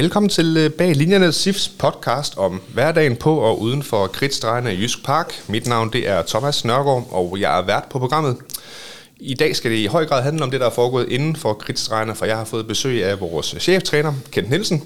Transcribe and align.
Velkommen 0.00 0.30
til 0.30 0.56
øh, 0.56 0.70
Bag 0.70 0.96
Linjerne 0.96 1.32
SIFs 1.32 1.68
podcast 1.68 2.38
om 2.38 2.60
hverdagen 2.74 3.16
på 3.16 3.36
og 3.36 3.60
uden 3.60 3.82
for 3.82 4.06
kridtstregerne 4.06 4.74
i 4.74 4.80
Jysk 4.80 5.04
Park. 5.04 5.42
Mit 5.48 5.66
navn 5.66 5.92
det 5.92 6.08
er 6.08 6.22
Thomas 6.22 6.64
Nørgaard, 6.64 7.08
og 7.10 7.36
jeg 7.40 7.58
er 7.58 7.66
vært 7.66 7.84
på 7.90 7.98
programmet. 7.98 8.36
I 9.18 9.34
dag 9.34 9.56
skal 9.56 9.70
det 9.70 9.76
i 9.76 9.86
høj 9.86 10.06
grad 10.06 10.22
handle 10.22 10.44
om 10.44 10.50
det, 10.50 10.60
der 10.60 10.66
er 10.66 10.70
foregået 10.70 11.08
inden 11.08 11.36
for 11.36 11.52
kridtstregerne, 11.52 12.14
for 12.14 12.26
jeg 12.26 12.36
har 12.36 12.44
fået 12.44 12.66
besøg 12.66 13.04
af 13.04 13.20
vores 13.20 13.54
cheftræner, 13.58 14.12
Kent 14.30 14.50
Nielsen. 14.50 14.82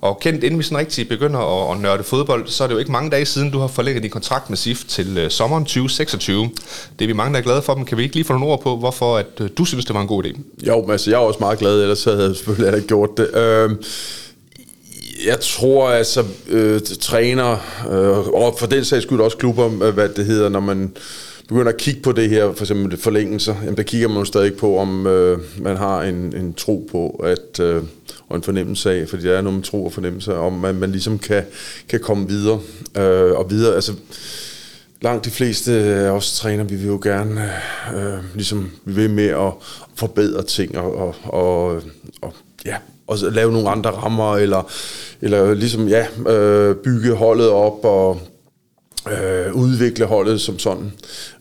Og 0.00 0.20
Kent, 0.20 0.44
inden 0.44 0.58
vi 0.58 0.64
sådan 0.64 0.78
rigtig 0.78 1.08
begynder 1.08 1.70
at, 1.70 1.76
at 1.76 1.82
nørde 1.82 2.04
fodbold, 2.04 2.48
så 2.48 2.64
er 2.64 2.68
det 2.68 2.74
jo 2.74 2.78
ikke 2.78 2.92
mange 2.92 3.10
dage 3.10 3.24
siden, 3.24 3.50
du 3.50 3.58
har 3.58 3.66
forlænget 3.66 4.02
din 4.02 4.10
kontrakt 4.10 4.50
med 4.50 4.56
SIF 4.56 4.84
til 4.84 5.24
uh, 5.24 5.30
sommeren 5.30 5.64
2026. 5.64 6.50
Det 6.98 7.04
er 7.04 7.06
vi 7.06 7.12
mange, 7.12 7.32
der 7.32 7.38
er 7.38 7.44
glade 7.44 7.62
for, 7.62 7.74
men 7.74 7.84
kan 7.84 7.98
vi 7.98 8.02
ikke 8.02 8.14
lige 8.14 8.24
få 8.24 8.32
nogle 8.32 8.46
ord 8.46 8.62
på, 8.62 8.76
hvorfor 8.76 9.16
at, 9.16 9.26
uh, 9.40 9.46
du 9.58 9.64
synes, 9.64 9.84
det 9.84 9.94
var 9.94 10.00
en 10.00 10.08
god 10.08 10.24
idé? 10.24 10.40
Jo, 10.66 10.80
men 10.80 10.90
altså, 10.90 11.10
jeg 11.10 11.16
er 11.16 11.20
også 11.20 11.40
meget 11.40 11.58
glad, 11.58 11.82
ellers 11.82 12.04
havde 12.04 12.22
jeg 12.22 12.36
selvfølgelig 12.36 12.76
ikke 12.76 12.88
gjort 12.88 13.10
det. 13.16 13.66
Uh, 13.70 13.76
jeg 15.26 15.40
tror 15.40 15.88
altså, 15.88 16.24
øh, 16.48 16.80
træner, 17.00 17.52
øh, 17.90 18.28
og 18.28 18.56
for 18.58 18.66
den 18.66 18.84
sags 18.84 19.02
skyld 19.02 19.20
også 19.20 19.36
klubber, 19.36 19.84
øh, 19.84 19.94
hvad 19.94 20.08
det 20.08 20.24
hedder, 20.24 20.48
når 20.48 20.60
man 20.60 20.92
begynder 21.48 21.72
at 21.72 21.76
kigge 21.76 22.00
på 22.02 22.12
det 22.12 22.30
her, 22.30 22.52
for 22.52 22.64
eksempel 22.64 22.98
forlængelser, 22.98 23.54
jamen 23.62 23.76
der 23.76 23.82
kigger 23.82 24.08
man 24.08 24.18
jo 24.18 24.24
stadig 24.24 24.54
på, 24.54 24.78
om 24.78 25.06
øh, 25.06 25.38
man 25.58 25.76
har 25.76 26.02
en, 26.02 26.36
en 26.36 26.54
tro 26.54 26.88
på, 26.90 27.24
at, 27.24 27.60
øh, 27.60 27.82
og 28.28 28.36
en 28.36 28.42
fornemmelse 28.42 28.92
af, 28.92 29.08
fordi 29.08 29.22
der 29.22 29.36
er 29.36 29.40
noget 29.40 29.56
med 29.56 29.64
tro 29.64 29.84
og 29.84 29.92
fornemmelse, 29.92 30.34
om 30.34 30.52
man, 30.52 30.74
man 30.74 30.92
ligesom 30.92 31.18
kan, 31.18 31.42
kan 31.88 32.00
komme 32.00 32.28
videre 32.28 32.60
øh, 32.96 33.32
og 33.32 33.50
videre. 33.50 33.74
Altså, 33.74 33.92
langt 35.02 35.24
de 35.24 35.30
fleste 35.30 35.72
øh, 35.72 36.06
af 36.06 36.10
os 36.10 36.38
træner, 36.38 36.64
vi 36.64 36.74
vil 36.74 36.86
jo 36.86 37.00
gerne 37.02 37.50
øh, 37.94 38.14
øh, 38.14 38.18
ligesom, 38.34 38.70
vi 38.84 38.92
vil 38.92 39.10
med 39.10 39.28
at 39.28 39.52
forbedre 39.94 40.42
ting 40.42 40.78
og, 40.78 40.94
og, 40.94 41.14
og, 41.24 41.76
øh, 41.76 41.82
og 42.20 42.34
ja, 42.66 42.76
og 43.06 43.18
lave 43.32 43.52
nogle 43.52 43.70
andre 43.70 43.90
rammer, 43.90 44.36
eller, 44.36 44.70
eller 45.20 45.54
ligesom, 45.54 45.88
ja, 45.88 46.06
øh, 46.28 46.76
bygge 46.76 47.14
holdet 47.14 47.48
op 47.48 47.84
og 47.84 48.20
øh, 49.10 49.54
udvikle 49.54 50.04
holdet 50.04 50.40
som 50.40 50.58
sådan. 50.58 50.92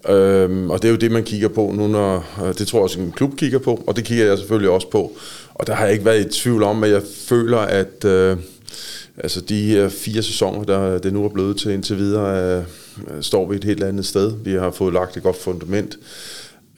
Øh, 0.09 0.69
og 0.69 0.81
det 0.81 0.87
er 0.87 0.91
jo 0.91 0.97
det, 0.97 1.11
man 1.11 1.23
kigger 1.23 1.47
på 1.47 1.73
nu, 1.75 1.87
når, 1.87 2.25
det 2.57 2.67
tror 2.67 2.79
jeg 2.79 2.83
også 2.83 2.99
en 2.99 3.11
klub 3.11 3.35
kigger 3.35 3.59
på, 3.59 3.83
og 3.87 3.95
det 3.95 4.03
kigger 4.03 4.25
jeg 4.25 4.37
selvfølgelig 4.37 4.69
også 4.69 4.89
på. 4.89 5.17
Og 5.53 5.67
der 5.67 5.73
har 5.73 5.83
jeg 5.83 5.93
ikke 5.93 6.05
været 6.05 6.25
i 6.25 6.39
tvivl 6.41 6.63
om, 6.63 6.83
at 6.83 6.91
jeg 6.91 7.01
føler, 7.27 7.57
at 7.57 8.05
øh, 8.05 8.37
altså 9.17 9.41
de 9.41 9.61
her 9.61 9.89
fire 9.89 10.23
sæsoner, 10.23 10.63
der 10.63 10.97
det 10.97 11.13
nu 11.13 11.25
er 11.25 11.29
blevet 11.29 11.57
til 11.57 11.71
indtil 11.71 11.97
videre, 11.97 12.57
øh, 12.57 12.63
Øh, 13.07 13.23
står 13.23 13.49
vi 13.49 13.55
et 13.55 13.63
helt 13.63 13.83
andet 13.83 14.05
sted. 14.05 14.33
Vi 14.43 14.53
har 14.53 14.71
fået 14.71 14.93
lagt 14.93 15.17
et 15.17 15.23
godt 15.23 15.35
fundament. 15.35 15.97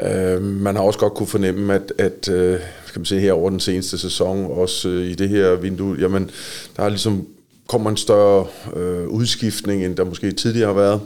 Øh, 0.02 0.42
man 0.42 0.76
har 0.76 0.84
også 0.84 1.00
godt 1.00 1.14
kunne 1.14 1.28
fornemme, 1.28 1.74
at, 1.74 1.94
at 1.98 2.30
øh, 2.30 2.60
kan 2.60 3.00
man 3.00 3.06
se 3.06 3.20
her 3.20 3.34
over 3.34 3.50
den 3.50 3.60
seneste 3.60 3.98
sæson, 3.98 4.46
også 4.52 4.90
øh, 4.90 5.06
i 5.06 5.16
det 5.16 5.30
her 5.30 5.56
vindue, 5.56 5.98
jamen, 6.00 6.30
der 6.78 6.84
er 6.84 6.90
ligesom 6.90 7.28
kommer 7.68 7.90
en 7.90 7.98
større 7.98 8.46
øh, 8.76 9.08
udskiftning, 9.08 9.86
end 9.86 9.96
der 9.96 10.04
måske 10.04 10.32
tidligere 10.32 10.68
har 10.68 10.74
været. 10.74 11.02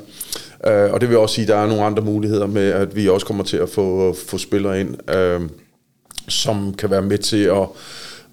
Øh, 0.68 0.94
og 0.94 1.02
det 1.02 1.10
vil 1.10 1.18
også 1.18 1.36
sige, 1.36 1.44
at 1.44 1.50
der 1.50 1.56
er 1.56 1.68
nogle 1.68 1.84
andre 1.84 2.04
muligheder 2.04 2.48
med, 2.48 2.70
at 2.70 2.96
vi 2.96 3.10
også 3.10 3.26
kommer 3.26 3.44
til 3.44 3.58
at 3.58 3.70
få, 3.70 4.16
få 4.28 4.38
spillere 4.38 4.82
ind, 4.82 5.12
øh, 5.12 5.42
som 6.28 6.74
kan 6.74 6.92
være 6.92 7.02
med 7.02 7.18
til 7.18 7.44
at 7.44 7.68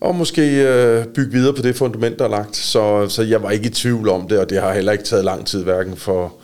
og 0.03 0.15
måske 0.15 0.63
øh, 0.63 1.07
bygge 1.07 1.33
videre 1.33 1.55
på 1.55 1.63
det 1.63 1.77
fundament, 1.77 2.19
der 2.19 2.25
er 2.25 2.29
lagt. 2.29 2.57
Så, 2.57 3.09
så 3.09 3.23
jeg 3.23 3.43
var 3.43 3.51
ikke 3.51 3.67
i 3.67 3.71
tvivl 3.71 4.09
om 4.09 4.29
det, 4.29 4.39
og 4.39 4.51
det 4.51 4.61
har 4.61 4.73
heller 4.73 4.93
ikke 4.93 5.05
taget 5.05 5.25
lang 5.25 5.47
tid, 5.47 5.65
hverken 5.65 5.97
for, 5.97 6.35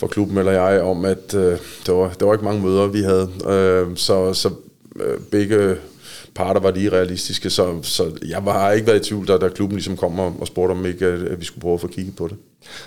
for 0.00 0.06
klubben 0.06 0.38
eller 0.38 0.52
jeg, 0.52 0.82
om 0.82 1.04
at 1.04 1.34
øh, 1.34 1.58
der, 1.86 1.92
var, 1.92 2.08
der 2.20 2.26
var 2.26 2.32
ikke 2.32 2.44
mange 2.44 2.62
møder, 2.62 2.86
vi 2.86 3.02
havde. 3.02 3.30
Øh, 3.48 3.96
så 3.96 4.34
så 4.34 4.50
øh, 4.96 5.18
begge 5.30 5.76
parter 6.34 6.60
var 6.60 6.70
lige 6.70 6.92
realistiske, 6.92 7.50
så, 7.50 7.82
så 7.82 8.10
jeg 8.28 8.42
har 8.42 8.70
ikke 8.70 8.86
været 8.86 9.06
i 9.06 9.08
tvivl, 9.08 9.28
da, 9.28 9.38
da 9.38 9.48
klubben 9.48 9.76
ligesom 9.76 9.96
kom 9.96 10.18
og, 10.18 10.36
og 10.40 10.46
spurgte, 10.46 10.72
om 10.72 10.86
ikke 10.86 11.06
at 11.06 11.40
vi 11.40 11.44
skulle 11.44 11.62
prøve 11.62 11.74
at 11.74 11.80
få 11.80 11.86
kigget 11.86 12.16
på 12.16 12.28
det. 12.28 12.36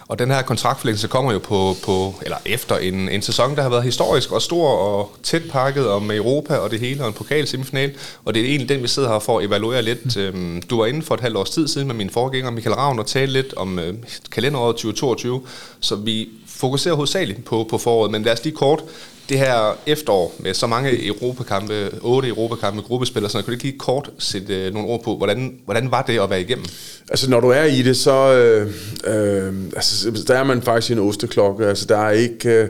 Og 0.08 0.20
den 0.20 0.32
her 0.32 0.42
kontraktforlængelse 0.42 1.08
kommer 1.08 1.34
jo 1.34 1.40
på, 1.40 1.76
på 1.84 2.14
eller 2.22 2.38
efter 2.46 2.78
en, 2.78 3.10
en 3.10 3.22
sæson, 3.22 3.56
der 3.56 3.62
har 3.62 3.70
været 3.70 3.84
historisk 3.84 4.32
og 4.32 4.42
stor 4.42 4.70
og 4.70 5.12
tæt 5.24 5.42
pakket 5.52 5.88
om 5.88 6.12
Europa 6.12 6.56
og 6.56 6.72
det 6.72 6.80
hele 6.80 7.02
og 7.02 7.08
en 7.08 7.14
pokal 7.14 7.48
semifinal. 7.48 7.92
Og 8.26 8.34
det 8.34 8.42
er 8.42 8.46
egentlig 8.46 8.70
den, 8.70 8.84
vi 8.84 8.88
sidder 8.88 9.10
her 9.10 9.20
for 9.20 9.40
at 9.40 9.46
evaluere 9.46 9.82
lidt. 9.82 10.36
Mm. 10.36 10.62
Du 10.62 10.78
var 10.78 10.86
inde 10.86 11.02
for 11.02 11.16
et 11.16 11.22
halvt 11.22 11.38
års 11.38 11.50
tid 11.50 11.68
siden 11.68 11.88
med 11.88 11.96
min 11.96 12.10
forgænger 12.10 12.52
Michael 12.52 12.76
Ravn 12.76 13.00
og 13.00 13.06
tale 13.06 13.32
lidt 13.32 13.54
om 13.54 13.80
øh, 13.80 13.94
kalenderåret 14.32 14.76
2022. 14.76 15.42
Så 15.80 15.96
vi 15.96 16.30
fokuserer 16.46 16.96
hovedsageligt 16.96 17.46
på, 17.46 17.68
på 17.70 17.78
foråret, 17.78 18.12
men 18.12 18.24
lad 18.24 18.34
os 18.34 18.44
lige 18.44 18.56
kort 18.56 18.84
det 19.30 19.40
her 19.40 19.78
efterår 19.86 20.36
med 20.40 20.54
så 20.54 20.68
mange 20.68 21.08
europakampe, 21.08 21.92
otte 22.02 22.30
europakampe, 22.30 22.82
gruppespil 22.82 23.24
og 23.24 23.32
sådan 23.32 23.44
kunne 23.44 23.52
du 23.52 23.56
ikke 23.56 23.64
lige 23.64 23.78
kort 23.78 24.10
sætte 24.20 24.66
øh, 24.66 24.74
nogle 24.74 24.90
ord 24.90 25.04
på, 25.04 25.18
hvordan, 25.18 25.60
hvordan 25.66 25.92
var 25.92 26.02
det 26.02 26.20
at 26.20 26.30
være 26.30 26.42
igennem? 26.42 26.66
Altså 27.10 27.30
når 27.30 27.40
du 27.40 27.50
er 27.50 27.64
i 27.64 27.82
det, 27.82 27.98
så 27.98 28.34
øh, 28.34 28.72
øh, 29.08 29.54
altså, 29.76 30.24
der 30.28 30.36
er 30.36 30.44
man 30.44 30.62
faktisk 30.62 30.90
i 30.90 30.94
en 30.94 31.00
osteklokke. 31.00 31.66
Altså 31.66 31.86
der 31.86 31.98
er 31.98 32.12
ikke... 32.12 32.50
Øh, 32.50 32.70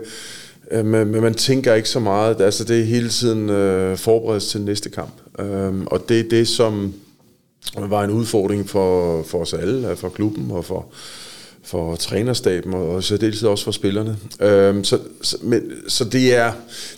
øh, 0.71 0.85
men, 0.85 1.07
men 1.07 1.21
man 1.21 1.33
tænker 1.33 1.73
ikke 1.73 1.89
så 1.89 1.99
meget. 1.99 2.41
Altså 2.41 2.63
det 2.63 2.79
er 2.79 2.83
hele 2.83 3.09
tiden 3.09 3.49
øh, 3.49 3.97
forberedelse 3.97 4.49
til 4.49 4.61
næste 4.61 4.89
kamp. 4.89 5.13
Øhm, 5.39 5.87
og 5.87 6.09
det 6.09 6.19
er 6.19 6.29
det, 6.29 6.47
som 6.47 6.93
var 7.77 8.03
en 8.03 8.11
udfordring 8.11 8.69
for, 8.69 9.23
for 9.23 9.41
os 9.41 9.53
alle, 9.53 9.95
for 9.95 10.09
klubben 10.09 10.51
og 10.51 10.65
for, 10.65 10.85
for 11.67 11.95
trænerstaben 11.95 12.73
og 12.73 13.03
så 13.03 13.17
det 13.17 13.43
også 13.43 13.63
for 13.63 13.71
spillerne. 13.71 14.17
Øhm, 14.41 14.83
så, 14.83 14.99
så, 15.21 15.37
men, 15.41 15.71
så 15.87 16.03
det 16.03 16.35
er, 16.35 16.51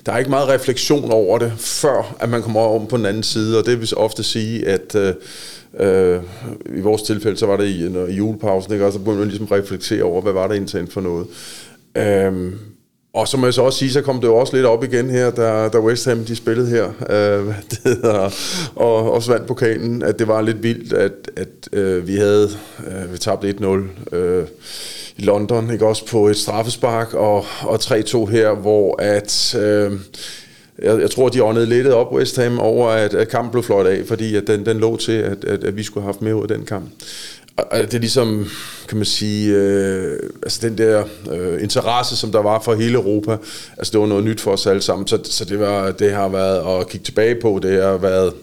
der 0.06 0.12
er 0.12 0.18
ikke 0.18 0.30
meget 0.30 0.50
refleksion 0.50 1.12
over 1.12 1.38
det, 1.38 1.54
før 1.58 2.16
at 2.20 2.30
man 2.30 2.42
kommer 2.42 2.62
om 2.62 2.88
på 2.88 2.98
den 2.98 3.06
anden 3.06 3.24
side, 3.24 3.60
og 3.60 3.66
det 3.66 3.80
vil 3.80 3.90
ofte 3.98 4.24
sige, 4.24 4.68
at 4.68 4.96
øh, 4.96 5.14
øh, 5.80 6.22
i 6.78 6.82
vores 6.82 7.02
tilfælde, 7.02 7.38
så 7.38 7.46
var 7.46 7.58
det 7.58 7.68
i, 7.68 7.90
når, 7.90 8.06
i 8.06 8.14
julepausen, 8.14 8.74
ikke? 8.74 8.86
og 8.86 8.94
så 8.94 9.00
begyndte 9.00 9.20
man 9.20 9.28
ligesom 9.28 9.48
reflektere 9.48 10.04
over, 10.04 10.22
hvad 10.22 10.34
var 10.34 10.48
det 10.48 10.56
indtændt 10.56 10.94
for 10.94 11.02
noget. 11.02 11.28
Øhm, 11.96 12.60
og 13.14 13.28
så 13.28 13.38
må 13.38 13.46
jeg 13.46 13.54
så 13.54 13.62
også 13.62 13.80
sige, 13.80 13.92
så 13.92 14.02
kom 14.02 14.22
det 14.22 14.28
jo 14.28 14.36
også 14.36 14.56
lidt 14.56 14.66
op 14.66 14.84
igen 14.84 15.10
her, 15.10 15.32
da, 15.32 15.68
da 15.68 15.80
West 15.80 16.06
Ham 16.06 16.26
de 16.26 16.36
spillede 16.36 16.68
her, 16.68 16.86
øh, 17.10 17.56
det 17.70 17.80
hedder, 17.84 18.30
og 18.76 19.12
også 19.14 19.32
vandt 19.32 19.48
pokalen, 19.48 20.04
at 20.04 20.20
det 20.20 20.28
var 20.28 20.42
lidt 20.42 20.64
vildt, 20.64 20.94
at, 20.94 21.32
at 21.36 21.70
øh, 21.74 22.08
vi 22.08 22.16
havde, 22.16 22.50
øh, 22.88 23.14
vi 23.14 23.18
tabte 23.18 23.56
1-0 23.60 24.16
øh, 24.16 24.48
i 25.18 25.22
London, 25.22 25.72
ikke 25.72 25.86
også 25.86 26.06
på 26.06 26.28
et 26.28 26.38
straffespark, 26.38 27.14
og, 27.14 27.46
og 27.62 27.76
3-2 27.76 28.26
her, 28.26 28.54
hvor 28.54 29.02
at... 29.02 29.56
Øh, 29.60 29.92
jeg, 30.82 31.00
jeg 31.02 31.12
tror, 31.12 31.30
de 31.30 31.44
åndede 31.44 31.66
lidt 31.66 31.88
op 31.88 32.14
West 32.14 32.38
Ham 32.38 32.60
over, 32.60 32.90
at, 32.90 33.14
at 33.14 33.30
kampen 33.30 33.52
blev 33.52 33.64
flot 33.64 33.86
af, 33.86 34.06
fordi 34.08 34.36
at 34.36 34.48
den, 34.48 34.66
den 34.66 34.78
lå 34.78 34.98
til, 34.98 35.12
at, 35.12 35.44
at, 35.44 35.64
at 35.64 35.78
vi 35.78 35.84
skulle 35.84 36.02
have 36.02 36.14
haft 36.14 36.22
med 36.22 36.34
ud 36.34 36.42
af 36.42 36.48
den 36.48 36.66
kamp 36.66 36.90
og 37.72 37.80
det 37.80 37.94
er 37.94 38.00
ligesom, 38.00 38.48
kan 38.88 38.98
man 38.98 39.06
sige, 39.06 39.56
øh, 39.56 40.20
altså 40.44 40.68
den 40.68 40.78
der 40.78 41.04
øh, 41.32 41.64
interesse, 41.64 42.18
som 42.18 42.32
der 42.32 42.42
var 42.42 42.62
for 42.62 42.76
hele 42.76 42.94
Europa, 42.94 43.38
altså 43.78 43.92
det 43.92 44.00
var 44.00 44.08
noget 44.08 44.24
nyt 44.24 44.42
for 44.42 44.52
os 44.52 44.68
alle 44.68 44.82
sammen, 44.82 45.08
så, 45.08 45.20
så 45.24 45.46
det, 45.46 45.60
var, 45.60 45.92
det 45.92 46.12
har 46.12 46.30
været 46.30 46.82
at 46.82 46.90
kigge 46.90 47.06
tilbage 47.06 47.36
på, 47.42 47.60
det 47.64 47.84
har 47.84 47.98
været 47.98 48.34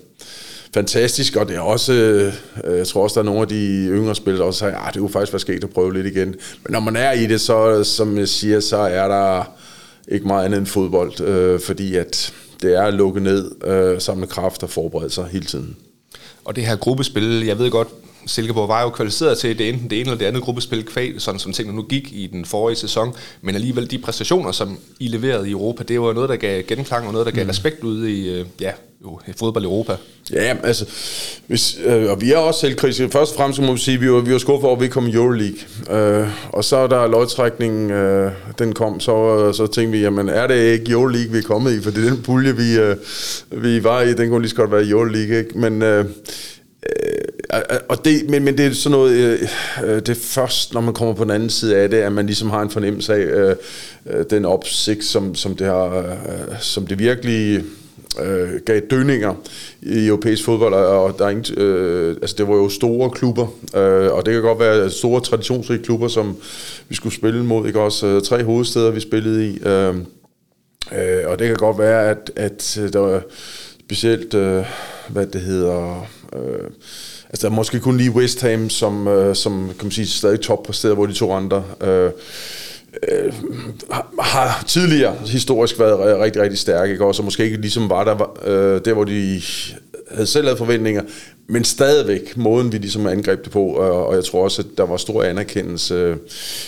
fantastisk, 0.75 1.37
og 1.37 1.49
det 1.49 1.57
er 1.57 1.61
også, 1.61 1.93
øh, 1.93 2.33
jeg 2.79 2.87
tror 2.87 3.03
også, 3.03 3.15
der 3.15 3.21
er 3.21 3.25
nogle 3.25 3.41
af 3.41 3.49
de 3.49 3.89
yngre 3.91 4.15
spillere, 4.15 4.41
der 4.41 4.47
også 4.47 4.59
sagde, 4.59 4.75
at 4.75 4.81
ah, 4.87 4.93
det 4.93 5.01
kunne 5.01 5.11
faktisk 5.11 5.33
være 5.33 5.41
sket 5.41 5.65
at 5.65 5.71
prøve 5.71 5.93
lidt 5.93 6.07
igen. 6.07 6.29
Men 6.65 6.73
når 6.73 6.81
man 6.81 6.97
er 6.97 7.13
i 7.13 7.27
det, 7.27 7.41
så 7.41 7.85
som 7.85 8.19
jeg 8.19 8.29
siger, 8.29 8.61
så 8.61 8.77
er 8.77 9.09
der 9.09 9.53
ikke 10.09 10.27
meget 10.27 10.45
andet 10.45 10.59
end 10.59 10.67
fodbold, 10.67 11.21
øh, 11.21 11.61
fordi 11.61 11.97
at 11.97 12.33
det 12.63 12.75
er 12.77 12.83
at 12.83 12.95
lukke 12.95 13.21
ned, 13.21 13.65
øh, 13.65 14.01
samle 14.01 14.27
kraft 14.27 14.63
og 14.63 14.71
forberede 14.71 15.11
sig 15.11 15.27
hele 15.33 15.45
tiden. 15.45 15.77
Og 16.45 16.57
det 16.57 16.67
her 16.67 16.77
gruppespil, 16.77 17.45
jeg 17.47 17.59
ved 17.59 17.71
godt, 17.71 17.89
Silkeborg 18.27 18.69
var 18.69 18.83
jo 18.83 18.89
kvalificeret 18.89 19.39
til 19.39 19.59
det 19.59 19.69
enten 19.69 19.91
det 19.91 20.01
ene 20.01 20.11
eller 20.11 20.19
det 20.19 20.27
andet 20.27 20.43
gruppespil 20.43 20.85
kvæl, 20.85 21.21
sådan 21.21 21.39
som 21.39 21.53
tingene 21.53 21.77
nu 21.77 21.83
gik 21.83 22.13
i 22.13 22.29
den 22.33 22.45
forrige 22.45 22.77
sæson, 22.77 23.15
men 23.43 23.55
alligevel 23.55 23.91
de 23.91 23.99
præstationer, 23.99 24.53
som 24.53 24.79
I 25.01 25.09
leverede 25.09 25.49
i 25.49 25.51
Europa, 25.51 25.83
det 25.83 26.01
var 26.01 26.13
noget, 26.13 26.29
der 26.29 26.37
gav 26.37 26.63
genklang 26.63 27.07
og 27.07 27.13
noget, 27.13 27.27
der 27.27 27.33
gav 27.33 27.45
mm. 27.45 27.51
respekt 27.51 27.85
ude 27.85 28.13
i, 28.13 28.31
øh, 28.31 28.47
ja, 28.61 28.71
jo, 29.05 29.21
fodbold 29.37 29.65
i 29.65 29.67
Europa. 29.67 29.97
Ja, 30.33 30.57
altså, 30.63 30.87
hvis, 31.47 31.79
øh, 31.85 32.11
og 32.11 32.21
vi 32.21 32.33
er 32.33 32.39
også 32.39 32.61
selvkritiske. 32.61 33.09
Først 33.11 33.33
og 33.33 33.37
fremmest 33.37 33.61
må 33.61 33.73
vi 33.73 33.79
sige, 33.79 33.95
at 33.95 34.01
vi 34.01 34.11
var, 34.11 34.21
vi 34.21 34.33
var 34.33 34.39
skuffet 34.39 34.65
over, 34.65 34.77
at 34.77 34.83
vi 34.83 34.89
kom 34.89 35.07
i 35.07 35.15
Euroleague. 35.15 35.59
Øh, 35.91 36.29
og 36.53 36.65
så 36.65 36.87
da 36.87 37.07
lodtrækningen, 37.07 37.91
øh, 37.91 38.33
den 38.59 38.73
kom, 38.73 39.01
så, 39.01 39.53
så 39.53 39.67
tænkte 39.67 39.99
vi, 39.99 40.05
jamen 40.05 40.29
er 40.29 40.47
det 40.47 40.73
ikke 40.73 40.91
Euroleague, 40.91 41.33
vi 41.33 41.39
er 41.39 41.43
kommet 41.43 41.73
i? 41.73 41.83
For 41.83 41.91
det 41.91 42.07
er 42.07 42.11
den 42.11 42.23
pulje, 42.23 42.57
vi, 42.57 42.79
øh, 42.79 42.97
vi 43.51 43.85
var 43.85 44.01
i, 44.03 44.15
den 44.15 44.29
kunne 44.29 44.41
lige 44.41 44.51
så 44.51 44.57
godt 44.57 44.73
være 44.73 44.85
i 44.85 44.91
Euroleague. 44.91 45.39
Ikke? 45.39 45.59
Men 45.59 45.83
øh, 45.83 46.05
Øh, 47.55 47.61
øh, 47.71 47.79
og 47.89 48.05
det, 48.05 48.31
men, 48.31 48.45
men 48.45 48.59
det 48.59 48.67
er 48.67 48.73
sådan 48.73 48.99
noget, 48.99 49.13
øh, 49.13 49.49
øh, 49.85 49.97
det 49.97 50.09
er 50.09 50.15
først, 50.15 50.75
når 50.75 50.81
man 50.81 50.95
kommer 50.95 51.15
på 51.15 51.25
den 51.25 51.31
anden 51.31 51.51
side 51.51 51.77
af 51.77 51.91
det, 51.91 51.97
at 51.97 52.13
man 52.13 52.27
ligesom 52.27 52.51
har 52.51 52.63
en 52.63 52.71
fornemmelse 52.71 53.15
af 53.15 53.19
øh, 53.19 53.57
øh, 54.07 54.25
den 54.31 54.45
opsigt, 54.45 55.05
som, 55.05 55.35
som, 55.35 55.57
det 55.57 55.67
har, 55.67 55.99
øh, 55.99 56.61
som 56.61 56.87
det 56.87 56.99
virkelig 56.99 57.65
øh, 58.23 58.49
gav 58.67 58.81
dønninger 58.91 59.35
i 59.83 60.07
europæisk 60.07 60.45
fodbold, 60.45 60.75
og 60.75 61.19
der 61.19 61.25
er 61.25 61.31
ingen, 61.31 61.59
øh, 61.59 62.17
altså 62.23 62.37
det 62.39 62.49
var 62.49 62.55
jo 62.55 62.69
store 62.69 63.11
klubber, 63.11 63.47
øh, 63.77 64.13
og 64.13 64.27
det 64.27 64.35
kan 64.35 64.43
godt 64.43 64.61
være 64.61 64.91
store 64.91 65.21
traditionsrige 65.21 65.83
klubber, 65.85 66.09
som 66.09 66.37
vi 66.89 66.95
skulle 66.95 67.15
spille 67.15 67.45
mod, 67.45 67.67
ikke 67.67 67.81
også? 67.81 68.07
Øh, 68.07 68.23
tre 68.23 68.45
hovedsteder, 68.45 68.91
vi 68.91 69.01
spillede 69.01 69.49
i, 69.49 69.59
øh, 69.67 69.95
øh, 70.93 71.27
og 71.27 71.39
det 71.39 71.47
kan 71.47 71.57
godt 71.57 71.79
være, 71.79 72.11
at, 72.11 72.31
at 72.37 72.79
der 72.93 72.99
var 72.99 73.23
specielt, 73.87 74.35
øh, 74.35 74.65
hvad 75.09 75.27
det 75.27 75.41
hedder, 75.41 76.07
øh, 76.37 76.71
Altså, 77.31 77.49
måske 77.49 77.81
kun 77.81 77.97
lige 77.97 78.11
West 78.11 78.43
Ham, 78.43 78.71
som, 78.71 79.09
øh, 79.09 79.35
som 79.35 79.67
kan 79.67 79.87
man 79.87 79.91
sige, 79.91 80.07
stadig 80.07 80.41
top 80.41 80.63
på 80.63 80.73
steder, 80.73 80.95
hvor 80.95 81.07
de 81.07 81.13
to 81.13 81.33
andre 81.33 81.65
øh, 81.81 82.11
øh, 83.09 83.33
har 84.21 84.65
tidligere 84.67 85.17
historisk 85.27 85.79
været 85.79 86.21
rigtig, 86.21 86.43
rigtig 86.43 86.59
stærke, 86.59 86.93
ikke? 86.93 87.05
Også, 87.05 87.17
så 87.17 87.23
måske 87.23 87.45
ikke 87.45 87.57
ligesom 87.57 87.91
var 87.91 88.05
der, 88.05 88.47
øh, 88.47 88.81
der 88.85 88.93
hvor 88.93 89.05
de 89.05 89.43
havde 90.11 90.27
selv 90.27 90.45
lavet 90.45 90.59
forventninger, 90.59 91.03
men 91.49 91.65
stadigvæk 91.65 92.37
måden, 92.37 92.73
vi 92.73 92.79
ligesom 92.79 93.07
angreb 93.07 93.45
det 93.45 93.53
på, 93.53 93.63
og, 93.65 94.07
og 94.07 94.15
jeg 94.15 94.25
tror 94.25 94.45
også, 94.45 94.63
at 94.63 94.69
der 94.79 94.87
var 94.87 94.97
stor 94.97 95.23
anerkendelse 95.23 95.95
øh, 95.95 96.17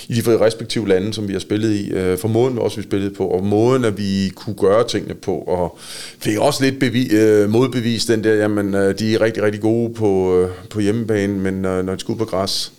i 0.08 0.14
de 0.14 0.40
respektive 0.40 0.88
lande, 0.88 1.14
som 1.14 1.28
vi 1.28 1.32
har 1.32 1.40
spillet 1.40 1.72
i, 1.72 1.90
øh, 1.90 2.18
for 2.18 2.28
måden 2.28 2.58
også, 2.58 2.76
vi 2.76 2.82
spillede 2.82 3.14
på, 3.14 3.26
og 3.26 3.44
måden, 3.44 3.84
at 3.84 3.98
vi 3.98 4.32
kunne 4.36 4.56
gøre 4.56 4.88
tingene 4.88 5.14
på, 5.14 5.34
og 5.34 5.78
fik 6.18 6.38
også 6.38 6.64
lidt 6.64 6.80
bevi, 6.80 7.08
øh, 7.12 7.50
modbevis 7.50 8.06
den 8.06 8.24
der, 8.24 8.34
jamen, 8.34 8.74
øh, 8.74 8.98
de 8.98 9.14
er 9.14 9.20
rigtig, 9.20 9.42
rigtig 9.42 9.60
gode 9.60 9.94
på, 9.94 10.40
øh, 10.40 10.50
på 10.70 10.80
hjemmebane, 10.80 11.38
men 11.38 11.64
øh, 11.64 11.84
når 11.84 11.94
de 11.94 12.00
skal 12.00 12.12
ud 12.12 12.18
på 12.18 12.24
græs, 12.24 12.72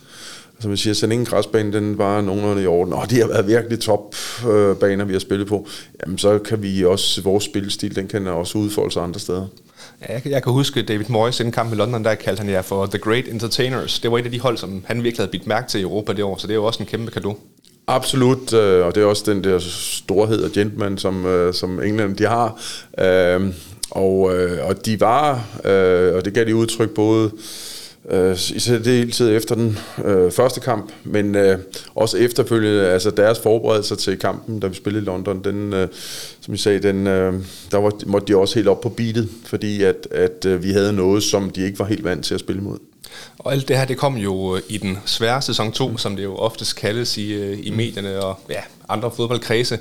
som 0.60 0.72
jeg 0.72 0.80
siger, 0.80 0.94
sådan 0.94 1.12
ingen 1.12 1.26
græsbane, 1.26 1.74
den 1.74 1.98
var 1.98 2.22
nogenlunde 2.22 2.64
i 2.64 2.68
orden, 2.68 2.94
og 2.94 3.10
det 3.10 3.18
har 3.18 3.28
været 3.28 3.48
virkelig 3.48 3.80
topbaner, 3.80 5.04
øh, 5.06 5.08
vi 5.08 5.14
har 5.14 5.20
spillet 5.20 5.48
på, 5.48 5.68
jamen 6.06 6.18
så 6.18 6.40
kan 6.40 6.64
vi 6.64 6.86
også, 6.86 7.22
vores 7.22 7.44
spillestil, 7.44 7.96
den 7.96 8.08
kan 8.08 8.28
også 8.28 8.58
udfolde 8.58 8.92
sig 8.92 9.04
andre 9.04 9.20
steder. 9.20 9.48
Ja, 10.02 10.14
jeg, 10.14 10.22
jeg 10.26 10.44
kan 10.44 10.54
huske 10.54 10.82
David 10.82 11.06
Moyes 11.10 11.40
inden 11.40 11.52
kampen 11.52 11.76
i 11.76 11.78
London, 11.78 12.04
der 12.04 12.16
kaldte 12.16 12.42
han 12.42 12.50
jer 12.50 12.62
for 12.62 12.86
The 12.86 12.98
Great 12.98 13.28
Entertainers. 13.28 14.00
Det 14.00 14.12
var 14.12 14.18
et 14.18 14.26
af 14.26 14.32
de 14.32 14.40
hold, 14.40 14.58
som 14.58 14.84
han 14.88 15.04
virkelig 15.04 15.20
havde 15.20 15.32
bidt 15.32 15.48
mærke 15.48 15.68
til 15.68 15.80
i 15.80 15.84
Europa 15.84 16.14
det 16.14 16.24
år, 16.24 16.38
så 16.38 16.48
det 16.48 16.54
er 16.54 16.56
jo 16.56 16.64
også 16.64 16.84
en 16.84 16.90
kæmpe 16.90 17.12
kado. 17.12 17.40
Absolut, 17.88 18.54
øh, 18.54 18.86
og 18.86 18.96
det 18.96 19.04
er 19.04 19.08
også 19.08 19.24
den 19.26 19.44
der 19.44 19.60
storhed 19.60 20.44
og 20.44 20.52
gentleman, 20.52 20.98
som, 20.98 21.26
øh, 21.26 21.54
som 21.54 21.82
England 21.84 22.16
de 22.16 22.26
har. 22.28 22.62
Øh, 23.00 23.54
og, 23.92 24.20
og 24.62 24.86
de 24.86 25.00
var, 25.00 25.46
og 26.16 26.26
det 26.26 26.34
gav 26.34 26.46
de 26.46 26.56
udtryk 26.56 26.90
både 26.90 27.32
øh, 28.10 28.34
i 28.56 28.60
særdeleshed 28.60 29.38
efter 29.38 29.56
den 29.56 29.78
øh, 30.06 30.32
første 30.32 30.60
kamp, 30.60 30.92
men 31.04 31.36
øh, 31.36 31.60
også 31.96 32.18
efterfølgende, 32.18 32.88
altså 32.88 33.12
deres 33.12 33.40
forberedelser 33.40 33.96
til 33.96 34.20
kampen, 34.20 34.60
da 34.60 34.68
vi 34.68 34.76
spillede 34.76 35.04
i 35.04 35.06
London, 35.06 35.44
den, 35.44 35.74
øh, 35.74 35.88
som 36.42 36.54
I 36.54 36.58
sagde, 36.58 36.80
den, 36.80 37.08
øh, 37.08 37.34
der 37.72 37.78
var, 37.78 37.92
måtte 38.06 38.28
de 38.28 38.38
også 38.38 38.56
helt 38.56 38.68
op 38.68 38.82
på 38.82 38.90
beatet, 38.90 39.30
fordi 39.46 39.84
at, 39.84 40.08
at 40.12 40.46
øh, 40.46 40.64
vi 40.64 40.72
havde 40.72 40.94
noget, 40.94 41.24
som 41.24 41.50
de 41.50 41.62
ikke 41.62 41.80
var 41.80 41.86
helt 41.86 42.04
vant 42.04 42.26
til 42.26 42.34
at 42.34 42.40
spille 42.40 42.62
mod. 42.62 42.78
Og 43.40 43.54
alt 43.54 43.68
det 43.68 43.78
her, 43.78 43.86
det 43.86 43.98
kom 43.98 44.18
jo 44.18 44.56
øh, 44.56 44.62
i 44.70 44.78
den 44.78 44.98
svære 45.06 45.42
sæson 45.42 45.72
2, 45.72 45.98
som 45.98 46.16
det 46.16 46.24
jo 46.24 46.36
oftest 46.36 46.76
kaldes 46.76 47.18
i, 47.18 47.34
øh, 47.34 47.60
i 47.64 47.72
medierne 47.72 48.24
og 48.24 48.40
ja, 48.50 48.62
andre 48.90 49.12
fodboldkredse. 49.12 49.80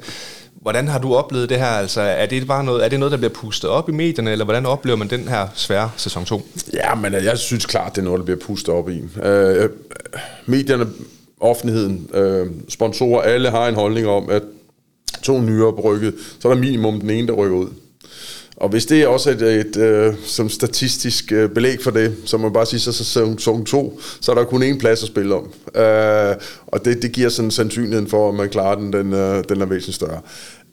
Hvordan 0.69 0.89
har 0.89 0.99
du 0.99 1.15
oplevet 1.15 1.49
det 1.49 1.59
her? 1.59 1.67
Altså, 1.67 2.01
er 2.01 2.27
det 2.27 2.47
bare 2.47 2.65
noget, 2.65 2.85
er 2.85 2.89
det 2.89 2.99
noget, 3.01 3.13
der 3.13 3.19
bliver 3.19 3.33
pustet 3.33 3.71
op 3.71 3.89
i 3.89 3.93
medierne, 3.93 4.33
eller 4.33 4.45
hvordan 4.45 4.67
oplever 4.67 4.97
man 4.97 5.11
den 5.11 5.29
her 5.29 5.49
svære 5.55 5.91
sæson 5.97 6.25
2? 6.25 6.43
Ja, 6.73 6.95
men 6.95 7.15
øh, 7.15 7.25
jeg 7.25 7.39
synes 7.39 7.67
klart, 7.67 7.95
det 7.95 8.01
er 8.01 8.05
noget, 8.05 8.19
der 8.19 8.25
bliver 8.25 8.39
pustet 8.39 8.75
op 8.75 8.91
i. 8.91 9.03
Øh, 9.23 9.65
øh 9.65 9.69
medierne, 10.47 10.87
offentligheden, 11.41 12.11
øh, 12.15 12.47
sponsorer, 12.69 13.23
alle 13.23 13.51
har 13.51 13.69
en 13.69 13.75
holdning 13.75 14.07
om, 14.07 14.31
at 14.31 14.43
to 15.23 15.41
nyere 15.41 15.73
brygget, 15.73 16.15
så 16.41 16.49
er 16.49 16.55
der 16.55 16.61
minimum 16.61 17.01
den 17.01 17.11
ene, 17.11 17.27
der 17.29 17.33
rykker 17.33 17.57
ud. 17.57 17.69
Og 18.61 18.69
hvis 18.69 18.87
det 18.87 19.03
er 19.03 19.07
også 19.07 19.31
et, 19.31 19.43
et, 19.43 19.67
et 19.67 19.77
øh, 19.77 20.15
som 20.25 20.49
statistisk 20.49 21.33
øh, 21.33 21.51
belæg 21.51 21.83
for 21.83 21.91
det, 21.91 22.17
så 22.25 22.37
må 22.37 22.43
man 22.43 22.53
bare 22.53 22.67
sige, 22.67 22.81
så 22.81 22.93
sæson 22.93 23.37
2, 23.65 24.01
så 24.21 24.31
er 24.33 24.35
der 24.35 24.45
kun 24.45 24.63
én 24.63 24.79
plads 24.79 25.03
at 25.03 25.09
spille 25.09 25.35
om. 25.35 25.53
Øh, 25.83 26.35
og 26.67 26.85
det, 26.85 27.03
det 27.03 27.13
giver 27.13 27.29
sådan 27.29 27.51
sandsynligheden 27.51 28.09
for, 28.09 28.29
at 28.29 28.35
man 28.35 28.49
klarer 28.49 28.75
den, 28.75 28.93
den, 28.93 29.13
øh, 29.13 29.45
den 29.49 29.61
er 29.61 29.67
væsentligt 29.67 29.95
større. 29.95 30.21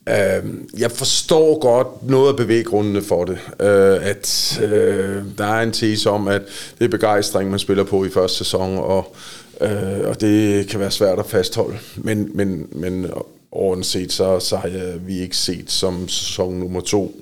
Øh, 0.10 0.44
jeg 0.78 0.92
forstår 0.92 1.60
godt 1.60 2.10
noget 2.10 2.30
af 2.30 2.36
bevæggrundene 2.36 3.02
for 3.02 3.26
det. 3.26 3.38
Øh, 3.60 4.08
at 4.08 4.60
øh, 4.64 5.24
der 5.38 5.46
er 5.46 5.62
en 5.62 5.72
tese 5.72 6.10
om, 6.10 6.28
at 6.28 6.42
det 6.80 6.86
er 6.86 6.90
begejstring, 6.90 7.50
man 7.50 7.60
spiller 7.60 7.84
på 7.84 8.06
i 8.06 8.10
første 8.10 8.38
sæson, 8.38 8.78
og, 8.78 9.16
øh, 9.62 10.08
og 10.08 10.22
det 10.22 10.68
kan 10.68 10.80
være 10.80 10.92
svært 10.92 11.20
at 11.20 11.26
fastholde. 11.26 11.78
Men, 11.96 12.32
men, 12.34 12.68
men 12.72 13.12
overordnet 13.52 13.86
set, 13.86 14.12
så, 14.12 14.40
så 14.40 14.58
har 14.58 14.68
jeg, 14.68 15.08
vi 15.08 15.20
ikke 15.20 15.38
set 15.38 15.72
som 15.72 16.08
sæson 16.08 16.54
nummer 16.54 16.82
to 16.82 17.22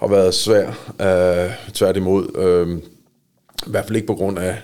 har 0.00 0.08
været 0.08 0.34
svær. 0.34 0.66
Øh, 1.00 1.52
tværtimod. 1.74 2.38
Øh, 2.38 2.78
I 3.66 3.70
hvert 3.70 3.84
fald 3.86 3.96
ikke 3.96 4.06
på 4.06 4.14
grund 4.14 4.38
af 4.38 4.56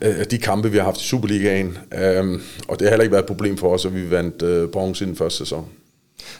af 0.00 0.26
de 0.30 0.38
kampe, 0.38 0.70
vi 0.70 0.76
har 0.76 0.84
haft 0.84 1.00
i 1.00 1.04
Superligaen. 1.04 1.78
Øh, 1.98 2.40
og 2.68 2.78
det 2.78 2.86
har 2.86 2.90
heller 2.90 3.02
ikke 3.02 3.12
været 3.12 3.22
et 3.22 3.28
problem 3.28 3.56
for 3.56 3.74
os, 3.74 3.86
at 3.86 3.94
vi 3.94 4.10
vandt 4.10 4.42
øh, 4.42 4.68
bronze 4.68 5.04
i 5.04 5.08
den 5.08 5.16
første 5.16 5.38
sæson. 5.38 5.68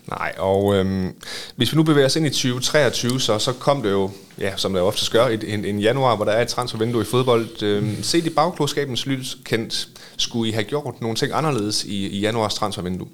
Nej, 0.08 0.34
og 0.38 0.74
øhm, 0.74 1.12
hvis 1.56 1.72
vi 1.72 1.76
nu 1.76 1.82
bevæger 1.82 2.06
os 2.06 2.16
ind 2.16 2.26
i 2.26 2.30
2023, 2.30 3.20
så, 3.20 3.38
så 3.38 3.52
kom 3.52 3.82
det 3.82 3.90
jo, 3.90 4.10
ja, 4.38 4.52
som 4.56 4.72
det 4.72 4.82
ofte 4.82 5.10
gør, 5.10 5.28
i 5.28 5.38
en, 5.46 5.64
en 5.64 5.78
januar, 5.78 6.16
hvor 6.16 6.24
der 6.24 6.32
er 6.32 6.42
et 6.42 6.48
transfervindue 6.48 7.02
i 7.02 7.04
fodbold. 7.04 7.62
Øhm, 7.62 8.02
set 8.02 8.26
i 8.26 8.30
bagklodskabens 8.30 9.06
lys, 9.06 9.36
kendt, 9.44 9.88
skulle 10.16 10.48
I 10.48 10.52
have 10.52 10.64
gjort 10.64 11.00
nogle 11.00 11.16
ting 11.16 11.32
anderledes 11.34 11.84
i, 11.84 12.08
i 12.08 12.20
januars 12.20 12.54
transfervindue? 12.54 13.08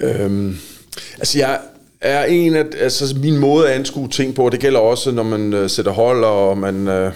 Øhm, 0.00 0.58
altså 1.18 1.38
jeg, 1.38 1.60
er 2.04 2.24
en 2.24 2.54
af, 2.54 2.64
altså 2.78 3.16
min 3.22 3.38
måde 3.38 3.68
at 3.68 3.74
anskue 3.74 4.08
ting 4.08 4.34
på, 4.34 4.44
og 4.44 4.52
det 4.52 4.60
gælder 4.60 4.80
også, 4.80 5.10
når 5.10 5.22
man 5.22 5.52
øh, 5.52 5.70
sætter 5.70 5.92
hold, 5.92 6.24
og 6.24 6.58
man 6.58 6.88
øh, 6.88 7.12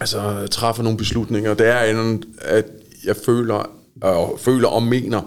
altså, 0.00 0.46
træffer 0.50 0.82
nogle 0.82 0.98
beslutninger, 0.98 1.54
det 1.54 1.68
er 1.68 1.82
en, 1.82 2.24
at 2.40 2.64
jeg 3.04 3.16
føler, 3.26 3.70
og 4.00 4.38
føler 4.40 4.68
og 4.68 4.82
mener, 4.82 5.22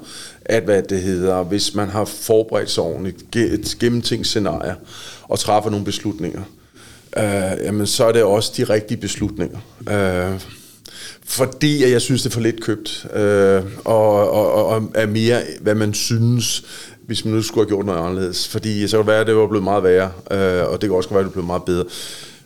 at 0.45 0.63
hvad 0.63 0.83
det 0.83 1.01
hedder, 1.01 1.43
hvis 1.43 1.75
man 1.75 1.89
har 1.89 2.05
forberedt 2.05 2.71
sig 2.71 2.83
ordentligt, 2.83 3.35
et 3.35 3.75
gennemtænkt 3.79 4.27
scenarie, 4.27 4.75
og 5.23 5.39
træffer 5.39 5.69
nogle 5.69 5.85
beslutninger, 5.85 6.41
øh, 7.17 7.63
jamen 7.63 7.87
så 7.87 8.05
er 8.05 8.11
det 8.11 8.23
også 8.23 8.53
de 8.57 8.63
rigtige 8.63 8.97
beslutninger. 8.97 9.59
Øh, 9.91 10.41
fordi 11.25 11.91
jeg 11.91 12.01
synes, 12.01 12.21
det 12.21 12.29
er 12.29 12.33
for 12.33 12.41
lidt 12.41 12.61
købt, 12.61 13.07
øh, 13.13 13.63
og, 13.85 14.31
og, 14.31 14.65
og 14.65 14.91
er 14.95 15.05
mere, 15.05 15.41
hvad 15.61 15.75
man 15.75 15.93
synes, 15.93 16.63
hvis 17.05 17.25
man 17.25 17.33
nu 17.33 17.41
skulle 17.41 17.65
have 17.65 17.69
gjort 17.69 17.85
noget 17.85 17.99
anderledes. 17.99 18.47
Fordi 18.47 18.87
så 18.87 18.97
kan 18.97 18.99
det 18.99 19.07
være, 19.07 19.21
at 19.21 19.27
det 19.27 19.35
var 19.35 19.47
blevet 19.47 19.63
meget 19.63 19.83
værre, 19.83 20.11
øh, 20.31 20.71
og 20.71 20.81
det 20.81 20.89
kan 20.89 20.97
også 20.97 21.09
være, 21.09 21.19
at 21.19 21.25
det 21.25 21.33
blev 21.33 21.45
meget 21.45 21.63
bedre. 21.63 21.85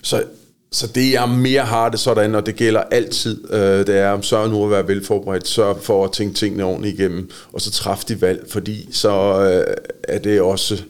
Så, 0.04 0.24
så 0.72 0.88
det 0.88 1.12
jeg 1.12 1.30
mere 1.30 1.62
har 1.62 1.90
det 1.90 2.00
sådan, 2.00 2.36
og 2.36 2.46
det 2.46 2.56
gælder 2.56 2.82
altid, 2.82 3.54
øh, 3.54 3.88
det 3.88 3.98
er 3.98 4.22
sørg 4.22 4.50
nu 4.50 4.64
at 4.64 4.72
være 4.72 4.88
velforberedt, 4.88 5.48
sørg 5.48 5.78
for 5.82 6.06
at 6.06 6.12
tænke 6.12 6.34
tingene 6.34 6.64
ordentligt 6.64 7.00
igennem, 7.00 7.30
og 7.54 7.62
så 7.62 7.72
træffe 7.72 8.06
de 8.08 8.22
valg, 8.22 8.46
fordi 8.50 8.90
så 8.92 9.42
øh, 9.42 9.76
er 10.04 10.20
det 10.20 10.42
også... 10.42 10.84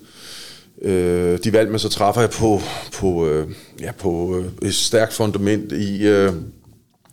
Øh, 0.81 1.39
de 1.43 1.53
valg, 1.53 1.71
man 1.71 1.79
så 1.79 1.89
træffer 1.89 2.27
på, 2.27 2.61
på, 2.93 3.27
øh, 3.27 3.47
ja, 3.81 3.91
på 3.91 4.37
øh, 4.37 4.67
et 4.69 4.75
stærkt 4.75 5.13
fundament 5.13 5.71
i, 5.71 6.07
øh, 6.07 6.33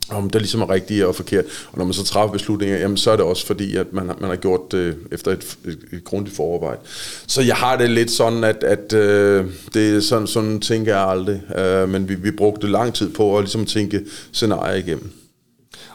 om 0.09 0.29
det 0.29 0.41
ligesom 0.41 0.61
er 0.61 0.69
rigtigt 0.69 1.05
og 1.05 1.15
forkert. 1.15 1.45
Og 1.71 1.77
når 1.77 1.85
man 1.85 1.93
så 1.93 2.03
træffer 2.03 2.31
beslutninger, 2.31 2.77
jamen, 2.77 2.97
så 2.97 3.11
er 3.11 3.15
det 3.15 3.25
også 3.25 3.45
fordi, 3.45 3.75
at 3.75 3.93
man, 3.93 4.05
man 4.05 4.29
har 4.29 4.35
gjort 4.35 4.71
det 4.71 4.97
efter 5.11 5.31
et, 5.31 5.57
et, 5.65 5.79
et 5.93 6.03
grundigt 6.03 6.35
forarbejde. 6.35 6.79
Så 7.27 7.41
jeg 7.41 7.55
har 7.55 7.77
det 7.77 7.89
lidt 7.89 8.11
sådan, 8.11 8.43
at, 8.43 8.63
at 8.63 8.93
øh, 8.93 9.45
det 9.73 9.95
er 9.95 9.99
sådan, 9.99 10.27
sådan 10.27 10.59
tænker 10.59 10.95
jeg 10.95 11.07
aldrig. 11.07 11.41
Øh, 11.57 11.89
men 11.89 12.09
vi, 12.09 12.15
vi 12.15 12.31
brugte 12.31 12.67
lang 12.67 12.93
tid 12.93 13.09
på 13.09 13.37
at 13.37 13.43
ligesom 13.43 13.65
tænke 13.65 14.05
scenarier 14.31 14.75
igennem. 14.75 15.11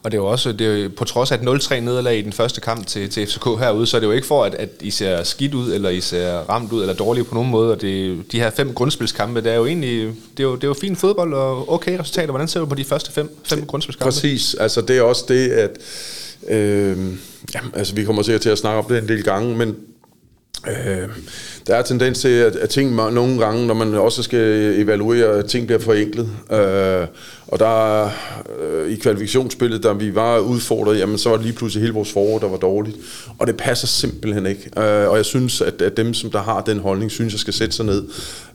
Og 0.02 0.10
det 0.10 0.18
er 0.18 0.22
jo 0.22 0.26
også, 0.26 0.52
det 0.52 0.66
er 0.66 0.82
jo, 0.82 0.90
på 0.96 1.04
trods 1.04 1.32
af 1.32 1.36
et 1.36 1.40
0-3 1.40 1.80
nederlag 1.80 2.18
i 2.18 2.22
den 2.22 2.32
første 2.32 2.60
kamp 2.60 2.86
til, 2.86 3.10
til 3.10 3.26
FCK 3.26 3.44
herude, 3.44 3.86
så 3.86 3.96
er 3.96 4.00
det 4.00 4.06
jo 4.06 4.12
ikke 4.12 4.26
for, 4.26 4.44
at, 4.44 4.54
at 4.54 4.68
I 4.80 4.90
ser 4.90 5.22
skidt 5.22 5.54
ud, 5.54 5.72
eller 5.72 5.88
I 5.88 6.00
ser 6.00 6.32
ramt 6.32 6.72
ud, 6.72 6.80
eller 6.80 6.94
dårligt 6.94 7.28
på 7.28 7.34
nogen 7.34 7.50
måde. 7.50 7.72
Og 7.72 7.80
det, 7.80 8.22
de 8.32 8.40
her 8.40 8.50
fem 8.50 8.74
grundspilskampe, 8.74 9.40
det 9.40 9.52
er 9.52 9.56
jo 9.56 9.66
egentlig, 9.66 10.12
det 10.36 10.42
er 10.42 10.48
jo, 10.48 10.54
det 10.54 10.64
er 10.64 10.68
jo 10.68 10.74
fint 10.74 10.98
fodbold 10.98 11.34
og 11.34 11.72
okay 11.72 11.98
resultater. 11.98 12.30
Hvordan 12.30 12.48
ser 12.48 12.60
du 12.60 12.66
på 12.66 12.74
de 12.74 12.84
første 12.84 13.12
fem, 13.12 13.38
fem 13.44 13.66
grundspilskampe? 13.66 14.04
Præcis, 14.04 14.54
altså 14.54 14.80
det 14.80 14.98
er 14.98 15.02
også 15.02 15.24
det, 15.28 15.50
at 15.50 15.78
øh, 16.48 16.98
jamen, 17.54 17.72
altså 17.74 17.94
vi 17.94 18.04
kommer 18.04 18.22
sikkert 18.22 18.40
til 18.42 18.50
at 18.50 18.58
snakke 18.58 18.78
om 18.78 18.84
det 18.84 18.98
en 18.98 19.08
del 19.08 19.22
gange, 19.22 19.56
men 19.56 19.76
Øh, 20.68 21.08
der 21.66 21.76
er 21.76 21.82
tendens 21.82 22.20
til, 22.20 22.28
at, 22.28 22.56
at 22.56 22.68
ting 22.68 22.94
nogle 22.94 23.38
gange, 23.38 23.66
når 23.66 23.74
man 23.74 23.94
også 23.94 24.22
skal 24.22 24.74
evaluere, 24.80 25.38
at 25.38 25.46
ting 25.46 25.66
bliver 25.66 25.80
forenklet. 25.80 26.28
Øh, 26.52 27.06
og 27.46 27.58
der 27.58 28.04
øh, 28.60 28.92
i 28.92 28.96
kvalifikationsspillet, 28.96 29.82
da 29.82 29.92
vi 29.92 30.14
var 30.14 30.38
udfordret, 30.38 30.98
jamen 30.98 31.18
så 31.18 31.28
var 31.28 31.36
det 31.36 31.46
lige 31.46 31.56
pludselig 31.56 31.82
hele 31.82 31.94
vores 31.94 32.12
forår, 32.12 32.38
der 32.38 32.48
var 32.48 32.56
dårligt. 32.56 32.96
Og 33.38 33.46
det 33.46 33.56
passer 33.56 33.86
simpelthen 33.86 34.46
ikke. 34.46 34.70
Øh, 34.76 35.10
og 35.10 35.16
jeg 35.16 35.24
synes, 35.24 35.60
at, 35.60 35.82
at 35.82 35.96
dem, 35.96 36.14
som 36.14 36.30
der 36.30 36.42
har 36.42 36.60
den 36.60 36.78
holdning, 36.78 37.10
synes, 37.10 37.32
jeg 37.32 37.40
skal 37.40 37.54
sætte 37.54 37.76
sig 37.76 37.86
ned 37.86 38.04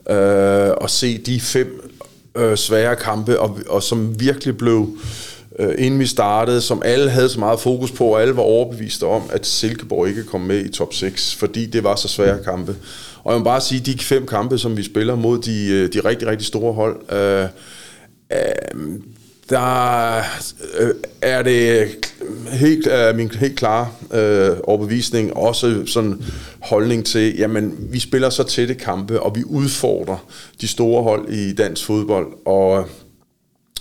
øh, 0.10 0.72
og 0.78 0.90
se 0.90 1.18
de 1.18 1.40
fem 1.40 1.92
øh, 2.38 2.58
svære 2.58 2.96
kampe, 2.96 3.40
og, 3.40 3.60
og 3.70 3.84
som 3.84 4.20
virkelig 4.20 4.58
blev 4.58 4.90
øh, 4.94 5.37
Øh, 5.60 5.76
inden 5.78 6.00
vi 6.00 6.06
startede, 6.06 6.62
som 6.62 6.82
alle 6.86 7.10
havde 7.10 7.30
så 7.30 7.40
meget 7.40 7.60
fokus 7.60 7.92
på, 7.92 8.06
og 8.06 8.22
alle 8.22 8.36
var 8.36 8.44
overbeviste 8.44 9.04
om, 9.04 9.22
at 9.30 9.46
Silkeborg 9.46 10.08
ikke 10.08 10.24
kom 10.24 10.42
med 10.42 10.66
i 10.66 10.70
top 10.70 10.94
6, 10.94 11.36
fordi 11.36 11.66
det 11.66 11.84
var 11.84 11.96
så 11.96 12.08
svære 12.08 12.44
kampe. 12.44 12.76
Og 13.24 13.34
jeg 13.34 13.40
må 13.40 13.44
bare 13.44 13.62
sige, 13.62 13.80
de 13.80 14.00
fem 14.00 14.26
kampe, 14.28 14.58
som 14.58 14.78
vi 14.78 14.84
spiller 14.84 15.16
mod 15.16 15.40
de, 15.40 15.68
øh, 15.68 15.94
de 15.94 16.00
rigtig, 16.00 16.28
rigtig 16.28 16.48
store 16.48 16.74
hold, 16.74 17.12
øh, 17.12 17.48
øh, 18.32 19.00
der 19.50 20.18
øh, 20.80 20.90
er 21.22 21.42
det 21.42 21.88
helt, 22.52 22.88
er 22.88 23.14
min 23.14 23.32
helt 23.32 23.58
klare 23.58 23.90
øh, 24.14 24.58
overbevisning, 24.64 25.38
også 25.38 25.84
sådan 25.86 26.24
holdning 26.60 27.06
til, 27.06 27.38
jamen 27.38 27.76
vi 27.80 28.00
spiller 28.00 28.30
så 28.30 28.44
tætte 28.44 28.74
kampe, 28.74 29.22
og 29.22 29.36
vi 29.36 29.44
udfordrer 29.44 30.28
de 30.62 30.68
store 30.68 31.04
hold 31.04 31.30
i 31.30 31.54
dansk 31.54 31.86
fodbold, 31.86 32.28
og 32.46 32.86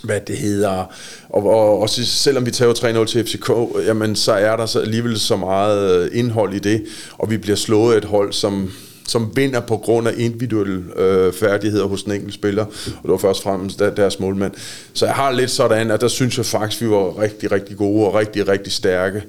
hvad 0.03 0.19
det 0.27 0.37
hedder, 0.37 0.93
og, 1.29 1.43
og 1.43 1.81
også 1.81 2.05
selvom 2.05 2.45
vi 2.45 2.51
tager 2.51 3.03
3-0 3.03 3.05
til 3.05 3.25
FCK, 3.25 3.51
jamen 3.85 4.15
så 4.15 4.31
er 4.31 4.55
der 4.55 4.65
så 4.65 4.79
alligevel 4.79 5.19
så 5.19 5.35
meget 5.35 6.03
øh, 6.03 6.19
indhold 6.19 6.53
i 6.53 6.59
det, 6.59 6.85
og 7.17 7.29
vi 7.29 7.37
bliver 7.37 7.57
slået 7.57 7.93
af 7.93 7.97
et 7.97 8.05
hold, 8.05 8.33
som 8.33 8.71
som 9.07 9.31
vinder 9.35 9.59
på 9.59 9.77
grund 9.77 10.07
af 10.07 10.13
individuelle 10.17 10.83
øh, 10.95 11.33
færdigheder 11.33 11.85
hos 11.85 12.03
den 12.03 12.11
enkelte 12.11 12.33
spiller, 12.33 12.65
og 12.65 13.03
det 13.03 13.11
var 13.11 13.17
først 13.17 13.39
og 13.39 13.43
fremmest 13.43 13.79
der, 13.79 13.89
deres 13.89 14.19
målmand. 14.19 14.51
Så 14.93 15.05
jeg 15.05 15.15
har 15.15 15.31
lidt 15.31 15.51
sådan, 15.51 15.91
at 15.91 16.01
der 16.01 16.07
synes 16.07 16.37
jeg 16.37 16.45
faktisk, 16.45 16.81
vi 16.81 16.89
var 16.89 17.21
rigtig, 17.21 17.51
rigtig 17.51 17.77
gode 17.77 18.07
og 18.07 18.15
rigtig, 18.15 18.47
rigtig 18.47 18.73
stærke, 18.73 19.23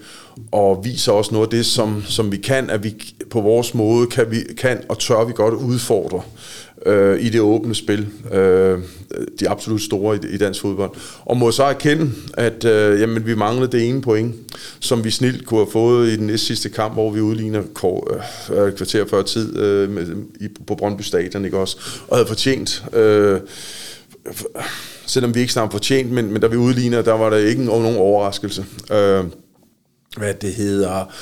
og 0.53 0.81
viser 0.85 1.13
også 1.13 1.35
noget 1.35 1.47
af 1.47 1.51
det, 1.51 1.67
som, 1.67 2.05
som 2.09 2.33
vi 2.33 2.37
kan, 2.37 2.71
at 2.71 2.85
vi 2.85 3.15
på 3.31 3.41
vores 3.41 3.75
måde 3.75 4.07
kan, 4.07 4.31
vi, 4.31 4.41
kan 4.59 4.81
og 4.89 4.99
tør 4.99 5.25
vi 5.25 5.33
godt 5.33 5.55
udfordre 5.55 6.23
øh, 6.87 7.21
i 7.21 7.29
det 7.29 7.41
åbne 7.41 7.75
spil. 7.75 8.07
Øh, 8.33 8.79
de 9.41 9.49
absolut 9.49 9.81
store 9.81 10.17
i, 10.17 10.35
i 10.35 10.37
dansk 10.37 10.61
fodbold. 10.61 10.91
Og 11.25 11.37
må 11.37 11.51
så 11.51 11.65
erkende, 11.65 12.11
at 12.35 12.65
øh, 12.65 13.01
jamen, 13.01 13.27
vi 13.27 13.35
manglede 13.35 13.73
det 13.73 13.89
ene 13.89 14.03
point, 14.03 14.35
som 14.81 15.05
vi 15.05 15.11
snilt 15.11 15.47
kunne 15.47 15.61
have 15.61 15.73
fået 15.73 16.09
i 16.09 16.17
den 16.17 16.27
næste 16.27 16.47
sidste 16.47 16.69
kamp, 16.69 16.95
hvor 16.95 17.11
vi 17.11 17.21
udligner 17.21 17.63
øh, 17.85 18.67
øh, 18.67 18.73
kvarter 18.73 19.07
før 19.07 19.23
tid 19.23 19.59
øh, 19.59 19.91
med, 19.91 20.07
i, 20.41 20.49
på 20.67 20.75
Brøndby 20.75 21.03
Stadion, 21.03 21.45
ikke 21.45 21.59
også? 21.59 21.77
Og 22.09 22.17
havde 22.17 22.29
fortjent... 22.29 22.85
Øh, 22.93 23.41
selvom 25.07 25.35
vi 25.35 25.41
ikke 25.41 25.53
snart 25.53 25.73
fortjent, 25.73 26.11
men, 26.11 26.33
men 26.33 26.43
da 26.43 26.47
vi 26.47 26.57
udligner, 26.57 27.03
der 27.03 27.13
var 27.13 27.31
der 27.31 27.37
ikke 27.37 27.65
nogen 27.65 27.97
overraskelse. 27.97 28.65
Øh, 28.93 29.25
hvad 30.17 30.35
det 30.35 30.55
hedder, 30.55 31.13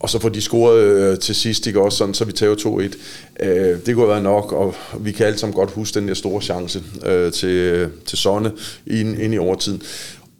og 0.00 0.10
så 0.10 0.18
får 0.18 0.28
de 0.28 0.40
scoret 0.40 0.82
øh, 0.82 1.18
til 1.18 1.34
sidst, 1.34 1.66
ikke 1.66 1.80
også, 1.80 1.98
sådan, 1.98 2.14
så 2.14 2.24
vi 2.24 2.32
tager 2.32 2.54
2-1. 2.54 3.46
Øh, 3.46 3.78
det 3.86 3.94
kunne 3.94 4.08
være 4.08 4.22
nok, 4.22 4.52
og 4.52 4.74
vi 5.00 5.12
kan 5.12 5.26
alle 5.26 5.38
sammen 5.38 5.54
godt 5.54 5.70
huske 5.70 6.00
den 6.00 6.08
der 6.08 6.14
store 6.14 6.42
chance 6.42 6.82
øh, 7.06 7.32
til, 7.32 7.48
øh, 7.48 7.90
til 8.06 8.18
Sonne 8.18 8.52
ind, 8.86 9.22
ind 9.22 9.34
i 9.34 9.38
overtiden. 9.38 9.82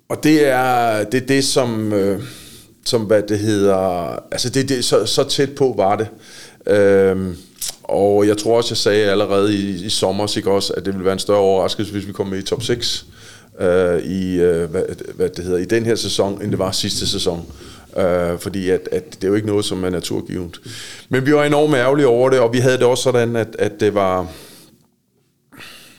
Og 0.09 0.23
det 0.23 0.49
er 0.49 1.05
det, 1.05 1.23
er 1.23 1.27
det 1.27 1.45
som, 1.45 1.93
øh, 1.93 2.23
som, 2.85 3.03
hvad 3.03 3.23
det 3.23 3.39
hedder, 3.39 3.77
altså 4.33 4.51
det, 4.51 4.69
det 4.69 4.85
så, 4.85 5.07
så 5.07 5.25
tæt 5.25 5.55
på 5.55 5.75
var 5.77 5.97
det. 5.97 6.09
Øh, 6.75 7.35
og 7.83 8.27
jeg 8.27 8.39
tror 8.39 8.57
også, 8.57 8.71
jeg 8.71 8.77
sagde 8.77 9.11
allerede 9.11 9.55
i, 9.55 9.85
i 9.85 9.89
sommer, 9.89 10.37
ikke 10.37 10.51
også, 10.51 10.73
at 10.73 10.85
det 10.85 10.93
ville 10.93 11.05
være 11.05 11.13
en 11.13 11.19
større 11.19 11.39
overraskelse, 11.39 11.93
hvis 11.93 12.07
vi 12.07 12.13
kom 12.13 12.27
med 12.27 12.39
i 12.39 12.43
top 12.43 12.63
6 12.63 13.07
øh, 13.61 13.99
i, 13.99 14.41
øh, 14.41 14.71
hvad, 14.71 14.83
hvad 15.15 15.29
det 15.29 15.45
hedder, 15.45 15.59
i 15.59 15.65
den 15.65 15.87
her 15.87 15.95
sæson, 15.95 16.43
end 16.43 16.51
det 16.51 16.59
var 16.59 16.73
sidste 16.73 17.07
sæson. 17.07 17.47
Øh, 17.99 18.39
fordi 18.39 18.71
at, 18.71 18.89
at 18.93 19.15
det 19.15 19.25
er 19.25 19.29
jo 19.29 19.35
ikke 19.35 19.47
noget, 19.47 19.65
som 19.65 19.85
er 19.85 19.91
naturgivet. 19.91 20.61
Men 21.09 21.27
vi 21.27 21.35
var 21.35 21.45
enormt 21.45 21.75
ærgerlige 21.75 22.07
over 22.07 22.31
det, 22.31 22.39
og 22.39 22.53
vi 22.53 22.59
havde 22.59 22.79
det 22.79 22.87
også 22.87 23.03
sådan, 23.03 23.37
at, 23.37 23.57
at 23.59 23.81
det 23.81 23.95
var... 23.95 24.27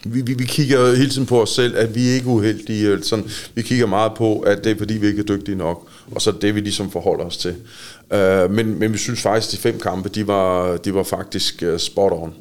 Vi, 0.04 0.22
vi, 0.22 0.34
vi 0.34 0.46
kigger 0.46 0.96
hele 0.96 1.10
tiden 1.10 1.28
på 1.28 1.42
os 1.42 1.50
selv, 1.50 1.78
at 1.78 1.96
vi 1.96 2.10
er 2.10 2.14
ikke 2.14 2.28
uheldige. 2.28 3.04
Sådan, 3.04 3.26
vi 3.56 3.62
kigger 3.62 3.86
meget 3.86 4.12
på, 4.18 4.40
at 4.40 4.64
det 4.64 4.72
er 4.72 4.78
fordi, 4.78 4.94
vi 4.94 5.08
ikke 5.08 5.20
er 5.20 5.26
dygtige 5.26 5.56
nok. 5.56 5.88
Og 6.12 6.22
så 6.22 6.32
det, 6.32 6.56
vi 6.56 6.60
ligesom 6.60 6.92
forholder 6.92 7.26
os 7.26 7.38
til. 7.38 7.56
Øh, 8.14 8.52
men, 8.52 8.80
men 8.80 8.94
vi 8.94 8.98
synes 8.98 9.22
faktisk, 9.22 9.48
at 9.48 9.52
de 9.52 9.62
fem 9.62 9.80
kampe, 9.80 10.10
de 10.10 10.28
var, 10.28 10.78
de 10.78 10.94
var 10.94 11.04
faktisk 11.04 11.64
uh, 11.72 11.78
spot 11.78 12.12
on. 12.12 12.34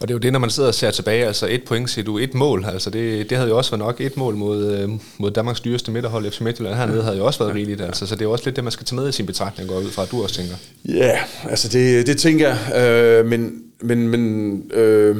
Og 0.00 0.08
det 0.08 0.10
er 0.10 0.14
jo 0.14 0.18
det, 0.18 0.32
når 0.32 0.38
man 0.38 0.50
sidder 0.50 0.68
og 0.68 0.74
ser 0.74 0.90
tilbage, 0.90 1.26
altså 1.26 1.46
et 1.50 1.62
point, 1.64 1.90
siger 1.90 2.04
du 2.04 2.18
et 2.18 2.34
mål, 2.34 2.64
altså 2.72 2.90
det, 2.90 3.30
det 3.30 3.38
havde 3.38 3.50
jo 3.50 3.56
også 3.56 3.70
været 3.70 3.78
nok 3.78 4.00
et 4.00 4.16
mål 4.16 4.34
mod, 4.34 4.72
øh, 4.72 4.88
mod 5.18 5.30
Danmarks 5.30 5.60
dyreste 5.60 5.90
midterhold, 5.90 6.30
FC 6.30 6.40
Midtjylland 6.40 6.76
hernede, 6.76 7.02
havde 7.02 7.16
jo 7.16 7.26
også 7.26 7.38
været 7.38 7.54
rigeligt, 7.54 7.80
altså, 7.80 8.06
så 8.06 8.14
det 8.14 8.20
er 8.20 8.24
jo 8.24 8.32
også 8.32 8.44
lidt 8.44 8.56
det, 8.56 8.64
man 8.64 8.72
skal 8.72 8.86
tage 8.86 9.00
med 9.00 9.08
i 9.08 9.12
sin 9.12 9.26
betragtning, 9.26 9.68
går 9.68 9.78
ud 9.78 9.90
fra, 9.90 10.02
at 10.02 10.10
du 10.10 10.22
også 10.22 10.34
tænker. 10.34 10.54
Ja, 10.88 10.92
yeah, 10.92 11.50
altså 11.50 11.68
det, 11.68 12.06
det 12.06 12.18
tænker 12.18 12.48
jeg, 12.48 12.76
øh, 12.76 13.26
men, 13.26 13.62
men, 13.80 14.08
men 14.08 14.62
øh, 14.72 15.16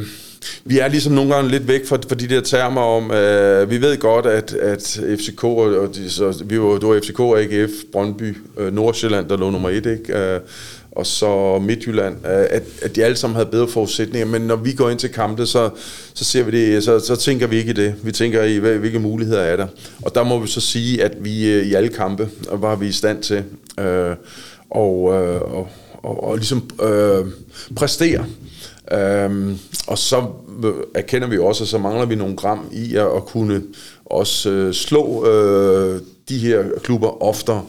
vi 0.64 0.78
er 0.78 0.88
ligesom 0.88 1.12
nogle 1.12 1.34
gange 1.34 1.50
lidt 1.50 1.68
væk 1.68 1.86
fra, 1.86 1.98
fra 2.08 2.14
de 2.14 2.28
der 2.28 2.40
termer 2.40 2.80
om, 2.80 3.10
øh, 3.10 3.70
vi 3.70 3.80
ved 3.80 3.98
godt, 3.98 4.26
at, 4.26 4.52
at 4.52 5.00
FCK, 5.18 5.44
og 5.44 5.94
de, 5.94 6.10
så, 6.10 6.42
vi 6.44 6.60
var, 6.60 6.78
det 6.78 6.88
var 6.88 7.00
FCK, 7.00 7.20
AGF, 7.20 7.70
Brøndby, 7.92 8.36
øh, 8.58 8.72
Nordsjælland, 8.72 9.28
der 9.28 9.36
lå 9.36 9.50
nummer 9.50 9.70
et, 9.70 9.86
ikke? 9.86 10.18
Øh, 10.18 10.40
og 10.92 11.06
så 11.06 11.58
Midtjylland, 11.58 12.16
øh, 12.26 12.46
at, 12.50 12.62
at 12.82 12.96
de 12.96 13.04
alle 13.04 13.16
sammen 13.16 13.34
havde 13.34 13.48
bedre 13.50 13.68
forudsætninger, 13.68 14.26
men 14.26 14.42
når 14.42 14.56
vi 14.56 14.72
går 14.72 14.90
ind 14.90 14.98
til 14.98 15.12
kampe, 15.12 15.46
så, 15.46 15.70
så 16.14 16.24
ser 16.24 16.42
vi 16.42 16.50
det, 16.50 16.84
så, 16.84 16.98
så 16.98 17.16
tænker 17.16 17.46
vi 17.46 17.56
ikke 17.56 17.70
i 17.70 17.74
det. 17.74 17.94
Vi 18.02 18.12
tænker 18.12 18.42
i, 18.42 18.56
hvilke 18.58 18.98
muligheder 18.98 19.40
er 19.40 19.56
der. 19.56 19.66
Og 20.02 20.14
der 20.14 20.22
må 20.22 20.38
vi 20.38 20.48
så 20.48 20.60
sige, 20.60 21.04
at 21.04 21.12
vi 21.20 21.52
øh, 21.52 21.66
i 21.66 21.74
alle 21.74 21.88
kampe 21.88 22.28
var 22.52 22.76
vi 22.76 22.86
i 22.86 22.92
stand 22.92 23.22
til 23.22 23.44
øh, 23.80 24.16
og, 24.70 25.14
øh, 25.14 25.40
og, 25.42 25.68
og, 26.02 26.24
og 26.24 26.36
ligesom 26.36 26.70
øh, 26.82 27.26
præstere. 27.76 28.24
Øh, 28.92 29.56
og 29.86 29.98
så 29.98 30.24
øh, 30.64 30.72
erkender 30.94 31.28
vi 31.28 31.38
også, 31.38 31.64
at 31.64 31.68
så 31.68 31.78
mangler 31.78 32.06
vi 32.06 32.14
nogle 32.14 32.36
gram 32.36 32.68
i 32.72 32.96
at, 32.96 33.06
at 33.16 33.24
kunne 33.24 33.62
også 34.04 34.50
øh, 34.50 34.74
slå 34.74 35.26
øh, 35.26 36.00
de 36.28 36.38
her 36.38 36.64
klubber 36.82 37.22
oftere. 37.22 37.64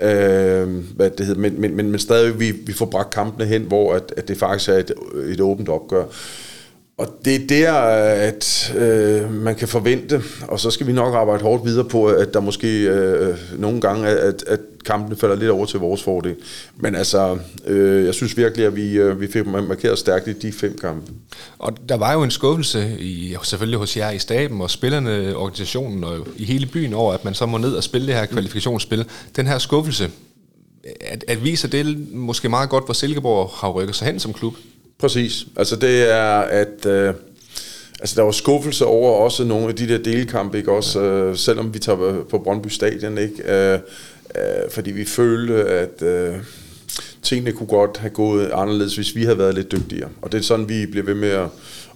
Øh, 0.00 0.68
hvad 0.96 1.10
det 1.10 1.26
hedder, 1.26 1.40
men, 1.40 1.60
men, 1.60 1.76
men, 1.76 1.90
men 1.90 1.98
stadig, 1.98 2.40
vi, 2.40 2.50
vi 2.50 2.72
får 2.72 2.86
bragt 2.86 3.10
kampene 3.10 3.46
hen, 3.46 3.62
hvor 3.62 3.94
at, 3.94 4.14
at 4.16 4.28
det 4.28 4.36
faktisk 4.38 4.70
er 4.70 4.74
et, 4.74 4.92
et 5.28 5.40
åbent 5.40 5.68
opgør. 5.68 6.04
Og 7.00 7.08
det 7.24 7.34
er 7.34 7.46
der, 7.46 7.72
at 7.72 8.74
øh, 8.76 9.32
man 9.32 9.54
kan 9.54 9.68
forvente, 9.68 10.22
og 10.48 10.60
så 10.60 10.70
skal 10.70 10.86
vi 10.86 10.92
nok 10.92 11.14
arbejde 11.14 11.42
hårdt 11.42 11.64
videre 11.64 11.84
på, 11.84 12.06
at 12.06 12.34
der 12.34 12.40
måske 12.40 12.82
øh, 12.82 13.36
nogle 13.58 13.80
gange, 13.80 14.08
at, 14.08 14.44
at 14.46 14.60
kampene 14.84 15.16
falder 15.16 15.36
lidt 15.36 15.50
over 15.50 15.66
til 15.66 15.80
vores 15.80 16.02
fordel. 16.02 16.34
Men 16.76 16.94
altså, 16.94 17.38
øh, 17.66 18.04
jeg 18.04 18.14
synes 18.14 18.36
virkelig, 18.36 18.66
at 18.66 18.76
vi, 18.76 18.92
øh, 18.92 19.20
vi 19.20 19.32
fik 19.32 19.46
markeret 19.46 19.98
stærkt 19.98 20.28
i 20.28 20.32
de 20.32 20.52
fem 20.52 20.78
kampe. 20.78 21.12
Og 21.58 21.72
der 21.88 21.96
var 21.96 22.12
jo 22.12 22.22
en 22.22 22.30
skuffelse, 22.30 22.96
i, 22.98 23.36
selvfølgelig 23.42 23.78
hos 23.78 23.96
jer 23.96 24.10
i 24.10 24.18
staben 24.18 24.60
og 24.60 24.70
spillerne, 24.70 25.36
organisationen 25.36 26.04
og 26.04 26.26
i 26.36 26.44
hele 26.44 26.66
byen 26.66 26.94
over, 26.94 27.12
at 27.12 27.24
man 27.24 27.34
så 27.34 27.46
må 27.46 27.58
ned 27.58 27.72
og 27.72 27.84
spille 27.84 28.06
det 28.06 28.14
her 28.14 28.26
kvalifikationsspil. 28.26 29.04
Den 29.36 29.46
her 29.46 29.58
skuffelse, 29.58 30.10
at, 31.00 31.24
at 31.28 31.44
viser 31.44 31.68
det 31.68 32.12
måske 32.12 32.48
meget 32.48 32.70
godt, 32.70 32.84
hvor 32.84 32.94
Silkeborg 32.94 33.50
har 33.54 33.70
rykket 33.70 33.96
sig 33.96 34.06
hen 34.06 34.20
som 34.20 34.32
klub. 34.32 34.54
Præcis. 35.00 35.46
Altså 35.56 35.76
det 35.76 36.10
er, 36.10 36.38
at... 36.40 36.86
Øh, 36.86 37.14
altså 38.00 38.16
der 38.16 38.22
var 38.22 38.30
skuffelse 38.30 38.86
over 38.86 39.12
også 39.12 39.44
nogle 39.44 39.68
af 39.68 39.74
de 39.74 39.88
der 39.88 39.98
delkampe, 39.98 40.58
ikke? 40.58 40.72
Også, 40.72 41.00
øh, 41.00 41.36
selvom 41.36 41.74
vi 41.74 41.78
tager 41.78 42.24
på 42.30 42.38
Brøndby 42.38 42.68
Stadion, 42.68 43.18
ikke? 43.18 43.52
Øh, 43.52 43.78
øh, 44.34 44.70
fordi 44.70 44.90
vi 44.90 45.04
følte, 45.04 45.54
at 45.54 46.02
øh, 46.02 46.34
tingene 47.22 47.52
kunne 47.52 47.66
godt 47.66 47.96
have 47.96 48.10
gået 48.10 48.50
anderledes, 48.54 48.96
hvis 48.96 49.16
vi 49.16 49.24
havde 49.24 49.38
været 49.38 49.54
lidt 49.54 49.72
dygtigere. 49.72 50.08
Og 50.22 50.32
det 50.32 50.38
er 50.38 50.42
sådan, 50.42 50.68
vi 50.68 50.86
bliver 50.86 51.06
ved 51.06 51.14
med 51.14 51.28
at, 51.28 51.48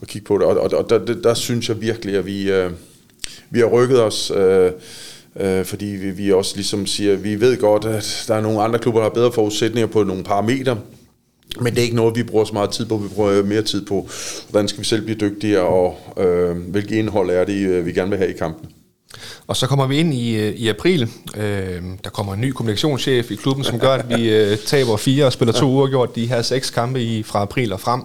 at 0.03 0.09
kigge 0.09 0.27
på 0.27 0.39
det. 0.39 0.47
Og, 0.47 0.61
og, 0.61 0.71
og 0.79 0.91
der, 0.91 0.99
der, 0.99 1.15
der 1.15 1.35
synes 1.35 1.69
jeg 1.69 1.81
virkelig, 1.81 2.17
at 2.17 2.27
vi, 2.27 2.51
øh, 2.51 2.71
vi 3.51 3.59
har 3.59 3.67
rykket 3.67 4.03
os... 4.03 4.33
Øh, 4.37 4.73
øh, 5.41 5.65
fordi 5.65 5.85
vi, 5.85 6.11
vi 6.11 6.33
også 6.33 6.57
ligesom 6.57 6.87
siger, 6.87 7.17
vi 7.17 7.41
ved 7.41 7.57
godt, 7.57 7.85
at 7.85 8.25
der 8.29 8.35
er 8.35 8.41
nogle 8.41 8.63
andre 8.63 8.79
klubber, 8.79 9.01
der 9.01 9.09
har 9.09 9.15
bedre 9.15 9.33
forudsætninger 9.33 9.87
på 9.87 10.03
nogle 10.03 10.25
parametre, 10.25 10.79
men 11.61 11.73
det 11.73 11.79
er 11.79 11.83
ikke 11.83 11.97
noget, 11.97 12.17
vi 12.17 12.23
bruger 12.23 12.45
så 12.45 12.53
meget 12.53 12.71
tid 12.71 12.87
på. 12.87 12.97
Vi 12.97 13.09
bruger 13.09 13.43
mere 13.43 13.63
tid 13.63 13.87
på, 13.87 14.09
hvordan 14.51 14.69
skal 14.69 14.81
vi 14.81 14.85
selv 14.85 15.03
blive 15.03 15.19
dygtigere, 15.19 15.63
og 15.63 15.99
øh, 16.25 16.57
hvilket 16.57 16.97
indhold 16.97 17.31
er 17.31 17.45
det, 17.45 17.69
øh, 17.69 17.87
vi 17.87 17.93
gerne 17.93 18.11
vil 18.11 18.19
have 18.19 18.31
i 18.31 18.37
kampen. 18.37 18.69
Og 19.47 19.57
så 19.57 19.67
kommer 19.67 19.87
vi 19.87 19.97
ind 19.97 20.15
i, 20.15 20.37
øh, 20.37 20.55
i 20.55 20.69
april. 20.69 21.09
Øh, 21.37 21.83
der 22.05 22.11
kommer 22.11 22.35
en 22.35 22.41
ny 22.41 22.51
kommunikationschef 22.51 23.31
i 23.31 23.35
klubben, 23.35 23.65
som 23.65 23.79
gør, 23.79 23.91
at 23.91 24.19
vi 24.19 24.31
øh, 24.31 24.59
taber 24.59 24.97
fire 24.97 25.27
og 25.27 25.33
spiller 25.33 25.53
to 25.53 25.67
uger 25.67 25.89
gjort 25.89 26.17
de 26.17 26.27
her 26.27 26.43
seks 26.43 26.71
kampe 26.71 27.03
i, 27.03 27.23
fra 27.23 27.43
april 27.43 27.73
og 27.73 27.81
frem. 27.81 28.03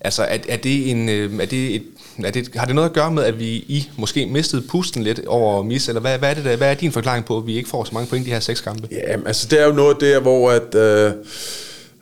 Altså, 0.00 0.22
er, 0.22 0.38
er 0.48 0.56
det 0.56 0.90
en, 0.90 1.08
øh, 1.08 1.40
er 1.40 1.46
det 1.46 1.74
et, 1.74 1.82
er 2.24 2.30
det, 2.30 2.48
har 2.56 2.66
det 2.66 2.74
noget 2.74 2.88
at 2.88 2.94
gøre 2.94 3.10
med, 3.12 3.24
at 3.24 3.38
vi 3.38 3.48
I 3.48 3.88
måske 3.96 4.26
mistede 4.26 4.62
pusten 4.62 5.02
lidt 5.02 5.20
over 5.26 5.62
mis, 5.62 5.88
eller 5.88 6.00
hvad, 6.00 6.18
hvad, 6.18 6.30
er 6.30 6.34
det 6.34 6.44
der, 6.44 6.56
hvad 6.56 6.70
er 6.70 6.74
din 6.74 6.92
forklaring 6.92 7.24
på, 7.24 7.38
at 7.38 7.46
vi 7.46 7.56
ikke 7.56 7.68
får 7.68 7.84
så 7.84 7.90
mange 7.94 8.08
point 8.08 8.26
i 8.26 8.28
de 8.28 8.34
her 8.34 8.40
seks 8.40 8.60
kampe? 8.60 8.88
Ja, 8.90 9.16
altså 9.26 9.48
det 9.50 9.60
er 9.60 9.66
jo 9.66 9.72
noget 9.72 9.96
der, 10.00 10.20
hvor 10.20 10.50
at... 10.50 10.74
Øh, 10.74 11.12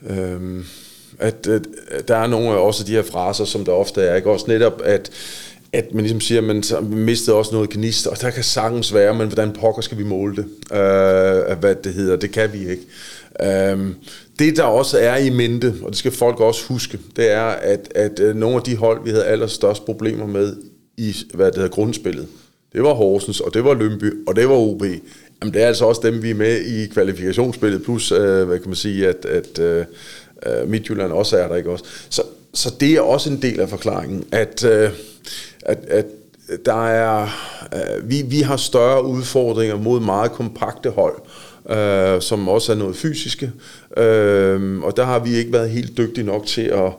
øh, 0.06 0.64
at, 1.18 1.46
at, 1.46 1.66
at 1.90 2.08
der 2.08 2.16
er 2.16 2.26
nogle 2.26 2.48
af 2.48 2.56
også 2.56 2.84
de 2.84 2.92
her 2.92 3.02
fraser, 3.02 3.44
som 3.44 3.64
der 3.64 3.72
ofte 3.72 4.02
er, 4.02 4.16
ikke? 4.16 4.30
Også 4.30 4.44
netop, 4.48 4.82
at 4.84 5.10
at 5.72 5.94
man 5.94 6.02
ligesom 6.02 6.20
siger, 6.20 6.38
at 6.38 6.44
man 6.44 6.62
mistede 6.90 7.36
også 7.36 7.54
noget 7.54 7.70
gnist, 7.70 8.06
og 8.06 8.20
der 8.20 8.30
kan 8.30 8.44
sagtens 8.44 8.94
være, 8.94 9.14
men 9.14 9.26
hvordan 9.26 9.52
pokker 9.52 9.82
skal 9.82 9.98
vi 9.98 10.04
måle 10.04 10.36
det? 10.36 10.44
Uh, 10.70 11.58
hvad 11.58 11.74
det 11.84 11.94
hedder, 11.94 12.16
det 12.16 12.30
kan 12.30 12.52
vi 12.52 12.70
ikke. 12.70 12.82
Uh, 13.74 13.86
det 14.38 14.56
der 14.56 14.62
også 14.62 14.98
er 14.98 15.16
i 15.16 15.30
mente, 15.30 15.74
og 15.82 15.90
det 15.90 15.98
skal 15.98 16.12
folk 16.12 16.40
også 16.40 16.66
huske, 16.66 16.98
det 17.16 17.30
er, 17.30 17.44
at, 17.44 17.92
at 17.94 18.20
øh, 18.20 18.36
nogle 18.36 18.56
af 18.56 18.62
de 18.62 18.76
hold, 18.76 19.04
vi 19.04 19.10
havde 19.10 19.24
allerstørst 19.24 19.84
problemer 19.84 20.26
med 20.26 20.56
i 20.96 21.16
hvad 21.34 21.46
det 21.46 21.54
hedder, 21.54 21.70
grundspillet, 21.70 22.26
det 22.72 22.82
var 22.82 22.94
Horsens, 22.94 23.40
og 23.40 23.54
det 23.54 23.64
var 23.64 23.74
Lønby, 23.74 24.12
og 24.28 24.36
det 24.36 24.48
var 24.48 24.54
OB. 24.54 24.82
Jamen, 25.42 25.54
det 25.54 25.62
er 25.62 25.66
altså 25.66 25.84
også 25.84 26.00
dem, 26.04 26.22
vi 26.22 26.30
er 26.30 26.34
med 26.34 26.60
i 26.60 26.86
kvalifikationsspillet, 26.86 27.82
plus, 27.82 28.12
uh, 28.12 28.42
hvad 28.42 28.58
kan 28.58 28.68
man 28.68 28.76
sige, 28.76 29.08
at, 29.08 29.24
at 29.24 29.58
uh, 29.58 29.84
øh, 30.46 30.68
Midtjylland 30.68 31.12
også 31.12 31.36
er 31.36 31.48
der, 31.48 31.56
ikke 31.56 31.70
også? 31.70 31.84
Så, 32.10 32.22
så 32.54 32.74
det 32.80 32.92
er 32.92 33.00
også 33.00 33.30
en 33.30 33.42
del 33.42 33.60
af 33.60 33.68
forklaringen, 33.68 34.24
at, 34.32 34.64
øh, 34.64 34.90
at, 35.62 35.78
at 35.88 36.06
der 36.66 36.86
er, 36.86 37.28
øh, 37.74 38.10
vi, 38.10 38.22
vi 38.22 38.40
har 38.40 38.56
større 38.56 39.04
udfordringer 39.04 39.76
mod 39.76 40.00
meget 40.00 40.32
kompakte 40.32 40.90
hold, 40.90 41.16
øh, 41.70 42.22
som 42.22 42.48
også 42.48 42.72
er 42.72 42.76
noget 42.76 42.96
fysiske, 42.96 43.52
øh, 43.96 44.78
og 44.78 44.96
der 44.96 45.04
har 45.04 45.18
vi 45.18 45.34
ikke 45.34 45.52
været 45.52 45.70
helt 45.70 45.96
dygtige 45.96 46.26
nok 46.26 46.46
til 46.46 46.62
at 46.62 46.92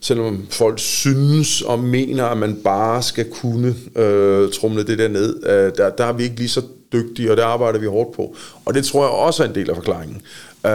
selvom 0.00 0.46
folk 0.50 0.78
synes 0.78 1.62
og 1.62 1.78
mener, 1.78 2.24
at 2.24 2.38
man 2.38 2.60
bare 2.64 3.02
skal 3.02 3.30
kunne 3.30 3.74
øh, 3.96 4.52
trumle 4.52 4.84
det 4.84 4.98
der 4.98 5.08
ned, 5.08 5.46
øh, 5.46 5.72
der, 5.76 5.90
der 5.90 6.04
er 6.04 6.12
vi 6.12 6.22
ikke 6.22 6.36
lige 6.36 6.48
så 6.48 6.62
dygtige, 6.92 7.30
og 7.30 7.36
det 7.36 7.42
arbejder 7.42 7.78
vi 7.78 7.86
hårdt 7.86 8.16
på. 8.16 8.36
Og 8.64 8.74
det 8.74 8.84
tror 8.84 9.02
jeg 9.02 9.10
også 9.10 9.42
er 9.42 9.48
en 9.48 9.54
del 9.54 9.70
af 9.70 9.76
forklaringen. 9.76 10.22
Uh, 10.64 10.70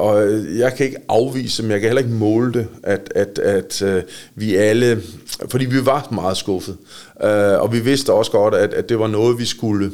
og 0.00 0.28
jeg 0.58 0.74
kan 0.76 0.86
ikke 0.86 0.98
afvise, 1.08 1.62
men 1.62 1.70
jeg 1.70 1.80
kan 1.80 1.88
heller 1.88 2.02
ikke 2.02 2.14
måle 2.14 2.52
det, 2.52 2.66
at, 2.82 3.12
at, 3.14 3.38
at 3.38 3.82
uh, 3.82 4.02
vi 4.34 4.56
alle, 4.56 5.02
fordi 5.50 5.64
vi 5.64 5.86
var 5.86 6.08
meget 6.12 6.36
skuffet, 6.36 6.76
uh, 7.24 7.62
og 7.62 7.72
vi 7.72 7.80
vidste 7.80 8.12
også 8.12 8.30
godt, 8.30 8.54
at, 8.54 8.74
at 8.74 8.88
det 8.88 8.98
var 8.98 9.06
noget, 9.06 9.38
vi 9.38 9.44
skulle 9.44 9.92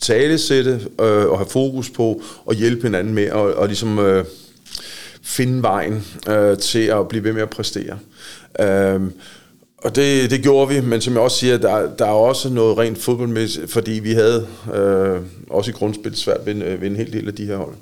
talesætte 0.00 0.80
uh, 0.98 1.04
og 1.06 1.38
have 1.38 1.48
fokus 1.48 1.90
på, 1.90 2.22
og 2.46 2.54
hjælpe 2.54 2.82
hinanden 2.82 3.14
med, 3.14 3.30
og, 3.30 3.54
og 3.54 3.66
ligesom 3.66 3.98
uh, 3.98 4.24
finde 5.22 5.62
vejen 5.62 6.04
uh, 6.30 6.58
til 6.58 6.86
at 6.86 7.08
blive 7.08 7.24
ved 7.24 7.32
med 7.32 7.42
at 7.42 7.50
præstere. 7.50 7.98
Uh, 8.60 9.02
og 9.78 9.96
det, 9.96 10.30
det 10.30 10.42
gjorde 10.42 10.74
vi, 10.74 10.80
men 10.80 11.00
som 11.00 11.14
jeg 11.14 11.22
også 11.22 11.36
siger, 11.36 11.58
der, 11.58 11.96
der 11.96 12.04
er 12.04 12.10
også 12.10 12.48
noget 12.48 12.78
rent 12.78 12.98
fodboldmæssigt, 12.98 13.70
fordi 13.70 13.90
vi 13.92 14.12
havde 14.12 14.46
øh, 14.74 15.20
også 15.50 15.70
i 15.70 15.74
grundspil 15.74 16.16
svært 16.16 16.46
ved, 16.46 16.54
ved 16.54 16.88
en 16.88 16.96
hel 16.96 17.12
del 17.12 17.28
af 17.28 17.34
de 17.34 17.46
her 17.46 17.56
hold. 17.56 17.74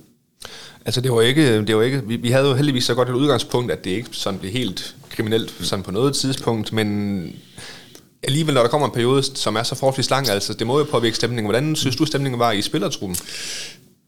Altså 0.86 1.00
det 1.00 1.12
var 1.12 1.20
ikke, 1.20 1.62
det 1.62 1.76
var 1.76 1.82
ikke 1.82 2.02
vi, 2.06 2.16
vi 2.16 2.30
havde 2.30 2.48
jo 2.48 2.54
heldigvis 2.54 2.84
så 2.84 2.94
godt 2.94 3.08
et 3.08 3.14
udgangspunkt, 3.14 3.72
at 3.72 3.84
det 3.84 3.90
ikke 3.90 4.08
sådan 4.12 4.40
blev 4.40 4.52
helt 4.52 4.96
kriminelt 5.10 5.54
sådan 5.60 5.82
på 5.82 5.90
noget 5.90 6.14
tidspunkt, 6.14 6.72
men 6.72 7.36
alligevel 8.22 8.54
når 8.54 8.62
der 8.62 8.68
kommer 8.68 8.86
en 8.86 8.94
periode, 8.94 9.22
som 9.22 9.56
er 9.56 9.62
så 9.62 9.74
forholdsvis 9.74 10.10
lang, 10.10 10.28
altså 10.28 10.54
det 10.54 10.66
må 10.66 10.78
jo 10.78 10.84
påvirke 10.84 11.16
stemningen. 11.16 11.46
Hvordan 11.46 11.76
synes 11.76 11.96
du 11.96 12.04
stemningen 12.04 12.38
var 12.38 12.52
i 12.52 12.62
spillertruppen? 12.62 13.16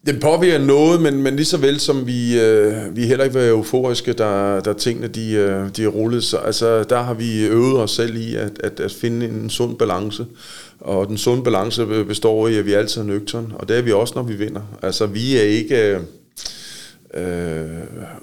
Den 0.06 0.20
påvirker 0.20 0.58
noget, 0.58 1.02
men, 1.02 1.22
men 1.22 1.36
lige 1.36 1.46
så 1.46 1.56
vel 1.56 1.80
som 1.80 2.06
vi, 2.06 2.40
øh, 2.40 2.96
vi 2.96 3.06
heller 3.06 3.24
ikke 3.24 3.38
var 3.38 3.46
euforiske, 3.46 4.12
der, 4.12 4.60
der 4.60 4.72
tingene 4.72 5.08
de, 5.08 5.32
øh, 5.32 5.68
de 5.76 5.86
rullet, 5.86 6.24
så 6.24 6.36
altså, 6.36 6.82
der 6.82 7.02
har 7.02 7.14
vi 7.14 7.46
øvet 7.46 7.80
os 7.80 7.90
selv 7.90 8.16
i 8.16 8.34
at, 8.34 8.52
at, 8.60 8.80
at 8.80 8.92
finde 8.92 9.26
en 9.26 9.50
sund 9.50 9.76
balance. 9.76 10.26
Og 10.80 11.08
den 11.08 11.18
sunde 11.18 11.42
balance 11.42 11.86
består 12.08 12.48
i, 12.48 12.56
at 12.56 12.66
vi 12.66 12.72
altid 12.72 13.00
er 13.00 13.04
nøgtern, 13.04 13.52
og 13.54 13.68
det 13.68 13.78
er 13.78 13.82
vi 13.82 13.92
også, 13.92 14.12
når 14.16 14.22
vi 14.22 14.34
vinder. 14.34 14.62
Altså 14.82 15.06
vi 15.06 15.36
er 15.36 15.42
ikke... 15.42 15.94
Øh, 15.94 16.00
øh, 17.14 17.66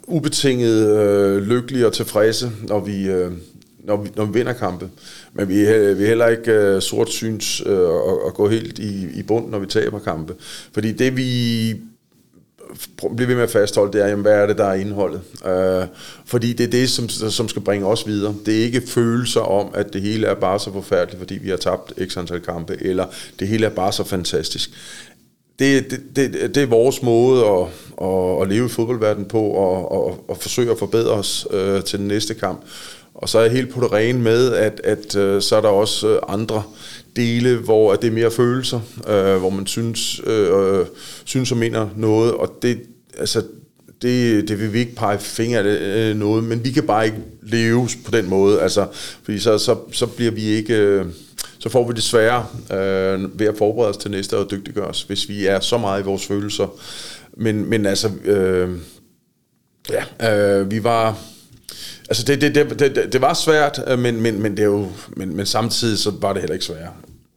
ubetinget 0.07 0.97
øh, 0.97 1.37
lykkelige 1.41 1.87
og 1.87 1.93
tilfredse, 1.93 2.51
når 2.67 2.79
vi, 2.79 3.07
øh, 3.07 3.31
når 3.83 3.97
vi, 3.97 4.09
når 4.15 4.25
vi 4.25 4.33
vinder 4.33 4.53
kampe. 4.53 4.89
Men 5.33 5.49
vi 5.49 5.65
er, 5.65 5.93
vi 5.93 6.03
er 6.03 6.07
heller 6.07 6.27
ikke 6.27 6.51
øh, 6.51 6.81
sort 6.81 7.09
syns 7.09 7.63
øh, 7.65 7.79
at, 7.79 8.17
at 8.27 8.33
gå 8.33 8.49
helt 8.49 8.79
i, 8.79 9.19
i 9.19 9.23
bund, 9.23 9.49
når 9.49 9.59
vi 9.59 9.65
taber 9.65 9.99
kampe. 9.99 10.33
Fordi 10.73 10.91
det 10.91 11.17
vi 11.17 11.75
bliver 13.15 13.27
ved 13.27 13.35
med 13.35 13.43
at 13.43 13.49
fastholde, 13.49 13.93
det 13.93 14.01
er, 14.03 14.07
jamen, 14.07 14.21
hvad 14.21 14.33
er 14.33 14.45
det, 14.45 14.57
der 14.57 14.65
er 14.65 14.73
indholdet? 14.73 15.21
Øh, 15.45 15.87
fordi 16.25 16.53
det 16.53 16.63
er 16.63 16.71
det, 16.71 16.89
som, 16.89 17.09
som 17.09 17.49
skal 17.49 17.61
bringe 17.61 17.87
os 17.87 18.07
videre. 18.07 18.35
Det 18.45 18.59
er 18.59 18.63
ikke 18.63 18.81
følelser 18.87 19.41
om, 19.41 19.71
at 19.73 19.93
det 19.93 20.01
hele 20.01 20.27
er 20.27 20.35
bare 20.35 20.59
så 20.59 20.73
forfærdeligt, 20.73 21.19
fordi 21.19 21.37
vi 21.37 21.49
har 21.49 21.57
tabt 21.57 21.93
x 22.07 22.17
antal 22.17 22.41
kampe, 22.41 22.77
eller 22.81 23.05
det 23.39 23.47
hele 23.47 23.65
er 23.65 23.69
bare 23.69 23.91
så 23.91 24.03
fantastisk 24.03 24.71
det, 25.59 25.91
det, 25.91 26.01
det, 26.15 26.55
det 26.55 26.63
er 26.63 26.67
vores 26.67 27.01
måde 27.01 27.45
at, 27.45 27.67
at, 28.01 28.41
at 28.41 28.47
leve 28.49 28.65
i 28.65 28.69
fodboldverdenen 28.69 29.27
på 29.27 29.41
og, 29.41 29.91
og, 29.91 30.25
og 30.27 30.37
forsøge 30.37 30.71
at 30.71 30.79
forbedre 30.79 31.11
os 31.11 31.47
øh, 31.51 31.83
til 31.83 31.99
den 31.99 32.07
næste 32.07 32.33
kamp. 32.33 32.61
Og 33.15 33.29
så 33.29 33.37
er 33.37 33.43
jeg 33.43 33.51
helt 33.51 33.73
på 33.73 33.81
det 33.81 33.91
rene 33.91 34.19
med, 34.19 34.53
at, 34.53 34.81
at 34.83 35.15
øh, 35.15 35.41
så 35.41 35.55
er 35.55 35.61
der 35.61 35.69
også 35.69 36.07
øh, 36.07 36.19
andre 36.27 36.63
dele, 37.15 37.57
hvor 37.57 37.93
at 37.93 38.01
det 38.01 38.07
er 38.07 38.11
mere 38.11 38.31
følelser, 38.31 38.79
øh, 39.07 39.35
hvor 39.37 39.49
man 39.49 39.67
synes, 39.67 40.21
øh, 40.25 40.79
øh, 40.79 40.85
synes 41.25 41.51
og 41.51 41.57
mener 41.57 41.89
noget, 41.95 42.33
og 42.33 42.53
det, 42.61 42.81
altså, 43.17 43.43
det, 44.01 44.47
det 44.47 44.59
vil 44.59 44.73
vi 44.73 44.79
ikke 44.79 44.95
pege 44.95 45.19
fingre 45.19 45.59
af 45.59 46.09
øh, 46.09 46.15
noget, 46.15 46.43
men 46.43 46.65
vi 46.65 46.71
kan 46.71 46.83
bare 46.83 47.05
ikke 47.05 47.17
leve 47.41 47.89
på 48.05 48.11
den 48.11 48.29
måde, 48.29 48.61
altså, 48.61 48.87
fordi 49.23 49.39
så, 49.39 49.57
så, 49.57 49.77
så 49.91 50.05
bliver 50.05 50.31
vi 50.31 50.43
ikke... 50.43 50.75
Øh, 50.75 51.05
så 51.65 51.69
får 51.69 51.87
vi 51.87 51.93
det 51.93 52.03
sværere 52.03 52.45
øh, 52.71 53.39
ved 53.39 53.47
at 53.47 53.57
forberede 53.57 53.89
os 53.89 53.97
til 53.97 54.11
næste 54.11 54.37
og 54.37 54.51
dygtiggøre 54.51 54.87
os, 54.87 55.01
hvis 55.03 55.29
vi 55.29 55.45
er 55.45 55.59
så 55.59 55.77
meget 55.77 56.01
i 56.01 56.03
vores 56.03 56.25
følelser. 56.25 56.67
Men, 57.37 57.69
men 57.69 57.85
altså, 57.85 58.11
øh, 58.25 58.77
ja, 59.89 60.31
øh, 60.31 60.71
vi 60.71 60.83
var... 60.83 61.17
Altså, 62.09 62.23
det, 62.23 62.41
det, 62.41 62.55
det, 62.55 62.79
det, 62.79 63.13
det 63.13 63.21
var 63.21 63.33
svært, 63.33 63.81
øh, 63.87 63.99
men, 63.99 64.21
men, 64.21 64.41
men, 64.41 64.51
det 64.51 64.59
er 64.59 64.67
jo, 64.67 64.87
men, 65.07 65.35
men 65.35 65.45
samtidig 65.45 65.99
så 65.99 66.11
var 66.21 66.33
det 66.33 66.41
heller 66.41 66.53
ikke 66.53 66.65
svært. 66.65 66.89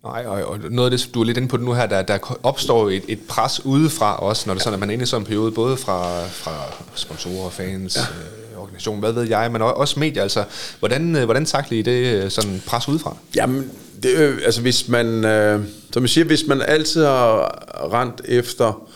Nej, 0.04 0.24
og, 0.26 0.44
og 0.44 0.58
noget 0.70 0.92
af 0.92 0.98
det, 0.98 1.10
du 1.14 1.20
er 1.20 1.24
lidt 1.24 1.36
inde 1.36 1.48
på 1.48 1.56
nu 1.56 1.72
her, 1.72 1.86
der, 1.86 2.02
der 2.02 2.38
opstår 2.42 2.90
et, 2.90 3.02
et 3.08 3.20
pres 3.28 3.64
udefra 3.64 4.16
også, 4.16 4.42
når 4.46 4.54
det 4.54 4.60
er 4.60 4.64
sådan, 4.64 4.74
at 4.74 4.80
man 4.80 4.90
er 4.90 4.92
inde 4.92 5.02
i 5.02 5.06
sådan 5.06 5.22
en 5.22 5.26
periode, 5.26 5.52
både 5.52 5.76
fra, 5.76 6.26
fra 6.26 6.74
sponsorer, 6.94 7.50
fans, 7.50 7.96
ja. 7.96 8.02
øh, 8.02 8.60
organisation, 8.60 9.00
hvad 9.00 9.12
ved 9.12 9.22
jeg, 9.22 9.52
men 9.52 9.62
også 9.62 10.00
medier. 10.00 10.22
Altså, 10.22 10.44
hvordan, 10.78 11.16
øh, 11.16 11.24
hvordan 11.24 11.44
takler 11.44 11.78
I 11.78 11.82
det 11.82 12.24
øh, 12.24 12.30
sådan 12.30 12.62
pres 12.66 12.88
udefra? 12.88 13.16
Jamen, 13.36 13.70
det, 14.02 14.14
øh, 14.16 14.38
altså 14.44 14.60
hvis 14.60 14.88
man, 14.88 15.24
øh, 15.24 15.60
som 15.92 16.02
jeg 16.02 16.10
siger, 16.10 16.24
hvis 16.24 16.46
man 16.46 16.62
altid 16.62 17.04
har 17.04 17.92
rent 17.92 18.20
efter 18.24 18.88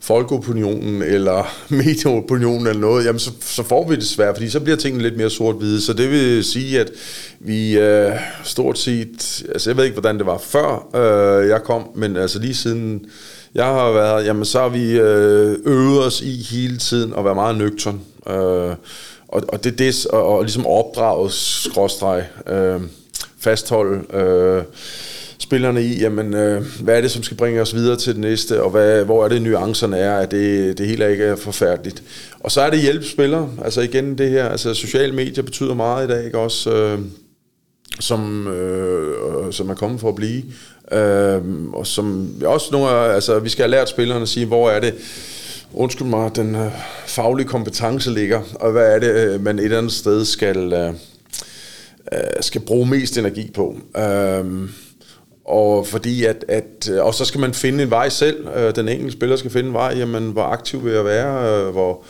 folkeopinionen 0.00 1.02
eller 1.02 1.54
medieopinionen 1.68 2.66
eller 2.66 2.80
noget, 2.80 3.04
jamen 3.04 3.18
så, 3.18 3.30
så 3.40 3.62
får 3.62 3.88
vi 3.88 3.96
det 3.96 4.06
svært, 4.06 4.36
fordi 4.36 4.50
så 4.50 4.60
bliver 4.60 4.76
tingene 4.76 5.02
lidt 5.02 5.16
mere 5.16 5.30
sort-hvide. 5.30 5.80
Så 5.80 5.92
det 5.92 6.10
vil 6.10 6.44
sige, 6.44 6.80
at 6.80 6.90
vi 7.40 7.78
øh, 7.78 8.12
stort 8.44 8.78
set, 8.78 9.42
altså 9.48 9.70
jeg 9.70 9.76
ved 9.76 9.84
ikke, 9.84 9.94
hvordan 9.94 10.18
det 10.18 10.26
var 10.26 10.38
før 10.38 10.88
øh, 10.94 11.48
jeg 11.48 11.62
kom, 11.62 11.88
men 11.94 12.16
altså 12.16 12.38
lige 12.38 12.54
siden 12.54 13.06
jeg 13.54 13.64
har 13.64 13.92
været, 13.92 14.26
jamen 14.26 14.44
så 14.44 14.60
har 14.60 14.68
vi 14.68 14.92
øh, 14.92 15.56
øvet 15.66 16.04
os 16.06 16.20
i 16.20 16.46
hele 16.50 16.76
tiden 16.76 17.14
at 17.18 17.24
være 17.24 17.34
meget 17.34 17.58
nøgtern. 17.58 18.00
Øh, 18.28 18.74
og, 19.28 19.42
og 19.48 19.64
det 19.64 19.72
er 19.72 19.76
det, 19.76 20.06
og, 20.06 20.26
og 20.26 20.42
ligesom 20.42 20.66
opdraget 20.66 21.32
skråstreg. 21.32 22.24
Øh, 22.46 22.80
fastholde 23.42 24.16
øh, 24.16 24.62
spillerne 25.38 25.82
i, 25.82 26.00
jamen, 26.00 26.34
øh, 26.34 26.64
hvad 26.80 26.96
er 26.96 27.00
det, 27.00 27.10
som 27.10 27.22
skal 27.22 27.36
bringe 27.36 27.60
os 27.60 27.74
videre 27.74 27.96
til 27.96 28.12
det 28.12 28.20
næste, 28.20 28.62
og 28.62 28.70
hvad, 28.70 29.04
hvor 29.04 29.24
er 29.24 29.28
det, 29.28 29.42
nuancerne 29.42 29.98
er, 29.98 30.16
at 30.16 30.30
det, 30.30 30.78
det 30.78 30.86
hele 30.86 31.10
ikke 31.10 31.24
er 31.24 31.36
forfærdeligt. 31.36 32.02
Og 32.40 32.50
så 32.50 32.60
er 32.60 32.70
det 32.70 32.80
hjælp 32.80 33.04
spillere, 33.04 33.50
altså 33.64 33.80
igen 33.80 34.18
det 34.18 34.30
her, 34.30 34.48
altså 34.48 34.74
sociale 34.74 35.14
medier 35.14 35.44
betyder 35.44 35.74
meget 35.74 36.08
i 36.08 36.12
dag, 36.12 36.24
ikke 36.24 36.38
også, 36.38 36.74
øh, 36.74 36.98
som, 38.00 38.46
øh, 38.46 39.52
som 39.52 39.70
er 39.70 39.74
kommet 39.74 40.00
for 40.00 40.08
at 40.08 40.14
blive, 40.14 40.42
øh, 40.92 41.40
og 41.72 41.86
som 41.86 42.34
også 42.44 42.68
nogle 42.72 42.88
af, 42.88 43.14
altså 43.14 43.38
vi 43.38 43.48
skal 43.48 43.62
have 43.62 43.70
lært 43.70 43.88
spillerne 43.88 44.22
at 44.22 44.28
sige, 44.28 44.46
hvor 44.46 44.70
er 44.70 44.80
det, 44.80 44.94
undskyld 45.74 46.08
mig, 46.08 46.36
den 46.36 46.54
øh, 46.54 46.70
faglige 47.06 47.48
kompetence 47.48 48.10
ligger, 48.10 48.40
og 48.54 48.72
hvad 48.72 48.94
er 48.94 48.98
det, 48.98 49.10
øh, 49.14 49.44
man 49.44 49.58
et 49.58 49.64
eller 49.64 49.78
andet 49.78 49.92
sted 49.92 50.24
skal... 50.24 50.72
Øh, 50.72 50.94
øh, 52.12 52.42
skal 52.42 52.60
bruge 52.60 52.88
mest 52.88 53.18
energi 53.18 53.50
på. 53.54 53.76
Øhm, 53.96 54.68
og 55.44 55.86
fordi 55.86 56.24
at, 56.24 56.44
at, 56.48 56.90
øh, 56.90 57.04
og 57.04 57.14
så 57.14 57.24
skal 57.24 57.40
man 57.40 57.54
finde 57.54 57.82
en 57.82 57.90
vej 57.90 58.08
selv. 58.08 58.46
Øh, 58.56 58.76
den 58.76 58.88
enkelte 58.88 59.12
spiller 59.12 59.36
skal 59.36 59.50
finde 59.50 59.68
en 59.68 59.74
vej, 59.74 59.94
jamen 59.96 60.30
hvor 60.30 60.42
aktiv 60.42 60.84
vil 60.84 60.92
jeg 60.92 61.04
være, 61.04 61.66
øh, 61.66 61.72
hvor 61.72 62.04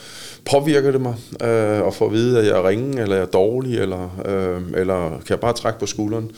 påvirker 0.50 0.90
det 0.90 1.00
mig, 1.00 1.14
øh, 1.42 1.86
at 1.86 1.94
få 1.94 2.06
at 2.06 2.12
vide, 2.12 2.38
at 2.38 2.46
jeg 2.46 2.58
er 2.58 2.68
ringe, 2.68 3.02
eller 3.02 3.16
jeg 3.16 3.22
er 3.22 3.26
dårlig, 3.26 3.78
eller, 3.78 4.22
øh, 4.26 4.80
eller 4.80 5.08
kan 5.10 5.30
jeg 5.30 5.40
bare 5.40 5.52
trække 5.52 5.78
på 5.78 5.86
skulderen. 5.86 6.30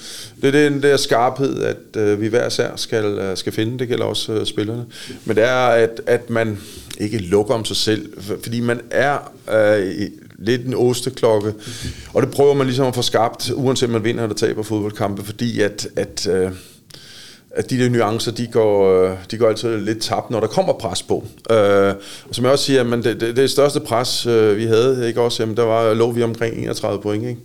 Det 0.42 0.48
er 0.54 0.68
den 0.68 0.82
der 0.82 0.96
skarphed, 0.96 1.62
at 1.62 1.96
øh, 1.96 2.20
vi 2.20 2.28
hver 2.28 2.48
sær 2.48 2.70
skal, 2.76 3.04
øh, 3.04 3.36
skal 3.36 3.52
finde, 3.52 3.78
det 3.78 3.88
gælder 3.88 4.04
også 4.04 4.32
øh, 4.32 4.46
spillerne. 4.46 4.84
Men 5.24 5.36
det 5.36 5.44
er, 5.44 5.66
at, 5.66 6.00
at 6.06 6.30
man 6.30 6.58
ikke 6.98 7.18
lukker 7.18 7.54
om 7.54 7.64
sig 7.64 7.76
selv, 7.76 8.22
fordi 8.42 8.60
man 8.60 8.80
er 8.90 9.32
øh, 9.52 10.08
lidt 10.44 10.66
en 10.66 10.74
osteklokke. 10.74 11.54
Og 12.14 12.22
det 12.22 12.30
prøver 12.30 12.54
man 12.54 12.66
ligesom 12.66 12.86
at 12.86 12.94
få 12.94 13.02
skabt, 13.02 13.50
uanset 13.54 13.86
om 13.86 13.92
man 13.92 14.04
vinder 14.04 14.22
eller 14.22 14.36
taber 14.36 14.62
fodboldkampe, 14.62 15.24
fordi 15.24 15.60
at, 15.60 15.88
at, 15.96 16.26
øh, 16.30 16.50
at 17.50 17.70
de 17.70 17.78
der 17.78 17.88
nuancer, 17.88 18.32
de 18.32 18.46
går, 18.46 19.02
øh, 19.02 19.16
de 19.30 19.38
går 19.38 19.48
altid 19.48 19.76
lidt 19.76 20.02
tabt, 20.02 20.30
når 20.30 20.40
der 20.40 20.46
kommer 20.46 20.72
pres 20.72 21.02
på. 21.02 21.26
Øh, 21.50 21.94
og 22.28 22.34
som 22.34 22.44
jeg 22.44 22.52
også 22.52 22.64
siger, 22.64 22.84
men 22.84 23.04
det, 23.04 23.20
det, 23.20 23.36
det 23.36 23.50
største 23.50 23.80
pres, 23.80 24.26
øh, 24.26 24.56
vi 24.56 24.64
havde, 24.64 25.08
ikke 25.08 25.20
også, 25.20 25.42
jamen, 25.42 25.56
der 25.56 25.64
var, 25.64 25.94
lå 25.94 26.10
vi 26.10 26.22
omkring 26.22 26.56
31 26.56 27.02
point, 27.02 27.24
ikke? 27.28 27.40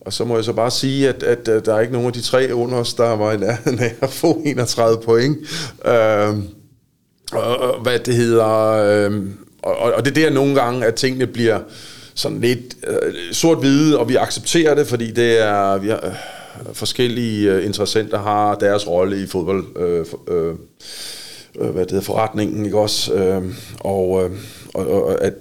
Og 0.00 0.12
så 0.12 0.24
må 0.24 0.34
jeg 0.34 0.44
så 0.44 0.52
bare 0.52 0.70
sige, 0.70 1.08
at, 1.08 1.22
at, 1.22 1.48
at 1.48 1.66
der 1.66 1.74
er 1.74 1.80
ikke 1.80 1.92
nogen 1.92 2.06
af 2.06 2.12
de 2.12 2.20
tre 2.20 2.54
under 2.54 2.76
os, 2.76 2.94
der 2.94 3.16
var 3.16 3.32
i 3.32 3.36
nærheden 3.36 3.78
af 3.78 3.94
at 4.00 4.10
få 4.10 4.42
31 4.44 4.98
point. 5.04 5.38
Øh, 5.86 6.34
og, 7.32 7.56
og 7.56 7.82
hvad 7.82 7.98
det 7.98 8.14
hedder... 8.14 8.48
Øh, 8.70 9.22
og, 9.62 9.76
og 9.76 10.04
det 10.04 10.18
er 10.18 10.22
der 10.24 10.34
nogle 10.34 10.54
gange, 10.54 10.86
at 10.86 10.94
tingene 10.94 11.26
bliver 11.26 11.60
sådan 12.16 12.40
lidt 12.40 12.76
øh, 12.86 13.14
sort-hvide, 13.32 13.98
og 13.98 14.08
vi 14.08 14.16
accepterer 14.16 14.74
det, 14.74 14.86
fordi 14.86 15.10
det 15.10 15.38
er, 15.38 15.78
vi 15.78 15.88
har, 15.88 16.00
øh, 16.06 16.12
forskellige 16.72 17.52
øh, 17.52 17.66
interessenter 17.66 18.18
har 18.18 18.54
deres 18.54 18.88
rolle 18.88 19.22
i 19.22 19.26
fodbold, 19.26 19.64
øh, 19.76 20.06
øh, 20.28 20.54
øh, 21.60 21.70
hvad 21.70 21.82
det 21.82 21.90
hedder, 21.90 22.04
forretningen, 22.04 22.64
ikke 22.64 22.78
også? 22.78 23.14
Øh, 23.14 23.42
og, 23.80 24.24
øh, 24.24 24.30
og, 24.74 24.90
og 24.90 25.24
at, 25.24 25.34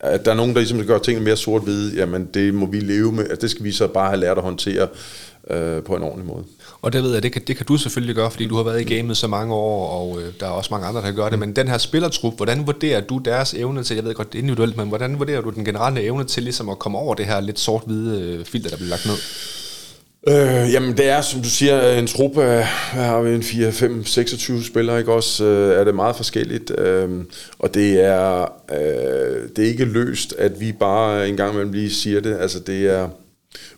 at 0.00 0.24
der 0.24 0.30
er 0.30 0.34
nogen, 0.34 0.54
der 0.54 0.60
ligesom 0.60 0.84
gør 0.84 0.98
tingene 0.98 1.24
mere 1.24 1.36
sort-hvide, 1.36 1.96
jamen 1.96 2.28
det 2.34 2.54
må 2.54 2.66
vi 2.66 2.80
leve 2.80 3.12
med, 3.12 3.24
altså, 3.24 3.40
det 3.40 3.50
skal 3.50 3.64
vi 3.64 3.72
så 3.72 3.86
bare 3.86 4.08
have 4.08 4.20
lært 4.20 4.36
at 4.38 4.44
håndtere 4.44 4.82
øh, 4.82 4.88
på 5.84 5.96
en 5.96 6.02
ordentlig 6.02 6.26
måde. 6.26 6.44
Og 6.82 6.92
det 6.92 7.02
ved 7.02 7.12
jeg, 7.12 7.22
det 7.22 7.32
kan, 7.32 7.42
det 7.46 7.56
kan 7.56 7.66
du 7.66 7.76
selvfølgelig 7.76 8.14
gøre, 8.14 8.30
fordi 8.30 8.46
du 8.46 8.56
har 8.56 8.62
været 8.62 8.80
i 8.80 8.94
gamet 8.94 9.16
så 9.16 9.26
mange 9.28 9.54
år, 9.54 9.88
og 9.88 10.20
øh, 10.22 10.32
der 10.40 10.46
er 10.46 10.50
også 10.50 10.68
mange 10.70 10.86
andre, 10.86 11.02
der 11.02 11.12
gøre 11.12 11.30
det. 11.30 11.38
Men 11.38 11.56
den 11.56 11.68
her 11.68 11.78
spillertrup, 11.78 12.36
hvordan 12.36 12.66
vurderer 12.66 13.00
du 13.00 13.18
deres 13.18 13.54
evne 13.54 13.82
til, 13.82 13.94
jeg 13.94 14.04
ved 14.04 14.14
godt, 14.14 14.32
det 14.32 14.38
er 14.38 14.42
individuelt, 14.42 14.76
men 14.76 14.88
hvordan 14.88 15.18
vurderer 15.18 15.40
du 15.40 15.50
den 15.50 15.64
generelle 15.64 16.02
evne 16.02 16.24
til 16.24 16.42
ligesom 16.42 16.68
at 16.68 16.78
komme 16.78 16.98
over 16.98 17.14
det 17.14 17.26
her 17.26 17.40
lidt 17.40 17.58
sort-hvide 17.58 18.20
øh, 18.20 18.44
filter, 18.44 18.70
der 18.70 18.76
bliver 18.76 18.90
lagt 18.90 19.06
ned? 19.06 19.16
Øh, 20.28 20.72
jamen 20.72 20.96
det 20.96 21.08
er, 21.08 21.20
som 21.20 21.42
du 21.42 21.48
siger, 21.48 21.92
en 21.92 22.06
trup 22.06 22.38
af, 22.38 22.64
har 22.64 23.22
vi 23.22 23.34
en 23.34 23.42
4, 23.42 23.72
5, 23.72 24.04
26 24.04 24.64
spillere, 24.64 24.98
ikke 24.98 25.12
også? 25.12 25.44
Øh, 25.44 25.80
er 25.80 25.84
det 25.84 25.94
meget 25.94 26.16
forskelligt, 26.16 26.78
øh, 26.78 27.24
og 27.58 27.74
det 27.74 28.04
er, 28.04 28.52
øh, 28.72 29.48
det 29.56 29.64
er 29.64 29.68
ikke 29.68 29.84
løst, 29.84 30.34
at 30.38 30.60
vi 30.60 30.72
bare 30.72 31.28
en 31.28 31.36
gang 31.36 31.52
imellem 31.52 31.72
lige 31.72 31.90
siger 31.90 32.20
det, 32.20 32.38
altså 32.40 32.60
det 32.60 32.86
er 32.86 33.08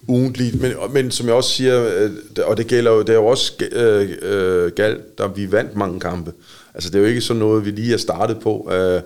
ugentligt, 0.08 0.60
men, 0.60 0.72
men 0.92 1.10
som 1.10 1.26
jeg 1.26 1.34
også 1.34 1.50
siger, 1.50 1.86
øh, 1.86 2.10
og 2.46 2.56
det 2.56 2.66
gælder 2.66 2.90
jo, 2.90 3.00
det 3.00 3.08
er 3.08 3.14
jo 3.14 3.26
også 3.26 3.52
øh, 3.72 4.10
øh, 4.22 4.72
galt, 4.72 5.18
da 5.18 5.26
vi 5.26 5.52
vandt 5.52 5.76
mange 5.76 6.00
kampe. 6.00 6.32
Altså 6.74 6.90
det 6.90 6.96
er 6.96 7.00
jo 7.00 7.08
ikke 7.08 7.20
sådan 7.20 7.40
noget, 7.40 7.64
vi 7.64 7.70
lige 7.70 7.94
er 7.94 7.98
startet 7.98 8.40
på, 8.40 8.70
øh, 8.72 9.00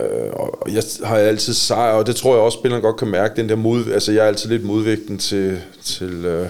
Øh, 0.00 0.32
og 0.32 0.68
jeg 0.72 0.82
har 1.04 1.16
altid 1.16 1.52
sejr, 1.52 1.92
og 1.92 2.06
det 2.06 2.16
tror 2.16 2.34
jeg 2.34 2.42
også, 2.42 2.58
spilleren 2.58 2.82
godt 2.82 2.96
kan 2.96 3.08
mærke, 3.08 3.36
den 3.36 3.48
der 3.48 3.56
mod, 3.56 3.86
altså 3.92 4.12
jeg 4.12 4.22
er 4.22 4.28
altid 4.28 4.50
lidt 4.50 4.64
modvægten 4.64 5.18
til, 5.18 5.58
til 5.84 6.24
øh, 6.24 6.46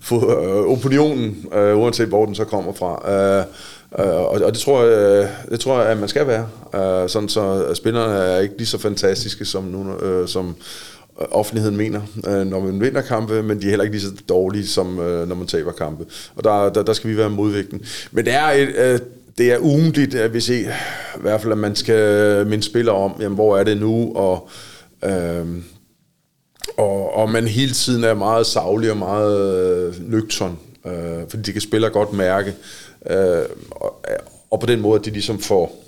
for, 0.00 0.16
øh, 0.16 0.72
opinionen, 0.72 1.46
øh, 1.54 1.78
uanset 1.78 2.08
hvor 2.08 2.26
den 2.26 2.34
så 2.34 2.44
kommer 2.44 2.72
fra. 2.72 3.12
Øh, 3.12 3.44
øh, 3.98 4.14
og, 4.14 4.28
og 4.28 4.52
det 4.52 4.58
tror 4.58 4.82
jeg, 4.82 4.98
øh, 4.98 5.28
det 5.50 5.60
tror 5.60 5.80
jeg, 5.80 5.90
at 5.90 5.98
man 5.98 6.08
skal 6.08 6.26
være. 6.26 6.48
Øh, 6.74 7.08
sådan 7.08 7.28
så 7.28 7.74
spillerne 7.74 8.14
er 8.14 8.40
ikke 8.40 8.54
lige 8.58 8.66
så 8.66 8.78
fantastiske 8.78 9.44
som, 9.44 9.64
nu, 9.64 9.98
øh, 9.98 10.28
som 10.28 10.56
Øh, 11.20 11.26
offentligheden 11.30 11.76
mener, 11.76 12.00
øh, 12.26 12.46
når 12.46 12.60
man 12.60 12.80
vinder 12.80 13.00
kampe, 13.00 13.42
men 13.42 13.60
de 13.60 13.66
er 13.66 13.70
heller 13.70 13.84
ikke 13.84 13.96
lige 13.96 14.06
så 14.06 14.22
dårlige, 14.28 14.66
som 14.66 15.00
øh, 15.00 15.28
når 15.28 15.34
man 15.34 15.46
taber 15.46 15.72
kampe. 15.72 16.04
Og 16.36 16.44
der, 16.44 16.72
der, 16.72 16.82
der 16.82 16.92
skal 16.92 17.10
vi 17.10 17.16
være 17.16 17.30
modvægten. 17.30 17.80
Men 18.10 18.24
det 18.24 18.34
er 18.34 18.46
et, 18.46 18.68
øh, 18.68 19.00
det 19.38 19.52
er 19.52 19.58
ugentligt, 19.58 20.14
at 20.14 20.34
vi 20.34 20.40
ser, 20.40 20.70
i 21.16 21.20
hvert 21.20 21.40
fald, 21.40 21.52
at 21.52 21.58
man 21.58 21.76
skal 21.76 22.46
minde 22.46 22.64
spiller 22.64 22.92
om, 22.92 23.14
jamen, 23.20 23.34
hvor 23.34 23.58
er 23.58 23.64
det 23.64 23.76
nu, 23.76 24.12
og, 24.14 24.48
øh, 25.04 25.46
og, 26.76 27.14
og 27.14 27.30
man 27.30 27.48
hele 27.48 27.72
tiden 27.72 28.04
er 28.04 28.14
meget 28.14 28.46
savlig 28.46 28.90
og 28.90 28.96
meget 28.96 29.88
øh, 29.88 30.10
nøgtern, 30.10 30.58
øh, 30.86 31.28
fordi 31.28 31.42
de 31.42 31.52
kan 31.52 31.60
spille 31.60 31.90
godt 31.90 32.12
mærke, 32.12 32.54
øh, 33.10 33.44
og, 33.70 34.04
og 34.50 34.60
på 34.60 34.66
den 34.66 34.80
måde, 34.80 34.98
at 34.98 35.04
de 35.04 35.10
ligesom 35.10 35.38
får, 35.38 35.85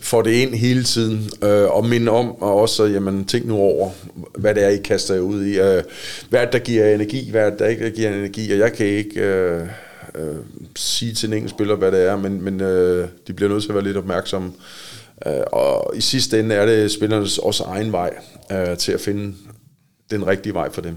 får 0.00 0.22
det 0.22 0.32
ind 0.32 0.54
hele 0.54 0.82
tiden, 0.82 1.30
øh, 1.42 1.64
og 1.64 1.84
minde 1.86 2.12
om, 2.12 2.42
og 2.42 2.60
også, 2.60 2.84
jamen, 2.84 3.24
tænk 3.24 3.46
nu 3.46 3.56
over, 3.56 3.90
hvad 4.38 4.54
det 4.54 4.64
er, 4.64 4.68
I 4.68 4.76
kaster 4.76 5.14
jer 5.14 5.20
ud 5.20 5.44
i. 5.44 5.58
Øh, 5.58 5.82
hvad 6.30 6.40
det, 6.40 6.52
der 6.52 6.58
giver 6.58 6.94
energi, 6.94 7.30
hvad 7.30 7.50
det, 7.50 7.58
der 7.58 7.66
ikke 7.66 7.90
giver 7.90 8.08
energi, 8.08 8.52
og 8.52 8.58
jeg 8.58 8.72
kan 8.72 8.86
ikke... 8.86 9.20
Øh, 9.20 9.66
øh, 10.14 10.36
sige 10.76 11.14
til 11.14 11.26
en 11.26 11.32
enkelt 11.32 11.50
spiller, 11.50 11.74
hvad 11.74 11.92
det 11.92 12.00
er, 12.00 12.16
men, 12.16 12.42
men 12.42 12.60
øh, 12.60 13.08
de 13.26 13.32
bliver 13.32 13.50
nødt 13.50 13.62
til 13.62 13.70
at 13.70 13.74
være 13.74 13.84
lidt 13.84 13.96
opmærksomme. 13.96 14.52
Øh, 15.26 15.42
og 15.52 15.92
i 15.96 16.00
sidste 16.00 16.40
ende 16.40 16.54
er 16.54 16.66
det 16.66 16.90
spillernes 16.90 17.38
også 17.38 17.64
egen 17.64 17.92
vej 17.92 18.14
øh, 18.52 18.76
til 18.76 18.92
at 18.92 19.00
finde 19.00 19.34
den 20.10 20.26
rigtige 20.26 20.54
vej 20.54 20.72
for 20.72 20.80
dem. 20.80 20.96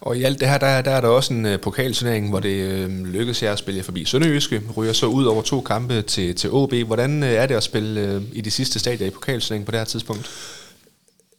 Og 0.00 0.16
i 0.16 0.22
alt 0.22 0.40
det 0.40 0.48
her, 0.48 0.58
der, 0.58 0.82
der 0.82 0.90
er 0.90 1.00
der 1.00 1.08
også 1.08 1.34
en 1.34 1.46
uh, 1.46 1.60
pokalturnering, 1.60 2.30
hvor 2.30 2.40
det 2.40 2.84
uh, 2.84 3.06
lykkedes 3.06 3.42
jer 3.42 3.52
at 3.52 3.58
spille 3.58 3.82
forbi 3.82 4.04
Sønderjyske, 4.04 4.62
ryger 4.76 4.92
så 4.92 5.06
ud 5.06 5.24
over 5.24 5.42
to 5.42 5.60
kampe 5.60 6.02
til, 6.02 6.34
til 6.34 6.50
OB. 6.52 6.74
Hvordan 6.74 7.22
uh, 7.22 7.28
er 7.28 7.46
det 7.46 7.54
at 7.54 7.62
spille 7.62 8.16
uh, 8.16 8.22
i 8.32 8.40
de 8.40 8.50
sidste 8.50 8.78
stadier 8.78 9.06
i 9.06 9.10
pokalturneringen 9.10 9.66
på 9.66 9.70
det 9.70 9.80
her 9.80 9.84
tidspunkt? 9.84 10.30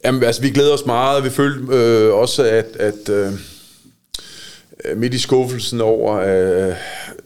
Jamen, 0.04 0.22
altså, 0.22 0.42
vi 0.42 0.50
glæder 0.50 0.74
os 0.74 0.86
meget. 0.86 1.24
Vi 1.24 1.30
følte 1.30 1.74
øh, 1.74 2.14
også, 2.14 2.42
at, 2.42 2.66
at 2.76 3.08
øh, 3.08 3.32
Øh, 4.84 4.98
midt 4.98 5.14
i 5.14 5.18
skuffelsen 5.18 5.80
over 5.80 6.14
øh, 6.16 6.76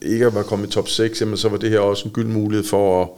ikke 0.03 0.27
at 0.27 0.35
være 0.35 0.45
kommet 0.45 0.69
i 0.69 0.71
top 0.71 0.89
6, 0.89 1.21
jamen, 1.21 1.37
så 1.37 1.49
var 1.49 1.57
det 1.57 1.71
her 1.71 1.79
også 1.79 2.05
en 2.05 2.11
gylden 2.11 2.33
mulighed 2.33 2.67
for 2.67 3.03
at, 3.03 3.09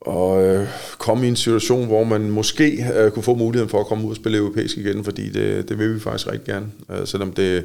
og 0.00 0.42
øh, 0.42 0.68
komme 0.98 1.26
i 1.26 1.28
en 1.28 1.36
situation, 1.36 1.86
hvor 1.86 2.04
man 2.04 2.30
måske 2.30 2.86
øh, 2.96 3.10
kunne 3.10 3.22
få 3.22 3.34
muligheden 3.34 3.70
for 3.70 3.80
at 3.80 3.86
komme 3.86 4.04
ud 4.04 4.10
og 4.10 4.16
spille 4.16 4.38
europæisk 4.38 4.76
igen, 4.76 5.04
fordi 5.04 5.30
det, 5.30 5.68
det 5.68 5.78
vil 5.78 5.94
vi 5.94 6.00
faktisk 6.00 6.26
rigtig 6.26 6.46
gerne. 6.46 6.66
Øh, 6.90 7.06
selvom 7.06 7.32
det, 7.32 7.64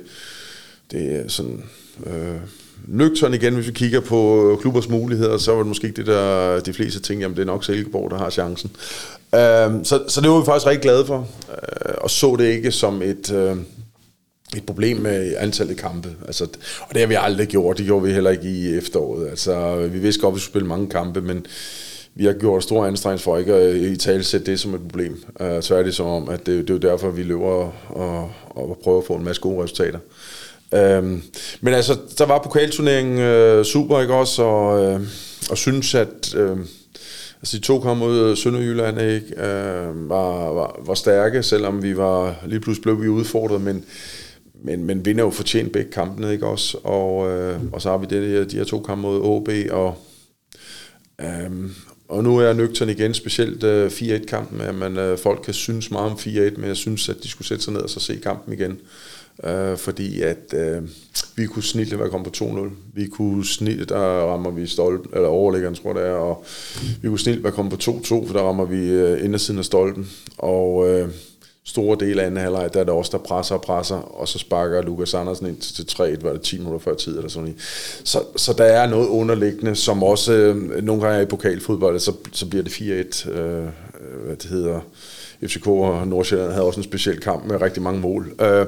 det 0.92 1.16
er 1.16 1.28
sådan... 1.28 1.64
Øh, 2.06 2.36
nøgtern 2.88 3.34
igen, 3.34 3.56
hvis 3.56 3.68
vi 3.68 3.72
kigger 3.72 4.00
på 4.00 4.52
øh, 4.52 4.58
klubbers 4.58 4.90
muligheder, 4.90 5.38
så 5.38 5.52
var 5.52 5.58
det 5.58 5.68
måske 5.68 5.88
ikke 5.88 5.98
det, 5.98 6.08
der 6.08 6.60
de 6.60 6.74
fleste 6.74 7.00
tænkte, 7.00 7.24
jamen 7.24 7.36
det 7.36 7.42
er 7.42 7.46
nok 7.46 7.66
Silkeborg, 7.66 8.12
der 8.12 8.18
har 8.18 8.30
chancen. 8.30 8.72
Øh, 9.36 9.84
så, 9.84 10.04
så 10.08 10.22
det 10.22 10.30
var 10.30 10.40
vi 10.40 10.46
faktisk 10.46 10.68
rigtig 10.68 10.82
glade 10.82 11.06
for, 11.06 11.28
øh, 11.50 11.96
og 11.98 12.10
så 12.10 12.36
det 12.36 12.46
ikke 12.46 12.72
som 12.72 13.02
et, 13.02 13.32
Øh, 13.32 13.58
et 14.56 14.66
problem 14.66 14.98
med 14.98 15.36
antallet 15.38 15.78
kampe. 15.78 16.10
Altså, 16.28 16.44
og 16.82 16.94
det 16.94 17.00
har 17.00 17.08
vi 17.08 17.16
aldrig 17.20 17.48
gjort. 17.48 17.78
Det 17.78 17.86
gjorde 17.86 18.06
vi 18.06 18.14
heller 18.14 18.32
ikke 18.32 18.50
i 18.50 18.76
efteråret. 18.78 19.30
Altså, 19.30 19.76
vi 19.92 20.00
vidste 20.00 20.22
godt, 20.22 20.32
at 20.32 20.36
vi 20.36 20.40
skulle 20.40 20.52
spille 20.52 20.68
mange 20.68 20.90
kampe, 20.90 21.22
men 21.22 21.46
vi 22.16 22.26
har 22.26 22.34
gjort 22.34 22.64
store 22.64 22.88
anstrengelser 22.88 23.24
for 23.24 23.38
ikke 23.38 23.54
at 23.54 23.76
øh, 23.76 23.92
i 23.92 23.96
tale 23.96 24.24
sætte 24.24 24.52
det 24.52 24.60
som 24.60 24.74
et 24.74 24.82
problem. 24.82 25.24
Uh, 25.40 25.62
så 25.62 25.76
er 25.76 25.84
det 25.84 25.96
som 25.96 26.06
om, 26.06 26.30
at 26.30 26.46
det, 26.46 26.68
det 26.68 26.70
er 26.70 26.74
jo 26.74 26.92
derfor, 26.92 27.10
vi 27.10 27.24
løber 27.24 27.46
og, 27.46 27.74
og, 27.90 28.32
og 28.50 28.80
prøver 28.84 28.98
at 28.98 29.08
få 29.08 29.14
en 29.14 29.24
masse 29.24 29.42
gode 29.42 29.64
resultater. 29.64 30.00
Um, 30.72 31.24
men 31.62 31.74
altså, 31.74 31.98
der 32.18 32.26
var 32.26 32.42
pokalturneringen 32.44 33.18
uh, 33.60 33.66
super, 33.66 34.02
ikke 34.02 34.14
også? 34.14 34.44
Og, 34.44 34.94
uh, 34.94 35.02
og 35.50 35.58
synes, 35.58 35.96
at... 35.96 36.36
Uh, 36.38 36.60
Altså 37.42 37.58
de 37.58 37.64
to 37.64 37.80
kom 37.80 37.98
mod 37.98 38.36
Sønderjylland 38.36 39.02
ikke, 39.02 39.26
uh, 39.38 40.10
var, 40.10 40.54
var, 40.54 40.80
var 40.86 40.94
stærke, 40.94 41.44
selvom 41.44 41.84
vi 41.84 41.98
var 41.98 42.36
lige 42.46 42.60
pludselig 42.60 42.84
blev 42.84 43.02
vi 43.02 43.08
udfordret, 43.08 43.62
men 43.62 43.86
men, 44.64 44.84
men 44.84 45.06
vinder 45.06 45.24
jo 45.24 45.30
fortjent 45.30 45.72
begge 45.72 45.92
kampene, 45.92 46.34
ikke 46.34 46.48
også? 46.48 46.78
Og, 46.84 47.32
øh, 47.32 47.60
og 47.72 47.82
så 47.82 47.90
har 47.90 47.98
vi 47.98 48.06
det, 48.06 48.22
de, 48.22 48.46
de 48.52 48.58
her 48.58 48.64
to 48.64 48.80
kampe 48.80 49.02
mod 49.02 49.22
OB, 49.22 49.50
og, 49.72 49.98
øh, 51.22 51.52
og 52.08 52.24
nu 52.24 52.38
er 52.38 52.46
jeg 52.46 52.54
nøgtern 52.54 52.90
igen, 52.90 53.14
specielt 53.14 53.64
øh, 53.64 53.88
4-1-kampen, 53.88 54.62
at 54.62 54.76
man, 54.76 54.98
øh, 54.98 55.18
folk 55.18 55.42
kan 55.44 55.54
synes 55.54 55.92
meget 55.92 56.12
om 56.12 56.18
4-1, 56.18 56.60
men 56.60 56.64
jeg 56.68 56.78
synes, 56.78 57.10
at 57.10 57.16
de 57.24 57.28
skulle 57.28 57.48
sætte 57.48 57.64
sig 57.64 57.74
ned 57.74 57.82
og 57.82 57.90
så 57.90 58.00
se 58.00 58.16
kampen 58.16 58.54
igen. 58.54 58.80
Øh, 59.44 59.78
fordi 59.78 60.22
at 60.22 60.54
øh, 60.54 60.82
vi 61.36 61.46
kunne 61.46 61.64
snille 61.64 62.00
være 62.00 62.10
kommet 62.10 62.34
på 62.34 62.46
2-0. 62.46 62.70
Vi 62.94 63.08
kunne 63.08 63.46
snille, 63.46 63.86
der 63.86 63.98
rammer 64.32 64.52
vi 64.52 64.68
stolpen, 64.68 65.12
eller 65.14 65.28
overlæggeren, 65.28 65.76
tror 65.76 65.94
jeg 65.94 66.04
det 66.04 66.10
er, 66.12 66.16
og 66.16 66.46
vi 67.02 67.08
kunne 67.08 67.20
snille 67.20 67.44
være 67.44 67.52
kommet 67.52 67.74
på 67.74 67.92
2-2, 67.92 68.08
for 68.08 68.34
der 68.34 68.42
rammer 68.42 68.66
vi 68.66 68.90
øh, 68.90 69.26
indersiden 69.26 69.60
af 69.60 69.66
stolpen. 69.66 70.10
Og 70.38 70.90
øh, 70.90 71.10
store 71.66 71.98
del 72.00 72.20
af 72.20 72.26
anden 72.26 72.44
halvleg, 72.44 72.74
der 72.74 72.80
er 72.80 72.84
det 72.84 72.94
også, 72.94 73.18
der 73.18 73.24
presser 73.24 73.56
og 73.56 73.62
presser, 73.62 73.96
og 73.96 74.28
så 74.28 74.40
sparker 74.40 74.82
Lukas 74.82 75.14
Andersen 75.14 75.48
ind 75.48 75.58
til 75.58 75.84
3-1, 75.84 76.24
var 76.24 76.32
det 76.32 76.42
10 76.42 76.58
minutter 76.58 76.80
før 76.80 76.94
tid 76.94 77.18
eller 77.18 77.30
sådan 77.30 77.44
noget. 77.44 77.62
Så, 78.04 78.24
så 78.36 78.54
der 78.54 78.64
er 78.64 78.88
noget 78.88 79.08
underliggende, 79.08 79.76
som 79.76 80.04
også 80.04 80.34
øh, 80.34 80.84
nogle 80.84 81.02
gange 81.02 81.18
er 81.18 81.22
i 81.22 81.26
pokalfodbold, 81.26 82.00
så, 82.00 82.14
så 82.32 82.46
bliver 82.46 82.64
det 82.64 82.72
4-1, 82.72 83.30
øh, 83.30 83.58
øh, 83.58 84.26
hvad 84.26 84.36
det 84.36 84.50
hedder, 84.50 84.80
FCK 85.44 85.68
og 85.68 86.08
Nordsjælland 86.08 86.52
havde 86.52 86.66
også 86.66 86.80
en 86.80 86.84
speciel 86.84 87.20
kamp 87.20 87.46
med 87.46 87.62
rigtig 87.62 87.84
mange 87.84 88.00
mål. 88.00 88.34
Øh, 88.42 88.66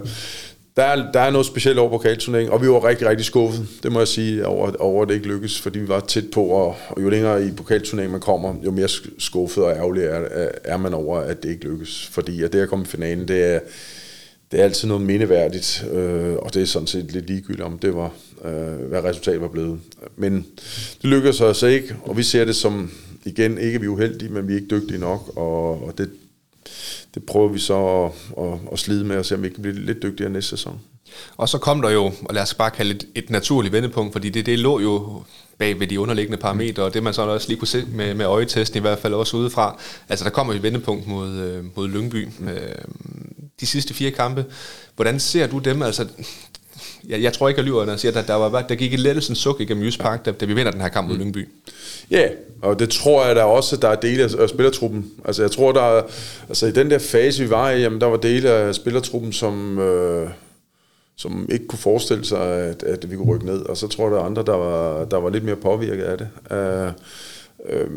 der 0.78 0.84
er, 0.84 1.12
der 1.12 1.20
er 1.20 1.30
noget 1.30 1.48
specielt 1.48 1.80
over 1.80 1.90
pokalturneringen, 1.90 2.54
og 2.54 2.62
vi 2.62 2.70
var 2.70 2.88
rigtig, 2.88 3.08
rigtig 3.08 3.26
skuffet, 3.26 3.68
det 3.84 3.92
må 3.92 4.00
jeg 4.00 4.08
sige, 4.08 4.48
over, 4.48 4.72
over 4.80 5.02
at 5.04 5.10
det 5.10 5.16
ikke 5.16 5.28
lykkedes, 5.28 5.62
fordi 5.62 5.80
vi 5.80 5.88
var 5.88 6.00
tæt 6.00 6.26
på, 6.34 6.44
og, 6.44 6.76
og 6.90 7.02
jo 7.04 7.10
længere 7.10 7.46
i 7.46 7.52
pokalturneringen 7.52 8.12
man 8.12 8.22
kommer, 8.22 8.56
jo 8.66 8.72
mere 8.72 8.90
skuffet 9.18 9.64
og 9.64 9.72
ærgerlig 9.72 10.04
er, 10.04 10.50
er 10.64 10.78
man 10.78 10.94
over, 10.94 11.20
at 11.20 11.44
det 11.44 11.50
ikke 11.50 11.66
lykkes. 11.66 12.08
Fordi 12.12 12.44
at 12.44 12.54
det 12.54 12.60
at 12.60 12.70
komme 12.70 12.86
i 12.86 12.88
finalen, 12.88 13.28
det 13.28 13.44
er, 13.44 13.60
det 14.52 14.60
er 14.60 14.64
altid 14.64 14.88
noget 14.88 15.04
mindeværdigt, 15.04 15.86
øh, 15.94 16.36
og 16.36 16.54
det 16.54 16.62
er 16.62 16.66
sådan 16.66 16.88
set 16.88 17.12
lidt 17.12 17.28
ligegyldigt 17.28 17.66
om 17.66 17.80
det 17.80 17.96
var, 17.96 18.12
øh, 18.46 18.88
hvad 18.90 19.04
resultatet 19.04 19.42
var 19.42 19.48
blevet. 19.48 19.80
Men 20.16 20.46
det 21.02 21.10
lykkedes 21.10 21.42
os 21.42 21.64
ikke, 21.64 21.96
og 22.04 22.18
vi 22.18 22.24
ser 22.24 22.46
det 22.46 22.56
som, 22.56 22.92
igen, 23.26 23.58
ikke 23.58 23.80
vi 23.80 23.86
er 23.86 23.90
uheldige, 23.90 24.32
men 24.32 24.48
vi 24.48 24.54
er 24.54 24.58
ikke 24.58 24.76
dygtige 24.76 25.00
nok, 25.00 25.32
og, 25.36 25.88
og 25.88 25.94
det, 25.98 26.10
det 27.14 27.24
prøver 27.24 27.48
vi 27.48 27.60
så 27.60 28.06
at, 28.06 28.12
at, 28.46 28.60
at 28.72 28.80
slide 28.80 29.04
med 29.04 29.18
og 29.18 29.26
se, 29.26 29.36
om 29.36 29.44
vi 29.44 29.50
kan 29.50 29.62
blive 29.62 29.86
lidt 29.86 30.04
dygtigere 30.04 30.32
næste 30.32 30.50
sæson. 30.50 30.80
Og 31.38 31.50
så 31.50 31.58
kom 31.58 31.82
der 31.82 31.90
jo, 31.90 32.04
og 32.06 32.34
lad 32.34 32.42
os 32.42 32.54
bare 32.54 32.72
kalde 32.72 32.94
det 32.94 33.04
et, 33.16 33.24
et 33.24 33.30
naturligt 33.30 33.74
vendepunkt, 33.74 34.14
fordi 34.14 34.30
det, 34.30 34.46
det 34.46 34.60
lå 34.60 34.80
jo 34.80 35.24
bag 35.58 35.80
ved 35.80 35.88
de 35.88 36.00
underliggende 36.00 36.38
parametre, 36.38 36.84
og 36.84 36.94
det 36.94 37.04
man 37.04 37.14
så 37.14 37.22
også 37.22 37.48
lige 37.48 37.60
kunne 37.60 37.68
se 37.68 37.86
med, 37.92 38.14
med 38.14 38.26
øjetesten 38.26 38.78
i 38.78 38.82
hvert 38.82 39.00
fald 39.00 39.14
også 39.14 39.38
udefra. 39.38 39.80
Altså 40.10 40.26
der 40.26 40.32
kommer 40.32 40.54
et 40.54 40.64
vendepunkt 40.64 41.08
mod, 41.08 41.30
øh, 41.30 41.66
mod 41.76 41.88
Lyngby. 41.88 42.28
Mm. 42.40 42.48
Øh, 42.48 42.76
de 43.60 43.66
sidste 43.66 43.94
fire 43.94 44.12
kampe, 44.12 44.46
hvordan 44.96 45.20
ser 45.20 45.48
du 45.48 45.60
dem? 45.60 45.82
Altså, 45.82 46.08
jeg, 47.08 47.22
jeg 47.22 47.34
tror 47.34 47.48
ikke, 47.48 47.60
jeg 47.60 47.66
lyver, 47.66 47.86
når 47.86 47.94
jeg 47.94 48.00
siger, 48.00 48.20
at 48.20 48.28
der, 48.28 48.34
var, 48.34 48.62
der 48.62 48.76
gik 48.76 48.94
et 48.94 49.00
lettelsens 49.00 49.38
suk 49.38 49.62
igennem 49.62 49.84
Jysk 49.84 50.00
Park, 50.00 50.26
da, 50.26 50.32
da 50.32 50.46
vi 50.46 50.54
vinder 50.54 50.72
den 50.72 50.82
her 50.82 50.90
kamp 50.90 51.08
mod 51.08 51.16
mm. 51.16 51.22
Lyngby. 51.22 51.48
Ja, 52.12 52.18
yeah, 52.18 52.32
og 52.62 52.80
det 52.80 52.90
tror 52.90 53.26
jeg 53.26 53.36
der 53.36 53.44
også, 53.44 53.76
der 53.76 53.88
er 53.88 53.96
dele 53.96 54.24
af 54.40 54.50
spillertruppen. 54.50 55.12
Altså 55.26 55.42
jeg 55.42 55.52
tror, 55.52 55.72
der 55.72 55.82
er, 55.82 56.04
altså 56.50 56.68
i 56.68 56.72
den 56.72 56.90
der 56.90 57.00
fase, 57.00 57.44
vi 57.44 57.50
var 57.50 57.72
i, 57.72 57.82
jamen, 57.82 58.02
der 58.02 58.08
var 58.08 58.18
dele 58.18 58.50
af 58.50 58.76
spillertruppen, 58.76 59.34
som, 59.34 59.80
øh, 59.80 60.30
som 61.18 61.46
ikke 61.50 61.68
kunne 61.68 61.80
forestille 61.80 62.26
sig, 62.26 62.42
at, 62.42 62.84
at 62.84 63.12
vi 63.12 63.16
kunne 63.16 63.36
rykke 63.36 63.46
ned. 63.46 63.62
Og 63.62 63.78
så 63.78 63.88
tror 63.88 64.04
jeg, 64.04 64.12
der 64.12 64.20
er 64.20 64.26
andre, 64.26 64.44
der 64.44 64.56
var, 64.56 65.06
der 65.06 65.18
var 65.18 65.30
lidt 65.30 65.44
mere 65.44 65.56
påvirket 65.56 66.04
af 66.04 66.18
det. 66.18 66.28
Uh, 66.52 66.92
øh, 67.70 67.88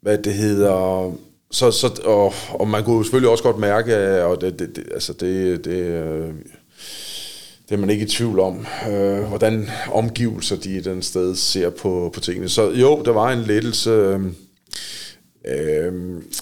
hvad 0.00 0.18
det 0.18 0.34
hedder... 0.34 1.12
Så, 1.50 1.70
så, 1.70 2.00
og, 2.04 2.34
og 2.48 2.68
man 2.68 2.84
kunne 2.84 3.04
selvfølgelig 3.04 3.30
også 3.30 3.44
godt 3.44 3.58
mærke, 3.58 4.24
og 4.24 4.40
det, 4.40 4.58
det, 4.58 4.76
det, 4.76 4.84
altså 4.94 5.12
det, 5.12 5.64
det, 5.64 6.34
det 7.68 7.74
er 7.74 7.78
man 7.78 7.90
ikke 7.90 8.04
i 8.04 8.08
tvivl 8.08 8.40
om, 8.40 8.66
øh, 8.90 9.18
hvordan 9.18 9.68
omgivelser 9.92 10.56
de 10.56 10.80
den 10.84 11.02
sted 11.02 11.34
ser 11.34 11.70
på, 11.70 12.10
på 12.14 12.20
tingene. 12.20 12.48
Så 12.48 12.70
jo, 12.70 13.02
der 13.04 13.12
var 13.12 13.32
en 13.32 13.42
lettelse. 13.42 13.90
Øh, 13.90 14.20
øh, 15.46 15.92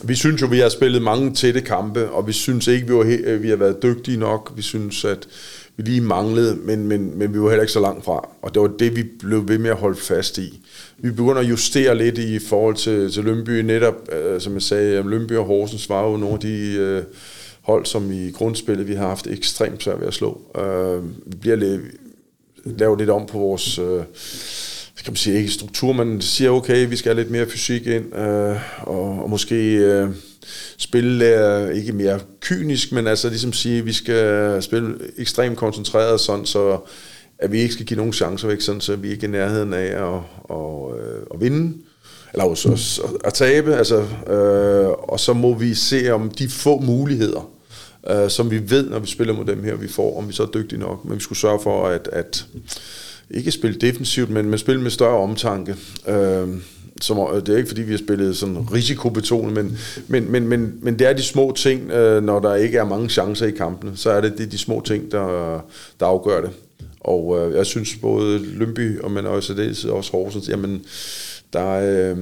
vi 0.03 0.15
synes 0.15 0.43
jo, 0.43 0.47
vi 0.47 0.59
har 0.59 0.69
spillet 0.69 1.03
mange 1.03 1.35
tætte 1.35 1.61
kampe, 1.61 2.11
og 2.11 2.27
vi 2.27 2.33
synes 2.33 2.67
ikke, 2.67 2.87
vi, 2.87 2.95
var 2.95 3.05
he- 3.05 3.29
øh, 3.29 3.43
vi 3.43 3.49
har 3.49 3.57
været 3.57 3.83
dygtige 3.83 4.17
nok. 4.17 4.53
Vi 4.57 4.63
synes, 4.63 5.05
at 5.05 5.29
vi 5.77 5.83
lige 5.83 6.01
manglede, 6.01 6.57
men, 6.57 6.87
men, 6.87 7.19
men 7.19 7.35
vi 7.35 7.41
var 7.41 7.49
heller 7.49 7.63
ikke 7.63 7.73
så 7.73 7.81
langt 7.81 8.05
fra. 8.05 8.29
Og 8.43 8.55
det 8.55 8.63
var 8.63 8.71
det, 8.79 8.97
vi 8.97 9.03
blev 9.19 9.49
ved 9.49 9.59
med 9.59 9.71
at 9.71 9.77
holde 9.77 10.01
fast 10.01 10.39
i. 10.39 10.61
Vi 10.99 11.11
begynder 11.11 11.41
at 11.41 11.49
justere 11.49 11.99
lidt 11.99 12.19
i 12.19 12.39
forhold 12.39 12.75
til, 12.77 13.13
til 13.13 13.25
Lønby. 13.25 13.61
Netop, 13.61 13.95
øh, 14.13 14.41
som 14.41 14.55
jeg 14.55 14.63
sagde, 14.63 15.03
Lønby 15.03 15.33
og 15.33 15.45
Horsens 15.45 15.89
var 15.89 16.11
jo 16.11 16.17
nogle 16.17 16.35
af 16.35 16.41
de... 16.41 16.77
Øh, 16.79 17.03
hold, 17.63 17.87
som 17.87 18.13
i 18.13 18.31
grundspillet 18.31 18.89
vi 18.89 18.95
har 18.95 19.09
haft 19.09 19.27
ekstremt 19.27 19.83
svært 19.83 20.01
ved 20.01 20.07
at 20.07 20.15
slå. 20.15 20.41
Øh, 20.59 21.05
vi 21.27 21.37
bliver 21.41 21.57
lidt, 21.57 21.81
lavet 22.65 22.99
lidt 22.99 23.11
om 23.11 23.27
på 23.27 23.39
vores, 23.39 23.79
øh, 23.79 24.03
kan 25.05 25.13
man 25.13 25.17
sige, 25.17 25.39
ikke 25.39 25.51
struktur, 25.51 25.93
men 25.93 26.21
siger, 26.21 26.51
okay, 26.51 26.89
vi 26.89 26.97
skal 26.97 27.15
have 27.15 27.23
lidt 27.23 27.33
mere 27.33 27.47
fysik 27.47 27.87
ind, 27.87 28.17
øh, 28.17 28.57
og, 28.81 29.23
og 29.23 29.31
måske 29.31 29.75
øh, 29.75 30.09
spille 30.79 31.25
øh, 31.25 31.77
ikke 31.77 31.93
mere 31.93 32.21
kynisk, 32.41 32.93
men 32.93 33.07
altså 33.07 33.29
ligesom 33.29 33.53
sige, 33.53 33.85
vi 33.85 33.93
skal 33.93 34.63
spille 34.63 34.95
ekstremt 35.19 35.59
koncentreret, 35.59 36.21
sådan 36.21 36.47
så 36.47 36.79
at 37.39 37.53
vi 37.53 37.61
ikke 37.61 37.75
skal 37.75 37.87
give 37.87 37.97
nogen 37.97 38.13
chancer 38.13 38.49
væk, 38.49 38.61
sådan 38.61 38.81
så 38.81 38.97
vi 38.97 39.11
ikke 39.11 39.25
er 39.25 39.29
i 39.29 39.33
nærheden 39.33 39.73
af 39.73 39.87
at, 39.87 40.21
at, 40.51 41.01
øh, 41.01 41.23
at 41.35 41.41
vinde 41.41 41.75
eller 42.33 42.45
også 42.45 42.73
at, 43.05 43.11
at 43.25 43.35
tabe, 43.35 43.75
altså, 43.75 44.01
øh, 44.27 44.89
og 44.89 45.21
så 45.21 45.33
må 45.33 45.55
vi 45.55 45.75
se 45.75 46.11
om 46.11 46.31
de 46.31 46.49
få 46.49 46.81
muligheder, 46.81 47.51
øh, 48.11 48.31
som 48.31 48.51
vi 48.51 48.71
ved, 48.71 48.91
når 48.91 48.99
vi 48.99 49.07
spiller 49.07 49.35
mod 49.35 49.45
dem 49.45 49.65
her, 49.65 49.75
vi 49.75 49.89
får, 49.89 50.19
om 50.19 50.29
vi 50.29 50.33
så 50.33 50.43
er 50.43 50.47
dygtige 50.47 50.81
nok. 50.81 51.05
Men 51.05 51.15
vi 51.15 51.21
skulle 51.21 51.39
sørge 51.39 51.61
for 51.63 51.87
at, 51.87 52.09
at 52.13 52.47
ikke 53.31 53.51
spille 53.51 53.81
defensivt, 53.81 54.31
men, 54.31 54.51
men 54.51 54.59
spille 54.59 54.83
med 54.83 54.91
større 54.91 55.19
omtanke. 55.19 55.77
Øh, 56.09 56.49
som, 57.01 57.19
øh, 57.19 57.47
det 57.47 57.49
er 57.49 57.57
ikke 57.57 57.69
fordi, 57.69 57.83
vi 57.83 57.93
har 57.93 57.99
spillet 57.99 58.37
sådan 58.37 58.73
risikobetonet, 58.73 59.55
men, 59.55 59.79
men, 60.09 60.33
men, 60.33 60.49
men, 60.49 60.79
men 60.83 60.99
det 60.99 61.07
er 61.07 61.13
de 61.13 61.23
små 61.23 61.53
ting, 61.57 61.91
øh, 61.91 62.23
når 62.23 62.41
der 62.41 62.55
ikke 62.55 62.79
er 62.79 62.85
mange 62.85 63.09
chancer 63.09 63.47
i 63.47 63.51
kampene, 63.51 63.93
så 63.97 64.11
er 64.11 64.21
det, 64.21 64.39
det 64.39 64.47
er 64.47 64.51
de 64.51 64.59
små 64.59 64.83
ting, 64.87 65.13
der, 65.13 65.59
der 66.01 66.07
afgør 66.07 66.41
det. 66.41 66.51
Og 67.01 67.39
øh, 67.39 67.57
jeg 67.57 67.67
synes 67.67 67.97
både 67.97 68.39
Lønby, 68.39 69.01
og 69.01 69.11
men 69.11 69.27
også 69.27 69.55
det 69.55 69.85
også 69.91 70.13
Horsens, 70.13 70.49
jamen, 70.49 70.85
der, 71.53 71.69
øh, 71.71 72.17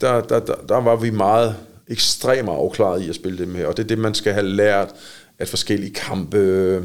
der, 0.00 0.20
der, 0.20 0.40
der, 0.40 0.54
der 0.68 0.80
var 0.80 0.96
vi 0.96 1.10
meget 1.10 1.54
ekstremt 1.88 2.48
afklaret 2.48 3.02
i 3.02 3.08
at 3.08 3.14
spille 3.14 3.38
dem 3.38 3.54
her, 3.54 3.66
og 3.66 3.76
det 3.76 3.82
er 3.82 3.86
det, 3.86 3.98
man 3.98 4.14
skal 4.14 4.32
have 4.32 4.46
lært, 4.46 4.88
at 5.38 5.48
forskellige 5.48 5.94
kampe 5.94 6.82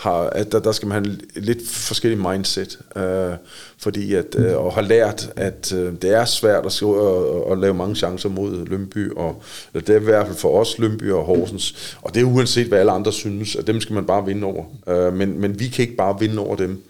har, 0.00 0.20
at 0.20 0.52
der, 0.52 0.60
der 0.60 0.72
skal 0.72 0.88
man 0.88 1.04
have 1.04 1.18
lidt 1.34 1.68
forskellige 1.68 2.28
mindset, 2.30 2.78
øh, 2.96 3.34
fordi 3.82 4.14
at, 4.14 4.34
øh, 4.38 4.56
og 4.56 4.72
har 4.72 4.82
lært, 4.82 5.32
at 5.36 5.72
øh, 5.72 5.92
det 6.02 6.14
er 6.14 6.24
svært 6.24 6.66
at, 6.66 6.82
at, 6.82 7.52
at 7.52 7.58
lave 7.58 7.74
mange 7.74 7.96
chancer 7.96 8.28
mod 8.28 8.66
Lønby, 8.66 9.12
og 9.12 9.42
det 9.74 9.88
er 9.88 10.00
i 10.00 10.04
hvert 10.04 10.26
fald 10.26 10.38
for 10.38 10.60
os 10.60 10.78
Lønby 10.78 11.10
og 11.10 11.24
Horsens, 11.24 11.96
og 12.02 12.14
det 12.14 12.20
er 12.20 12.24
uanset 12.24 12.66
hvad 12.66 12.78
alle 12.78 12.92
andre 12.92 13.12
synes, 13.12 13.56
at 13.56 13.66
dem 13.66 13.80
skal 13.80 13.94
man 13.94 14.06
bare 14.06 14.26
vinde 14.26 14.46
over, 14.46 14.64
øh, 14.88 15.12
men, 15.14 15.40
men 15.40 15.60
vi 15.60 15.68
kan 15.68 15.82
ikke 15.82 15.96
bare 15.96 16.20
vinde 16.20 16.38
over 16.38 16.56
dem, 16.56 16.82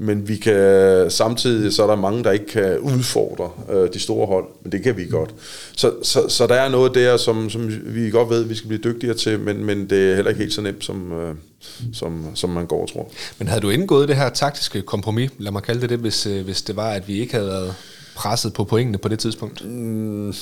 men 0.00 0.28
vi 0.28 0.36
kan 0.36 1.10
samtidig, 1.10 1.72
så 1.72 1.82
er 1.82 1.86
der 1.86 1.96
mange, 1.96 2.24
der 2.24 2.30
ikke 2.30 2.46
kan 2.46 2.78
udfordre 2.78 3.50
øh, 3.70 3.92
de 3.92 3.98
store 3.98 4.26
hold, 4.26 4.44
men 4.62 4.72
det 4.72 4.82
kan 4.82 4.96
vi 4.96 5.06
godt. 5.10 5.34
Så, 5.76 5.92
så, 6.02 6.28
så 6.28 6.46
der 6.46 6.54
er 6.54 6.68
noget 6.68 6.94
der, 6.94 7.16
som, 7.16 7.50
som 7.50 7.70
vi 7.84 8.10
godt 8.10 8.30
ved, 8.30 8.44
vi 8.44 8.54
skal 8.54 8.68
blive 8.68 8.92
dygtigere 8.92 9.16
til, 9.16 9.40
men, 9.40 9.64
men 9.64 9.90
det 9.90 10.10
er 10.10 10.14
heller 10.14 10.28
ikke 10.28 10.40
helt 10.40 10.54
så 10.54 10.60
nemt, 10.60 10.84
som, 10.84 11.12
øh, 11.12 11.34
som, 11.92 12.26
som 12.34 12.50
man 12.50 12.66
går 12.66 12.82
og 12.82 12.92
tror. 12.92 13.10
Men 13.38 13.48
havde 13.48 13.60
du 13.60 13.70
indgået 13.70 14.08
det 14.08 14.16
her 14.16 14.28
taktiske 14.28 14.82
kompromis, 14.82 15.30
lad 15.38 15.52
mig 15.52 15.62
kalde 15.62 15.80
det 15.80 15.90
det, 15.90 15.98
hvis, 15.98 16.26
øh, 16.26 16.37
Øh, 16.38 16.44
hvis 16.44 16.62
det 16.62 16.76
var, 16.76 16.90
at 16.90 17.08
vi 17.08 17.20
ikke 17.20 17.34
havde 17.34 17.46
været 17.46 17.74
presset 18.14 18.52
på 18.52 18.64
pointene 18.64 18.98
på 18.98 19.08
det 19.08 19.18
tidspunkt? 19.18 19.64
Mm. 19.64 20.34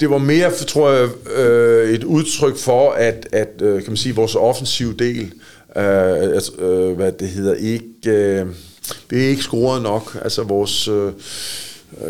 Det 0.00 0.10
var 0.10 0.18
mere, 0.18 0.50
tror 0.50 0.90
jeg, 0.90 1.08
øh, 1.36 1.90
et 1.90 2.04
udtryk 2.04 2.56
for, 2.56 2.92
at, 2.92 3.28
at 3.32 3.62
øh, 3.62 3.82
kan 3.82 3.90
man 3.90 3.96
sige, 3.96 4.14
vores 4.14 4.34
offensive 4.34 4.94
del, 4.98 5.32
øh, 5.76 6.34
altså, 6.34 6.52
øh, 6.52 6.96
hvad 6.96 7.12
det 7.12 7.28
hedder, 7.28 7.54
ikke, 7.54 7.86
øh, 8.06 8.46
vi 9.10 9.24
er 9.24 9.28
ikke 9.28 9.42
scoret 9.42 9.82
nok. 9.82 10.18
Altså 10.22 10.42
vores 10.42 10.88
øh, 10.88 11.12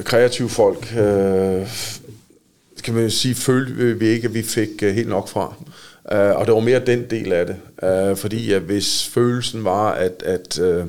kreative 0.05 0.49
folk, 0.49 0.95
øh, 0.99 1.69
kan 2.85 2.95
man 2.95 3.11
sige, 3.11 3.35
følte 3.35 3.99
vi 3.99 4.07
ikke, 4.07 4.29
at 4.29 4.35
vi 4.35 4.43
fik 4.43 4.83
øh, 4.83 4.95
helt 4.95 5.09
nok 5.09 5.29
fra. 5.29 5.55
Uh, 6.13 6.39
og 6.39 6.47
det 6.47 6.55
var 6.55 6.61
mere 6.61 6.83
den 6.87 7.05
del 7.11 7.33
af 7.33 7.47
det. 7.47 7.57
Uh, 7.83 8.17
fordi 8.17 8.53
at 8.53 8.63
hvis 8.63 9.07
følelsen 9.07 9.65
var, 9.65 9.93
at, 9.93 10.23
at, 10.25 10.59
uh, 10.59 10.85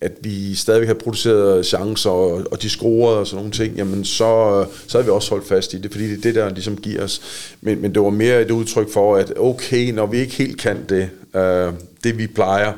at 0.00 0.12
vi 0.20 0.54
stadigvæk 0.54 0.88
havde 0.88 0.98
produceret 0.98 1.66
chancer, 1.66 2.10
og, 2.10 2.44
og 2.50 2.62
de 2.62 2.70
scorede 2.70 3.18
og 3.18 3.26
sådan 3.26 3.36
nogle 3.36 3.52
ting, 3.52 3.76
jamen 3.76 4.04
så, 4.04 4.64
så 4.86 4.98
havde 4.98 5.04
vi 5.04 5.10
også 5.10 5.30
holdt 5.30 5.48
fast 5.48 5.74
i 5.74 5.78
det, 5.78 5.90
fordi 5.90 6.10
det 6.10 6.16
er 6.16 6.20
det, 6.20 6.34
der 6.34 6.48
ligesom 6.48 6.76
giver 6.76 7.04
os. 7.04 7.20
Men, 7.60 7.82
men 7.82 7.94
det 7.94 8.02
var 8.02 8.10
mere 8.10 8.42
et 8.42 8.50
udtryk 8.50 8.92
for, 8.92 9.16
at 9.16 9.32
okay, 9.36 9.90
når 9.90 10.06
vi 10.06 10.18
ikke 10.18 10.34
helt 10.34 10.60
kan 10.60 10.76
det, 10.88 11.10
øh, 11.36 11.72
det 12.04 12.18
vi 12.18 12.26
plejer, 12.26 12.72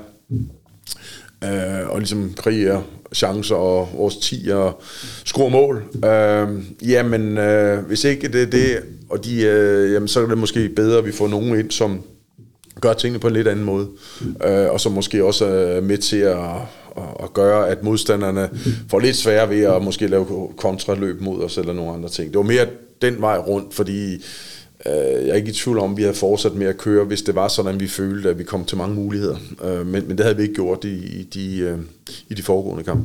øh, 1.44 1.88
og 1.88 1.98
ligesom 1.98 2.35
kriger 2.37 2.83
chancer 3.14 3.54
og 3.54 3.88
vores 3.96 4.16
10 4.16 4.48
og 4.52 4.83
score 5.24 5.50
mål. 5.50 5.85
Øh, 6.04 6.48
jamen, 6.90 7.38
øh, 7.38 7.78
hvis 7.78 8.04
ikke 8.04 8.28
det 8.28 8.42
er 8.42 8.46
det, 8.46 8.83
og 9.11 9.24
de, 9.24 9.42
øh, 9.42 9.92
jamen, 9.92 10.09
så 10.09 10.20
er 10.20 10.26
det 10.26 10.38
måske 10.38 10.68
bedre, 10.68 10.98
at 10.98 11.06
vi 11.06 11.12
får 11.12 11.28
nogen 11.28 11.59
ind, 11.59 11.70
som 11.70 12.02
gør 12.81 12.93
tingene 12.93 13.19
på 13.19 13.27
en 13.29 13.35
lidt 13.35 13.49
anden 13.49 13.64
måde, 13.64 13.88
øh, 14.45 14.71
og 14.71 14.81
som 14.81 14.93
måske 14.93 15.25
også 15.25 15.47
er 15.47 15.81
med 15.81 15.99
til 15.99 16.16
at, 16.16 16.38
at, 16.97 17.03
at 17.23 17.33
gøre, 17.33 17.69
at 17.69 17.83
modstanderne 17.83 18.51
får 18.90 19.01
lidt 19.01 19.16
sværere 19.16 19.51
ved 19.51 19.62
at 19.62 19.83
måske 19.83 20.07
lave 20.07 20.49
kontraløb 20.57 21.21
mod 21.21 21.43
os, 21.43 21.59
eller 21.59 21.73
nogle 21.73 21.93
andre 21.93 22.09
ting. 22.09 22.31
Det 22.31 22.37
var 22.37 22.45
mere 22.45 22.66
den 23.03 23.21
vej 23.21 23.38
rundt, 23.38 23.75
fordi 23.75 24.25
Øh, 24.87 25.27
jeg 25.27 25.29
er 25.29 25.35
ikke 25.35 25.49
i 25.49 25.53
tvivl 25.53 25.79
om, 25.79 25.90
at 25.90 25.97
vi 25.97 26.03
havde 26.03 26.14
fortsat 26.14 26.55
med 26.55 26.66
at 26.66 26.79
køre, 26.79 27.05
hvis 27.05 27.23
det 27.23 27.35
var 27.35 27.49
sådan, 27.49 27.81
vi 27.81 27.88
følte, 27.88 28.29
at 28.29 28.38
vi 28.38 28.45
kom 28.45 28.64
til 28.64 28.79
mange 28.79 28.95
muligheder. 28.95 29.37
Øh, 29.64 29.87
men, 29.87 30.09
men 30.09 30.19
det 30.19 30.21
havde 30.21 30.37
vi 30.37 30.43
ikke 30.43 30.55
gjort 30.55 30.85
i, 30.85 31.21
i, 31.21 31.23
de, 31.35 31.59
øh, 31.59 31.79
i 32.29 32.35
de 32.35 32.43
foregående 32.43 32.85
kampe. 32.85 33.05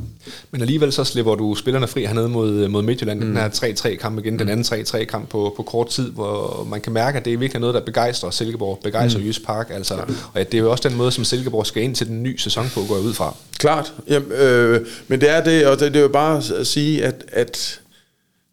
Men 0.50 0.60
alligevel 0.60 0.92
så 0.92 1.04
slipper 1.04 1.34
du 1.34 1.54
spillerne 1.54 1.86
fri 1.86 2.04
hernede 2.04 2.28
mod, 2.28 2.68
mod 2.68 2.82
Midtjylland. 2.82 3.20
Mm. 3.20 3.26
Den 3.26 3.36
her 3.36 3.48
3-3 3.48 3.96
kamp 3.96 4.18
igen, 4.18 4.32
mm. 4.32 4.38
den 4.38 4.48
anden 4.48 4.80
3-3 4.80 5.04
kamp 5.04 5.28
på, 5.28 5.54
på 5.56 5.62
kort 5.62 5.88
tid, 5.88 6.10
hvor 6.10 6.66
man 6.70 6.80
kan 6.80 6.92
mærke, 6.92 7.18
at 7.18 7.24
det 7.24 7.32
er 7.32 7.36
virkelig 7.36 7.60
noget, 7.60 7.74
der 7.74 7.80
begejstrer 7.80 8.30
Silkeborg, 8.30 8.80
begejstrer 8.82 9.20
mm. 9.20 9.26
Jysk 9.26 9.44
Park. 9.44 9.70
Altså, 9.70 9.94
ja. 9.94 10.00
Og 10.34 10.40
at 10.40 10.52
det 10.52 10.58
er 10.58 10.62
jo 10.62 10.70
også 10.70 10.88
den 10.88 10.96
måde, 10.96 11.12
som 11.12 11.24
Silkeborg 11.24 11.66
skal 11.66 11.82
ind 11.82 11.94
til 11.94 12.06
den 12.06 12.22
nye 12.22 12.38
sæson 12.38 12.66
på, 12.74 12.80
går 12.88 12.98
ud 12.98 13.14
fra. 13.14 13.36
Klart, 13.58 13.92
Jamen, 14.08 14.32
øh, 14.32 14.86
men 15.08 15.20
det 15.20 15.30
er 15.30 15.44
det, 15.44 15.66
og 15.66 15.80
det, 15.80 15.92
det 15.92 15.98
er 15.98 16.02
jo 16.02 16.08
bare 16.08 16.42
at 16.58 16.66
sige, 16.66 17.04
at, 17.04 17.24
at 17.32 17.80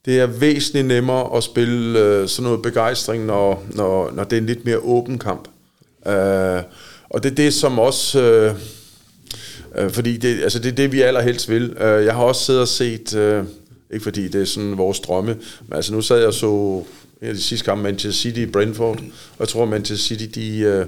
det 0.06 0.20
er 0.20 0.26
væsentligt 0.26 0.88
nemmere 0.88 1.38
at 1.38 1.44
spille 1.44 2.00
øh, 2.00 2.28
sådan 2.28 2.44
noget 2.44 2.62
begejstring, 2.62 3.26
når, 3.26 3.64
når, 3.70 4.12
når 4.12 4.24
det 4.24 4.34
er 4.34 4.42
en 4.42 4.46
lidt 4.46 4.66
mere 4.66 4.80
åben 4.80 5.20
kamp. 5.20 5.48
Øh, 6.08 6.62
og 7.10 7.24
det 7.24 7.32
er 7.32 7.36
det, 7.36 7.54
som 7.54 7.80
også... 7.80 8.22
Øh, 8.22 8.56
øh, 9.76 9.92
fordi 9.92 10.18
det, 10.18 10.44
altså 10.44 10.60
det 10.60 10.72
er 10.72 10.76
det, 10.76 10.92
vi 10.92 11.02
allerhelst 11.02 11.50
vil. 11.50 11.78
Øh, 11.80 12.06
jeg 12.06 12.14
har 12.14 12.24
også 12.24 12.46
siddet 12.46 12.62
og 12.62 12.68
set... 12.68 13.16
Øh, 13.16 13.44
ikke 13.92 14.04
fordi 14.04 14.28
det 14.28 14.42
er 14.42 14.46
sådan 14.46 14.78
vores 14.78 15.00
drømme, 15.00 15.38
men 15.68 15.76
altså 15.76 15.94
nu 15.94 16.02
sad 16.02 16.24
jeg 16.24 16.34
så 16.34 16.84
en 17.24 17.30
af 17.30 17.36
de 17.36 17.42
sidste 17.42 17.66
kampe, 17.66 17.84
Manchester 17.84 18.22
City 18.22 18.40
i 18.40 18.46
Brentford. 18.46 18.98
Og 18.98 19.40
jeg 19.40 19.48
tror, 19.48 19.66
Manchester 19.66 20.08
City, 20.08 20.40
de 20.40 20.60
øh, 20.60 20.86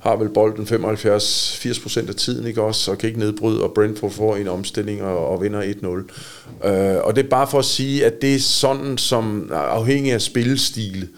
har 0.00 0.16
vel 0.16 0.28
bolden 0.28 0.64
75-80% 0.64 2.08
af 2.08 2.14
tiden, 2.14 2.46
ikke 2.46 2.62
også, 2.62 2.90
og 2.90 2.98
kan 2.98 3.08
ikke 3.08 3.20
nedbryde, 3.20 3.62
og 3.62 3.72
Brentford 3.74 4.10
får 4.10 4.36
en 4.36 4.48
omstilling 4.48 5.02
og, 5.02 5.28
og 5.28 5.42
vinder 5.42 5.62
1-0. 5.62 6.68
Øh, 6.68 6.96
og 7.04 7.16
det 7.16 7.24
er 7.24 7.28
bare 7.28 7.46
for 7.46 7.58
at 7.58 7.64
sige, 7.64 8.06
at 8.06 8.22
det 8.22 8.34
er 8.34 8.38
sådan, 8.38 8.98
som 8.98 9.50
afhængig 9.52 10.12
af 10.12 10.22
spillestil, 10.22 11.08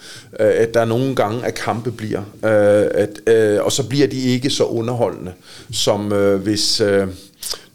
øh, 0.40 0.52
at 0.54 0.74
der 0.74 0.84
nogle 0.84 1.14
gange 1.14 1.44
af 1.44 1.54
kampe 1.54 1.92
bliver. 1.92 2.20
Øh, 2.44 2.90
at, 2.94 3.20
øh, 3.26 3.64
og 3.64 3.72
så 3.72 3.88
bliver 3.88 4.06
de 4.06 4.20
ikke 4.20 4.50
så 4.50 4.64
underholdende, 4.64 5.32
som 5.72 6.12
øh, 6.12 6.40
hvis... 6.40 6.80
Øh, 6.80 7.08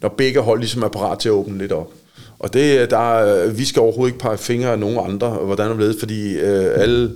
når 0.02 0.08
begge 0.08 0.40
hold 0.40 0.60
ligesom 0.60 0.82
er 0.82 0.88
parat 0.88 1.18
til 1.18 1.28
at 1.28 1.32
åbne 1.32 1.58
lidt 1.58 1.72
op. 1.72 1.92
Og 2.38 2.52
det, 2.52 2.78
øh, 2.78 2.90
der, 2.90 3.44
øh, 3.44 3.58
vi 3.58 3.64
skal 3.64 3.80
overhovedet 3.80 4.12
ikke 4.12 4.22
pege 4.22 4.38
fingre 4.38 4.72
af 4.72 4.78
nogen 4.78 4.98
andre, 5.04 5.28
hvordan 5.30 5.78
det 5.78 5.90
er, 5.90 5.98
fordi 5.98 6.34
øh, 6.34 6.70
alle 6.74 7.12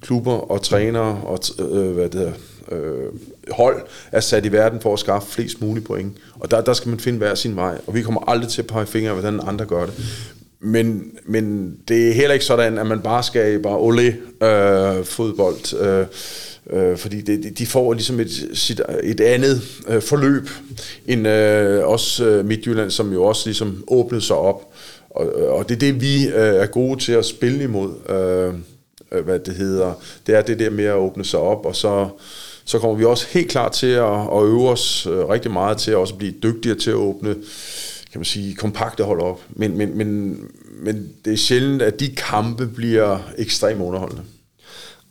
klubber 0.00 0.50
og 0.50 0.62
trænere 0.62 1.20
og 1.24 1.38
øh, 1.58 1.90
hvad 1.90 2.08
det 2.08 2.26
er, 2.26 2.32
øh, 2.76 3.12
hold 3.50 3.82
er 4.12 4.20
sat 4.20 4.46
i 4.46 4.52
verden 4.52 4.80
for 4.80 4.92
at 4.92 4.98
skaffe 4.98 5.32
flest 5.32 5.60
mulige 5.60 5.84
point. 5.84 6.16
Og 6.34 6.50
der, 6.50 6.60
der 6.60 6.72
skal 6.72 6.88
man 6.88 7.00
finde 7.00 7.18
hver 7.18 7.34
sin 7.34 7.56
vej, 7.56 7.78
og 7.86 7.94
vi 7.94 8.02
kommer 8.02 8.30
aldrig 8.30 8.48
til 8.48 8.62
at 8.62 8.66
pege 8.66 8.86
fingre 8.86 9.10
af, 9.10 9.16
hvordan 9.16 9.40
andre 9.46 9.64
gør 9.64 9.86
det. 9.86 9.94
Men, 10.60 11.12
men 11.24 11.76
det 11.88 12.08
er 12.08 12.12
heller 12.12 12.32
ikke 12.32 12.44
sådan, 12.44 12.78
at 12.78 12.86
man 12.86 13.00
bare 13.00 13.22
skal 13.22 13.62
bare 13.62 13.78
ole 13.78 14.16
øh, 14.42 15.04
fodbold. 15.04 15.80
Øh, 15.80 16.06
Øh, 16.70 16.96
fordi 16.96 17.20
det, 17.20 17.58
de 17.58 17.66
får 17.66 17.92
ligesom 17.92 18.20
et, 18.20 18.48
sit, 18.54 18.80
et 19.02 19.20
andet 19.20 19.62
øh, 19.88 20.02
forløb 20.02 20.48
end 21.06 21.28
øh, 21.28 21.84
os 21.84 22.20
øh, 22.20 22.44
Midtjylland, 22.44 22.90
som 22.90 23.12
jo 23.12 23.24
også 23.24 23.42
ligesom 23.46 23.84
åbnede 23.86 24.22
sig 24.22 24.36
op. 24.36 24.72
Og, 25.10 25.26
øh, 25.26 25.52
og 25.52 25.68
det 25.68 25.74
er 25.74 25.78
det, 25.78 26.00
vi 26.00 26.26
øh, 26.26 26.34
er 26.34 26.66
gode 26.66 27.00
til 27.00 27.12
at 27.12 27.24
spille 27.24 27.64
imod. 27.64 27.90
Øh, 28.08 28.54
øh 29.12 29.24
hvad 29.24 29.38
det 29.38 29.54
hedder. 29.54 29.92
Det 30.26 30.34
er 30.34 30.42
det 30.42 30.58
der 30.58 30.70
med 30.70 30.84
at 30.84 30.94
åbne 30.94 31.24
sig 31.24 31.40
op, 31.40 31.66
og 31.66 31.76
så 31.76 32.08
så 32.64 32.78
kommer 32.78 32.96
vi 32.96 33.04
også 33.04 33.26
helt 33.30 33.50
klart 33.50 33.72
til 33.72 33.86
at, 33.86 34.20
at 34.20 34.44
øve 34.44 34.68
os 34.68 35.06
øh, 35.06 35.28
rigtig 35.28 35.50
meget 35.50 35.78
til 35.78 35.90
at 35.90 35.96
også 35.96 36.14
blive 36.14 36.34
dygtigere 36.42 36.78
til 36.78 36.90
at 36.90 36.96
åbne 36.96 37.36
kan 38.12 38.18
man 38.18 38.24
sige, 38.24 38.54
kompakte 38.54 39.04
hold 39.04 39.20
op. 39.20 39.40
Men, 39.50 39.78
men, 39.78 39.98
men, 39.98 40.40
men 40.82 41.08
det 41.24 41.32
er 41.32 41.36
sjældent, 41.36 41.82
at 41.82 42.00
de 42.00 42.08
kampe 42.08 42.66
bliver 42.66 43.18
ekstremt 43.38 43.80
underholdende. 43.80 44.22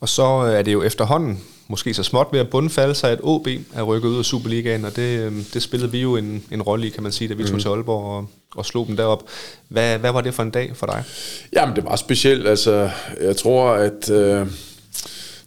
Og 0.00 0.08
så 0.08 0.22
er 0.22 0.62
det 0.62 0.72
jo 0.72 0.82
efterhånden 0.82 1.40
måske 1.68 1.94
så 1.94 2.02
småt 2.02 2.26
ved 2.32 2.40
at 2.40 2.50
bundfalde 2.50 2.94
sig, 2.94 3.10
at 3.10 3.18
OB 3.22 3.48
er 3.74 3.82
rykket 3.82 4.08
ud 4.08 4.18
af 4.18 4.24
Superligaen, 4.24 4.84
og 4.84 4.96
det, 4.96 5.18
øhm, 5.20 5.44
det 5.54 5.62
spillede 5.62 5.92
vi 5.92 6.00
jo 6.00 6.16
en, 6.16 6.44
en 6.50 6.62
rolle 6.62 6.86
i, 6.86 6.90
kan 6.90 7.02
man 7.02 7.12
sige, 7.12 7.28
da 7.28 7.34
vi 7.34 7.44
tog 7.44 7.54
mm. 7.54 7.60
til 7.60 7.68
Aalborg 7.68 8.04
og, 8.04 8.26
og 8.56 8.66
slog 8.66 8.86
dem 8.86 8.96
derop. 8.96 9.22
Hvad, 9.68 9.98
hvad 9.98 10.12
var 10.12 10.20
det 10.20 10.34
for 10.34 10.42
en 10.42 10.50
dag 10.50 10.70
for 10.74 10.86
dig? 10.86 11.04
Jamen, 11.52 11.76
det 11.76 11.84
var 11.84 11.96
specielt. 11.96 12.48
Altså, 12.48 12.90
jeg 13.20 13.36
tror, 13.36 13.70
at 13.70 14.10
øh, 14.10 14.46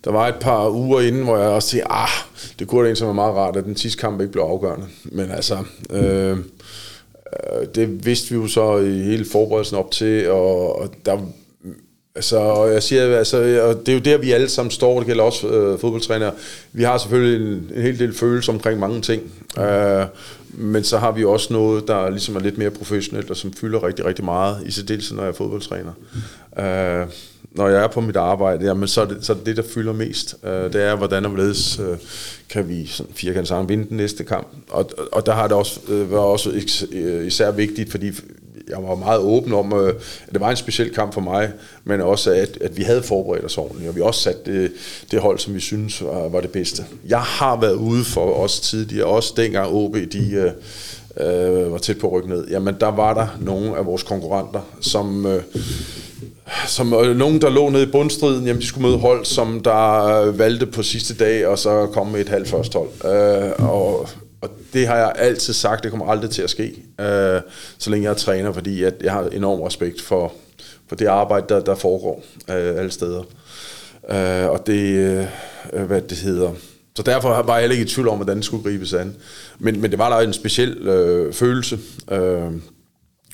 der 0.04 0.12
var 0.12 0.28
et 0.28 0.36
par 0.36 0.70
uger 0.70 1.02
inden, 1.02 1.24
hvor 1.24 1.38
jeg 1.38 1.50
også 1.50 1.70
tænkte, 1.70 1.92
ah, 1.92 2.10
det 2.60 2.68
kunne 2.68 2.82
da 2.82 2.86
egentlig 2.86 3.06
være 3.06 3.14
meget 3.14 3.36
rart, 3.36 3.56
at 3.56 3.64
den 3.64 3.78
sidste 3.78 4.00
kamp 4.00 4.22
ikke 4.22 4.32
blev 4.32 4.44
afgørende. 4.44 4.88
Men 5.04 5.32
altså, 5.32 5.58
øh, 5.90 6.30
øh 6.32 6.38
det 7.76 8.06
vidste 8.06 8.30
vi 8.30 8.36
jo 8.36 8.48
så 8.48 8.78
i 8.78 9.04
hele 9.04 9.26
forberedelsen 9.32 9.78
op 9.78 9.92
til, 9.92 10.30
og, 10.30 10.80
og 10.80 10.90
der 11.06 11.18
Altså, 12.16 12.66
jeg 12.66 12.84
siger, 12.84 13.18
altså, 13.18 13.38
og 13.64 13.86
det 13.86 13.90
er 13.90 13.94
jo 13.94 14.00
der, 14.00 14.18
vi 14.18 14.32
alle 14.32 14.50
sammen 14.50 14.72
står, 14.72 14.98
det 14.98 15.08
gælder 15.08 15.24
også 15.24 15.48
øh, 15.48 15.80
fodboldtrænere. 15.80 16.32
Vi 16.74 16.84
har 16.84 16.98
selvfølgelig 16.98 17.48
en, 17.48 17.72
en 17.76 17.82
hel 17.82 18.00
del 18.00 18.14
følelse 18.14 18.52
omkring 18.52 18.80
mange 18.80 19.02
ting, 19.02 19.24
mm. 19.58 19.64
øh, 19.64 20.06
men 20.54 20.84
så 20.84 20.98
har 20.98 21.12
vi 21.12 21.24
også 21.24 21.54
noget, 21.54 21.88
der 21.88 22.10
ligesom 22.10 22.36
er 22.36 22.40
lidt 22.40 22.58
mere 22.58 22.70
professionelt, 22.70 23.30
og 23.30 23.38
som 23.38 23.54
fylder 23.54 23.84
rigtig, 23.84 24.06
rigtig 24.06 24.26
meget, 24.26 24.58
i 24.66 24.72
særdeleshed, 24.72 25.16
når 25.16 25.24
jeg 25.24 25.30
er 25.30 25.36
fodboldtræner. 25.36 25.92
Mm. 26.58 26.64
Øh, 26.64 27.08
når 27.52 27.68
jeg 27.68 27.84
er 27.84 27.88
på 27.88 28.02
mit 28.02 28.16
arbejde, 28.16 28.66
jamen, 28.66 28.88
så, 28.88 29.02
er 29.02 29.06
det, 29.06 29.18
så 29.22 29.34
er 29.34 29.38
det 29.38 29.46
det, 29.46 29.58
der 29.58 29.64
fylder 29.64 29.94
mest. 29.94 30.36
Øh, 30.44 30.74
det 30.74 30.76
er, 30.76 30.96
hvordan 30.96 31.26
og 31.26 31.32
hvorledes 31.32 31.80
øh, 31.80 31.98
kan 32.50 32.70
vi 32.70 32.86
sådan 32.86 33.12
firkant 33.16 33.70
vinde 33.70 33.90
den 33.90 33.98
næste 33.98 34.24
kamp. 34.24 34.48
Og, 34.70 34.90
og 35.12 35.26
der 35.26 35.34
har 35.34 35.48
det 35.48 35.58
også 35.58 35.80
øh, 35.90 36.12
været 36.12 36.24
også 36.24 36.52
øh, 36.92 37.28
især 37.28 37.52
vigtigt, 37.52 37.92
fordi 37.92 38.12
jeg 38.70 38.78
var 38.84 38.96
meget 38.96 39.20
åben 39.20 39.54
om, 39.54 39.74
øh, 39.74 39.94
at 40.28 40.34
det 40.34 40.42
var 40.42 40.50
en 40.50 40.56
speciel 40.56 40.94
kamp 40.94 41.14
for 41.14 41.22
mig, 41.22 41.52
men 41.84 42.02
også, 42.02 42.32
at, 42.32 42.58
at 42.62 42.78
vi 42.78 42.84
havde 42.84 43.04
forberedt 43.04 43.46
os 43.46 43.58
ordentligt, 43.58 43.90
og 43.90 43.96
vi 43.96 44.02
også 44.02 44.22
sat 44.22 44.46
det, 44.46 44.72
det 45.12 45.20
hold, 45.20 45.40
som 45.40 45.54
vi 45.54 45.60
synes 45.60 46.04
var, 46.04 46.28
var 46.30 46.42
det 46.42 46.50
bedste. 46.52 46.86
Jeg 47.08 47.22
har 47.22 47.60
været 47.60 47.76
ude 47.76 48.04
for 48.04 48.34
os 48.34 48.60
tidligere, 48.60 49.06
også 49.08 49.34
dengang 49.38 49.68
OB, 49.74 49.96
de 49.96 50.32
øh, 50.32 50.52
øh, 51.18 51.72
var 51.72 51.78
tæt 51.78 51.98
på 51.98 52.08
at 52.08 52.14
rykke 52.14 52.30
ned. 52.30 52.48
Jamen, 52.48 52.76
der 52.80 52.92
var 52.92 53.14
der 53.14 53.28
nogle 53.42 53.78
af 53.78 53.86
vores 53.86 54.04
konkurrenter, 54.04 54.62
som... 54.82 55.26
Øh, 55.26 55.44
som 56.68 56.94
øh, 56.94 57.18
nogen, 57.18 57.42
der 57.42 57.50
lå 57.50 57.70
nede 57.70 57.84
i 57.84 57.92
bundstriden, 57.92 58.46
jamen 58.46 58.62
de 58.62 58.68
skulle 58.68 58.88
møde 58.88 58.98
hold, 58.98 59.26
som 59.26 59.60
der 59.64 60.06
øh, 60.22 60.40
valgte 60.40 60.66
på 60.66 60.84
sidste 60.84 61.14
dag, 61.14 61.48
og 61.48 61.60
så 61.60 61.88
kom 61.94 62.08
med 62.08 62.22
et 62.22 62.30
halvt 62.30 62.48
første 62.48 62.78
hold. 62.78 63.14
Øh, 63.14 63.70
og 63.70 64.08
og 64.42 64.50
det 64.74 64.88
har 64.88 64.98
jeg 64.98 65.14
altid 65.16 65.54
sagt, 65.54 65.84
det 65.84 65.92
kommer 65.92 66.08
aldrig 66.08 66.30
til 66.30 66.42
at 66.42 66.50
ske, 66.50 66.76
øh, 67.00 67.42
så 67.78 67.90
længe 67.90 68.04
jeg 68.04 68.12
er 68.12 68.18
træner, 68.18 68.52
fordi 68.54 68.84
at 68.84 68.94
jeg 69.04 69.12
har 69.12 69.24
enorm 69.24 69.62
respekt 69.62 70.02
for, 70.02 70.34
for 70.88 70.96
det 70.96 71.06
arbejde, 71.06 71.46
der, 71.50 71.64
der 71.64 71.76
foregår 71.76 72.24
øh, 72.50 72.78
alle 72.78 72.92
steder. 72.92 73.24
Øh, 74.10 74.50
og 74.50 74.68
det, 74.68 74.98
øh, 75.74 75.84
hvad 75.84 76.02
det 76.02 76.18
hedder... 76.18 76.52
Så 76.96 77.04
derfor 77.04 77.42
var 77.42 77.54
jeg 77.54 77.62
heller 77.62 77.76
ikke 77.76 77.86
i 77.86 77.94
tvivl 77.94 78.08
om, 78.08 78.18
hvordan 78.18 78.38
det 78.38 78.46
skulle 78.46 78.64
gribes 78.64 78.94
an. 78.94 79.16
Men, 79.60 79.82
men 79.82 79.92
det 79.92 80.00
var 80.00 80.10
der 80.10 80.28
en 80.28 80.34
speciel 80.34 80.88
øh, 80.88 81.34
følelse. 81.34 81.80
Øh, 82.12 82.52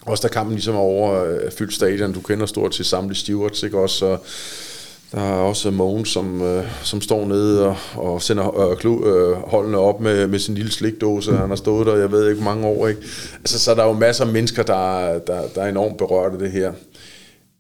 også 0.02 0.28
da 0.28 0.34
kampen 0.34 0.56
ligesom 0.56 0.76
over 0.76 1.24
øh, 1.24 1.52
fyldt 1.52 1.74
stadion, 1.74 2.14
du 2.14 2.22
kender 2.22 2.46
stort 2.46 2.72
til 2.72 2.86
samlet 2.86 3.18
Stewards, 3.18 3.64
ikke 3.64 3.80
også? 3.80 3.98
Så, 3.98 4.18
der 5.12 5.22
er 5.22 5.34
også 5.34 5.72
Mogens, 5.72 6.10
som, 6.10 6.42
øh, 6.42 6.66
som 6.84 7.02
står 7.02 7.26
nede 7.26 7.68
og, 7.68 7.78
og 7.96 8.22
sender 8.22 8.70
øh, 8.70 8.78
klu, 8.78 9.06
øh, 9.06 9.38
holdene 9.38 9.78
op 9.78 10.02
med, 10.02 10.28
med 10.28 10.40
sin 10.40 10.56
lille 10.56 10.72
slikdåse. 10.72 11.32
Han 11.32 11.50
har 11.50 11.56
stået 11.56 11.88
der, 11.88 11.96
jeg 11.96 12.12
ved 12.12 12.30
ikke, 12.30 12.44
mange 12.44 12.68
år. 12.68 12.88
Ikke? 12.88 13.02
Altså, 13.36 13.60
så 13.60 13.76
der 13.76 13.84
er 13.84 13.88
jo 13.88 13.94
masser 13.94 14.26
af 14.26 14.32
mennesker, 14.32 14.64
der, 14.64 15.20
der, 15.20 15.42
der 15.56 15.62
er 15.62 15.70
enormt 15.70 15.98
berørt 15.98 16.34
af 16.34 16.40
det 16.40 16.52
her. 16.52 16.74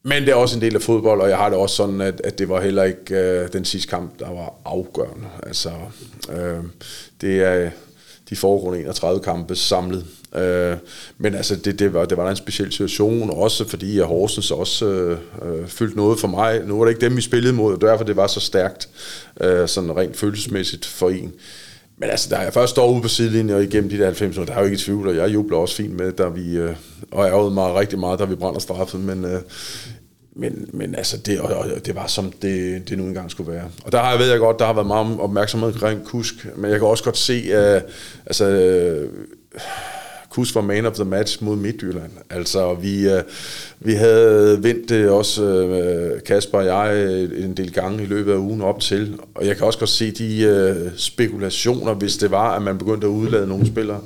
Men 0.04 0.24
det 0.24 0.30
er 0.30 0.36
også 0.36 0.56
en 0.56 0.62
del 0.62 0.76
af 0.76 0.82
fodbold, 0.82 1.22
og 1.22 1.30
jeg 1.30 1.38
har 1.38 1.50
det 1.50 1.58
også 1.58 1.76
sådan, 1.76 2.02
at, 2.02 2.22
at 2.24 2.40
det 2.40 2.50
var 2.50 2.62
heller 2.62 2.84
ikke 2.84 3.16
øh, 3.16 3.54
den 3.54 3.66
sidste 3.66 3.90
kamp, 3.90 4.20
der 4.20 4.30
var 4.30 4.54
afgørende. 4.66 5.28
Altså, 5.44 5.70
øh, 6.32 6.64
det 7.22 7.44
er 7.44 7.70
de 8.30 8.36
foregående 8.36 8.80
31 8.80 9.20
kampe 9.20 9.56
samlet. 9.56 10.06
Øh, 10.38 10.78
men 11.18 11.36
altså, 11.36 11.56
det, 11.56 11.80
det, 11.80 11.94
var, 11.94 12.06
det 12.06 12.18
var 12.18 12.30
en 12.30 12.36
speciel 12.36 12.72
situation, 12.72 13.30
også 13.30 13.68
fordi 13.68 14.00
at 14.00 14.06
Horsens 14.06 14.52
også 14.52 14.86
øh, 14.86 15.18
øh 15.46 15.68
fyldte 15.68 15.98
noget 15.98 16.20
for 16.20 16.28
mig. 16.28 16.62
Nu 16.66 16.78
var 16.78 16.86
det 16.86 16.92
ikke 16.92 17.06
dem, 17.06 17.18
vi 17.18 17.22
spillede 17.22 17.54
mod, 17.54 17.74
og 17.74 17.82
derfor 17.82 18.04
det 18.04 18.16
var 18.16 18.28
så 18.28 18.40
stærkt, 18.40 18.90
øh, 19.42 19.68
sådan 19.68 19.98
rent 19.98 20.18
følelsesmæssigt 20.18 20.86
for 20.86 21.10
en. 21.10 21.34
Men 22.00 22.10
altså, 22.10 22.30
da 22.30 22.38
jeg 22.38 22.54
først 22.54 22.70
står 22.70 22.92
ude 22.92 23.02
på 23.02 23.08
sidelinjen 23.08 23.56
og 23.56 23.64
igennem 23.64 23.90
de 23.90 23.98
der 23.98 24.06
90 24.06 24.36
der 24.36 24.54
er 24.54 24.60
jo 24.60 24.66
ikke 24.66 24.76
i 24.76 24.80
tvivl, 24.80 25.08
og 25.08 25.16
jeg 25.16 25.34
jubler 25.34 25.58
også 25.58 25.76
fint 25.76 25.94
med, 25.94 26.12
da 26.12 26.28
vi, 26.28 26.58
øh, 26.58 26.76
og 27.12 27.28
ærgede 27.28 27.52
mig 27.52 27.76
rigtig 27.76 28.00
meget, 28.00 28.20
da 28.20 28.26
vi 28.26 28.36
brænder 28.36 28.60
straffet, 28.60 29.00
men, 29.00 29.26
øh, 29.26 29.42
men, 30.36 30.70
men 30.74 30.96
altså, 30.96 31.18
det, 31.18 31.40
og, 31.40 31.56
og 31.56 31.86
det 31.86 31.96
var 31.96 32.08
som 32.08 32.32
det, 32.32 32.90
det 32.90 32.98
nu 32.98 33.04
engang 33.04 33.32
skulle 33.32 33.52
være. 33.52 33.70
Og 33.86 33.92
der 33.92 34.00
har 34.00 34.12
jeg 34.12 34.20
ved 34.20 34.30
jeg 34.30 34.40
godt, 34.40 34.60
der 34.60 34.66
har 34.66 34.74
været 34.74 34.88
meget 34.88 35.20
opmærksomhed 35.20 35.74
omkring 35.74 36.06
Kusk, 36.06 36.48
men 36.56 36.72
jeg 36.72 36.80
kan 36.80 36.88
også 36.88 37.04
godt 37.04 37.18
se, 37.18 37.54
at 37.54 37.84
uh, 37.84 37.90
altså, 38.26 38.46
uh, 39.06 39.62
Kus 40.38 40.56
var 40.56 40.62
man 40.62 40.86
of 40.86 40.94
the 40.94 41.06
match 41.06 41.44
mod 41.44 41.56
Midtjylland. 41.56 42.12
Altså, 42.30 42.74
vi, 42.74 43.10
øh, 43.10 43.24
vi 43.80 43.94
havde 43.94 44.64
vendt 44.64 44.90
det 44.90 45.10
også, 45.10 45.44
øh, 45.44 46.22
Kasper 46.24 46.58
og 46.58 46.66
jeg, 46.66 46.96
øh, 46.96 47.46
en 47.46 47.58
del 47.58 47.74
gange 47.74 48.04
i 48.04 48.06
løbet 48.06 48.32
af 48.32 48.38
ugen 48.38 48.62
op 48.62 48.80
til. 48.80 49.20
Og 49.36 49.48
jeg 49.48 49.58
kan 49.58 49.66
også 49.66 49.80
godt 49.80 49.90
se 49.90 50.12
de 50.12 50.92
spekulationer, 50.98 51.94
hvis 51.94 52.18
det 52.18 52.32
var, 52.32 52.56
at 52.56 52.62
man 52.62 52.78
begyndte 52.78 53.08
at 53.08 53.12
udlade 53.12 53.48
nogle 53.48 53.68
spillere. 53.68 54.00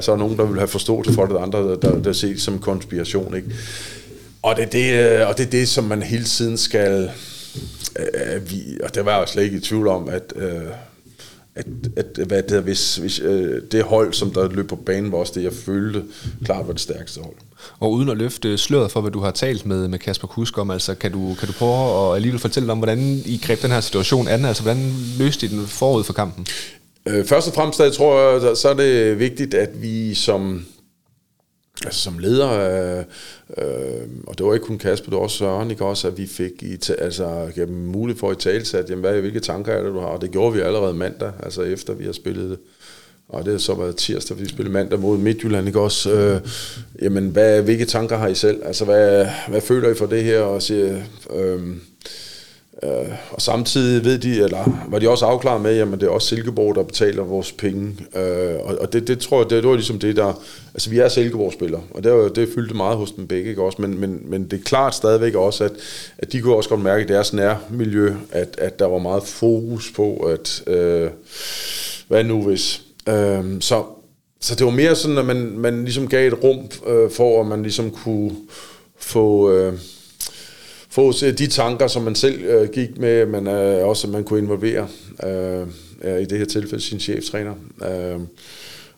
Så 0.00 0.12
er 0.12 0.16
nogen, 0.16 0.36
der 0.36 0.44
vil 0.44 0.58
have 0.58 0.68
forstået 0.68 1.06
for 1.14 1.26
det, 1.26 1.36
andre, 1.36 1.58
der, 1.58 1.76
der, 1.76 2.02
der 2.02 2.12
ses 2.12 2.42
som 2.42 2.58
konspiration. 2.58 3.36
Ikke? 3.36 3.48
Og 4.42 4.56
det, 4.56 4.64
er 4.64 4.68
det, 4.68 5.24
og 5.26 5.38
det 5.38 5.46
er 5.46 5.50
det, 5.50 5.68
som 5.68 5.84
man 5.84 6.02
hele 6.02 6.24
tiden 6.24 6.56
skal... 6.56 7.10
Øh, 7.98 8.50
vi, 8.50 8.62
og 8.84 8.94
det 8.94 9.04
var 9.04 9.18
jeg 9.18 9.28
slet 9.28 9.42
ikke 9.42 9.56
i 9.56 9.60
tvivl 9.60 9.88
om, 9.88 10.08
at... 10.08 10.32
Øh, 10.36 10.62
at, 11.56 11.66
at 11.96 12.26
hvad 12.26 12.42
det, 12.42 12.62
hvis, 12.62 12.96
hvis 12.96 13.20
øh, 13.20 13.62
det 13.72 13.82
hold, 13.82 14.12
som 14.12 14.30
der 14.30 14.48
løb 14.48 14.68
på 14.68 14.76
banen, 14.76 15.12
var 15.12 15.18
også 15.18 15.32
det, 15.36 15.42
jeg 15.42 15.52
følte 15.52 16.02
klart 16.44 16.66
var 16.66 16.72
det 16.72 16.80
stærkeste 16.80 17.20
hold. 17.20 17.34
Og 17.80 17.92
uden 17.92 18.08
at 18.08 18.16
løfte 18.16 18.58
sløret 18.58 18.90
for, 18.90 19.00
hvad 19.00 19.10
du 19.10 19.20
har 19.20 19.30
talt 19.30 19.66
med, 19.66 19.88
med 19.88 19.98
Kasper 19.98 20.28
Kusk 20.28 20.58
om, 20.58 20.70
altså 20.70 20.94
kan 20.94 21.12
du, 21.12 21.34
kan 21.38 21.48
du 21.48 21.52
prøve 21.52 22.10
at 22.10 22.16
alligevel 22.16 22.40
fortælle 22.40 22.72
om, 22.72 22.78
hvordan 22.78 22.98
I 23.24 23.40
greb 23.42 23.62
den 23.62 23.70
her 23.70 23.80
situation 23.80 24.28
an, 24.28 24.44
altså 24.44 24.62
hvordan 24.62 24.92
løste 25.18 25.46
I 25.46 25.48
den 25.48 25.66
forud 25.66 26.04
for 26.04 26.12
kampen? 26.12 26.46
Øh, 27.06 27.24
først 27.24 27.48
og 27.48 27.54
fremmest, 27.54 27.80
jeg 27.80 27.92
tror 27.92 28.46
jeg, 28.46 28.56
så 28.56 28.68
er 28.68 28.74
det 28.74 29.18
vigtigt, 29.18 29.54
at 29.54 29.82
vi 29.82 30.14
som 30.14 30.66
altså 31.84 32.00
som 32.00 32.18
leder, 32.18 32.50
øh, 32.50 33.04
øh, 33.58 34.08
og 34.26 34.38
det 34.38 34.46
var 34.46 34.54
ikke 34.54 34.66
kun 34.66 34.78
Kasper, 34.78 35.10
det 35.10 35.16
var 35.16 35.22
også 35.22 35.36
Søren, 35.36 35.70
ikke 35.70 35.84
også, 35.84 36.08
at 36.08 36.18
vi 36.18 36.26
fik 36.26 36.62
i 36.62 36.78
altså, 36.98 37.50
gennem 37.54 37.78
mulighed 37.78 38.18
for 38.18 38.30
at 38.30 38.38
tale 38.38 38.64
sat, 38.64 38.90
jamen, 38.90 39.00
hvad, 39.00 39.20
hvilke 39.20 39.40
tanker 39.40 39.72
er 39.72 39.82
det, 39.82 39.92
du 39.92 40.00
har? 40.00 40.06
Og 40.06 40.20
det 40.20 40.30
gjorde 40.30 40.54
vi 40.54 40.60
allerede 40.60 40.94
mandag, 40.94 41.32
altså 41.42 41.62
efter 41.62 41.94
vi 41.94 42.04
har 42.04 42.12
spillet 42.12 42.50
det. 42.50 42.58
Og 43.28 43.44
det 43.44 43.52
har 43.52 43.58
så 43.58 43.74
været 43.74 43.96
tirsdag, 43.96 44.40
vi 44.40 44.48
spillede 44.48 44.72
mandag 44.72 45.00
mod 45.00 45.18
Midtjylland, 45.18 45.66
ikke 45.66 45.80
også? 45.80 46.12
Øh, 46.12 46.40
jamen, 47.02 47.28
hvad, 47.28 47.62
hvilke 47.62 47.84
tanker 47.84 48.16
har 48.16 48.28
I 48.28 48.34
selv? 48.34 48.62
Altså, 48.64 48.84
hvad, 48.84 49.26
hvad 49.48 49.60
føler 49.60 49.90
I 49.90 49.94
for 49.94 50.06
det 50.06 50.24
her? 50.24 50.40
Og 50.40 50.62
siger, 50.62 51.02
øh, 51.34 51.60
Øh, 52.84 53.08
og 53.30 53.42
samtidig 53.42 54.04
ved 54.04 54.18
de, 54.18 54.42
eller 54.42 54.86
var 54.88 54.98
de 54.98 55.08
også 55.08 55.24
afklaret 55.26 55.62
med, 55.62 55.78
at 55.78 55.88
det 56.00 56.02
er 56.02 56.08
også 56.08 56.28
Silkeborg, 56.28 56.74
der 56.74 56.82
betaler 56.82 57.22
vores 57.22 57.52
penge. 57.52 57.96
Øh, 58.16 58.54
og 58.60 58.76
og 58.80 58.92
det, 58.92 59.08
det 59.08 59.18
tror 59.18 59.38
jeg, 59.38 59.50
det, 59.50 59.62
det 59.62 59.70
var 59.70 59.76
ligesom 59.76 59.98
det, 59.98 60.16
der... 60.16 60.42
Altså, 60.74 60.90
vi 60.90 60.98
er 60.98 61.08
Silkeborg-spillere, 61.08 61.82
og 61.90 62.04
det, 62.04 62.12
var, 62.12 62.28
det 62.28 62.48
fyldte 62.54 62.74
meget 62.74 62.96
hos 62.96 63.12
dem 63.12 63.26
begge, 63.26 63.50
ikke 63.50 63.62
også? 63.62 63.82
Men, 63.82 64.00
men, 64.00 64.20
men 64.24 64.44
det 64.44 64.58
er 64.58 64.64
klart 64.64 64.94
stadigvæk 64.94 65.34
også, 65.34 65.64
at, 65.64 65.72
at 66.18 66.32
de 66.32 66.40
kunne 66.40 66.56
også 66.56 66.68
godt 66.68 66.80
mærke 66.80 67.04
i 67.04 67.08
deres 67.08 67.32
nærmiljø, 67.32 68.14
at, 68.30 68.54
at 68.58 68.78
der 68.78 68.86
var 68.86 68.98
meget 68.98 69.22
fokus 69.22 69.92
på, 69.96 70.16
at... 70.16 70.62
Øh, 70.66 71.10
hvad 72.08 72.24
nu 72.24 72.42
hvis... 72.42 72.82
Øh, 73.08 73.44
så, 73.60 73.82
så 74.40 74.54
det 74.54 74.66
var 74.66 74.72
mere 74.72 74.94
sådan, 74.94 75.18
at 75.18 75.24
man, 75.24 75.58
man 75.58 75.84
ligesom 75.84 76.08
gav 76.08 76.28
et 76.28 76.42
rum 76.44 76.58
øh, 76.86 77.10
for, 77.10 77.40
at 77.40 77.46
man 77.46 77.62
ligesom 77.62 77.90
kunne 77.90 78.30
få... 78.98 79.52
Øh, 79.52 79.72
få 80.94 81.12
de 81.12 81.46
tanker, 81.46 81.86
som 81.86 82.02
man 82.02 82.14
selv 82.14 82.44
øh, 82.44 82.68
gik 82.68 82.98
med, 82.98 83.26
men 83.26 83.46
øh, 83.46 83.88
også 83.88 84.06
at 84.06 84.12
man 84.12 84.24
kunne 84.24 84.38
involvere 84.38 84.88
øh, 85.24 85.66
i 86.22 86.24
det 86.24 86.38
her 86.38 86.44
tilfælde 86.44 86.84
sin 86.84 87.00
cheftræner. 87.00 87.54
Øh, 87.88 88.20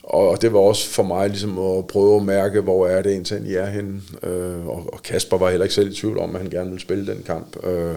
og 0.02 0.42
det 0.42 0.52
var 0.52 0.58
også 0.58 0.88
for 0.88 1.02
mig 1.02 1.28
ligesom 1.28 1.58
at 1.58 1.86
prøve 1.86 2.16
at 2.16 2.22
mærke, 2.22 2.60
hvor 2.60 2.86
er 2.86 3.02
det 3.02 3.12
egentlig, 3.12 3.50
I 3.50 3.54
er 3.54 3.66
henne. 3.66 4.00
Øh, 4.22 4.66
og, 4.66 4.90
og 4.92 5.02
Kasper 5.02 5.38
var 5.38 5.50
heller 5.50 5.64
ikke 5.64 5.74
selv 5.74 5.92
i 5.92 5.94
tvivl 5.94 6.18
om, 6.18 6.34
at 6.34 6.42
han 6.42 6.50
gerne 6.50 6.70
ville 6.70 6.82
spille 6.82 7.06
den 7.06 7.22
kamp. 7.26 7.66
Øh, 7.66 7.94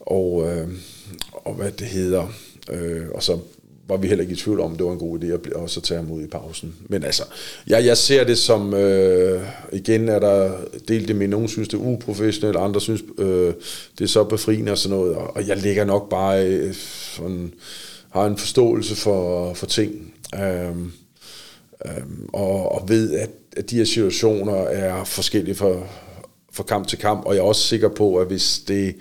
og, 0.00 0.48
øh, 0.48 0.68
og 1.32 1.54
hvad 1.54 1.70
det 1.70 1.86
hedder. 1.86 2.32
Øh, 2.70 3.06
og 3.14 3.22
så 3.22 3.38
var 3.90 3.96
vi 3.96 4.08
heller 4.08 4.22
ikke 4.22 4.32
i 4.32 4.36
tvivl 4.36 4.60
om, 4.60 4.76
det 4.76 4.86
var 4.86 4.92
en 4.92 4.98
god 4.98 5.18
idé 5.18 5.26
at 5.26 5.52
også 5.52 5.80
tage 5.80 6.00
ham 6.00 6.10
ud 6.10 6.22
i 6.22 6.26
pausen. 6.26 6.74
Men 6.88 7.04
altså, 7.04 7.22
jeg, 7.66 7.84
jeg 7.86 7.96
ser 7.96 8.24
det 8.24 8.38
som, 8.38 8.74
øh, 8.74 9.42
igen 9.72 10.08
er 10.08 10.18
der 10.18 10.52
delt 10.88 11.08
det 11.08 11.16
med, 11.16 11.28
nogen 11.28 11.48
synes 11.48 11.68
det 11.68 11.76
er 11.76 11.86
uprofessionelt, 11.86 12.56
andre 12.56 12.80
synes 12.80 13.02
øh, 13.18 13.52
det 13.98 14.04
er 14.04 14.08
så 14.08 14.24
befriende 14.24 14.72
og 14.72 14.78
sådan 14.78 14.98
noget, 14.98 15.14
og, 15.14 15.36
og 15.36 15.48
jeg 15.48 15.56
ligger 15.56 15.84
nok 15.84 16.10
bare 16.10 16.46
øh, 16.46 16.74
sådan, 17.16 17.52
har 18.10 18.26
en 18.26 18.36
forståelse 18.36 18.96
for, 18.96 19.54
for 19.54 19.66
ting. 19.66 20.14
Øh, 20.34 20.76
Øhm, 21.86 22.28
og, 22.32 22.72
og 22.72 22.88
ved, 22.88 23.14
at, 23.14 23.30
at 23.56 23.70
de 23.70 23.76
her 23.76 23.84
situationer 23.84 24.54
er 24.54 25.04
forskellige 25.04 25.54
fra, 25.54 25.68
fra 26.52 26.62
kamp 26.62 26.86
til 26.86 26.98
kamp, 26.98 27.24
og 27.26 27.34
jeg 27.34 27.40
er 27.40 27.44
også 27.44 27.62
sikker 27.62 27.88
på, 27.88 28.16
at 28.16 28.26
hvis 28.26 28.58
det 28.68 28.94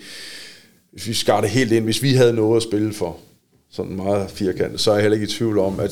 hvis 0.91 1.07
vi 1.07 1.13
skar 1.13 1.41
det 1.41 1.49
helt 1.49 1.71
ind, 1.71 1.83
hvis 1.83 2.03
vi 2.03 2.13
havde 2.13 2.33
noget 2.33 2.57
at 2.57 2.63
spille 2.63 2.93
for, 2.93 3.17
sådan 3.71 3.95
meget 3.95 4.31
firkantet, 4.31 4.79
så 4.79 4.91
er 4.91 4.95
jeg 4.95 5.01
heller 5.01 5.15
ikke 5.15 5.27
i 5.27 5.35
tvivl 5.35 5.59
om, 5.59 5.79
at 5.79 5.91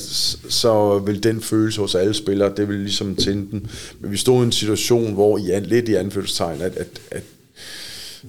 så 0.50 1.00
vil 1.00 1.24
den 1.24 1.42
følelse 1.42 1.82
hos 1.82 1.96
alle 1.96 2.14
spillere, 2.14 2.56
det 2.58 2.70
vil 2.70 2.80
ligesom 2.80 3.16
tænde 3.16 3.52
den. 3.52 3.70
Men 4.00 4.12
vi 4.12 4.18
stod 4.18 4.42
i 4.42 4.46
en 4.46 4.52
situation, 4.52 5.14
hvor 5.14 5.38
i 5.38 5.60
lidt 5.60 5.90
i 5.90 5.94
anførselstegn, 5.94 6.62
at, 6.62 6.78
at, 6.78 7.02
at 7.12 7.24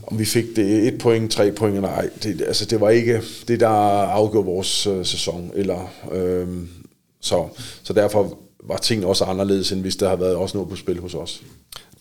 om 0.07 0.19
vi 0.19 0.25
fik 0.25 0.57
det 0.57 0.89
et 0.89 0.99
point, 0.99 1.33
tre 1.33 1.53
point 1.53 1.77
eller 1.77 1.89
ej, 1.89 2.09
det, 2.23 2.43
altså 2.43 2.65
det 2.65 2.81
var 2.81 2.91
ikke 2.91 3.23
det, 3.49 3.61
der 3.61 3.69
afgjorde 3.69 4.47
vores 4.47 4.87
øh, 4.87 5.07
sæson. 5.07 5.51
Eller, 5.55 5.93
øh, 6.13 6.49
så, 7.21 7.49
så 7.83 7.93
derfor 7.93 8.39
var 8.65 8.77
tingene 8.77 9.07
også 9.07 9.25
anderledes, 9.25 9.73
end 9.73 9.81
hvis 9.81 9.97
der 9.97 10.09
havde 10.09 10.21
været 10.21 10.37
også 10.37 10.57
noget 10.57 10.71
på 10.71 10.77
spil 10.77 11.01
hos 11.01 11.15
os. 11.15 11.43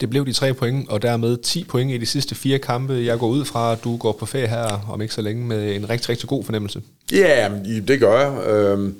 Det 0.01 0.09
blev 0.09 0.25
de 0.25 0.33
tre 0.33 0.53
point, 0.53 0.89
og 0.89 1.01
dermed 1.01 1.37
10 1.37 1.63
point 1.63 1.91
i 1.91 1.97
de 1.97 2.05
sidste 2.05 2.35
fire 2.35 2.59
kampe. 2.59 2.93
Jeg 2.93 3.19
går 3.19 3.27
ud 3.27 3.45
fra, 3.45 3.71
at 3.71 3.83
du 3.83 3.97
går 3.97 4.11
på 4.11 4.25
ferie 4.25 4.47
her 4.47 4.85
om 4.89 5.01
ikke 5.01 5.13
så 5.13 5.21
længe 5.21 5.45
med 5.45 5.75
en 5.75 5.89
rigtig, 5.89 6.09
rigtig 6.09 6.29
god 6.29 6.43
fornemmelse. 6.43 6.81
Ja, 7.11 7.51
det 7.87 7.99
gør 7.99 8.19
jeg. 8.19 8.47
Øhm, 8.47 8.99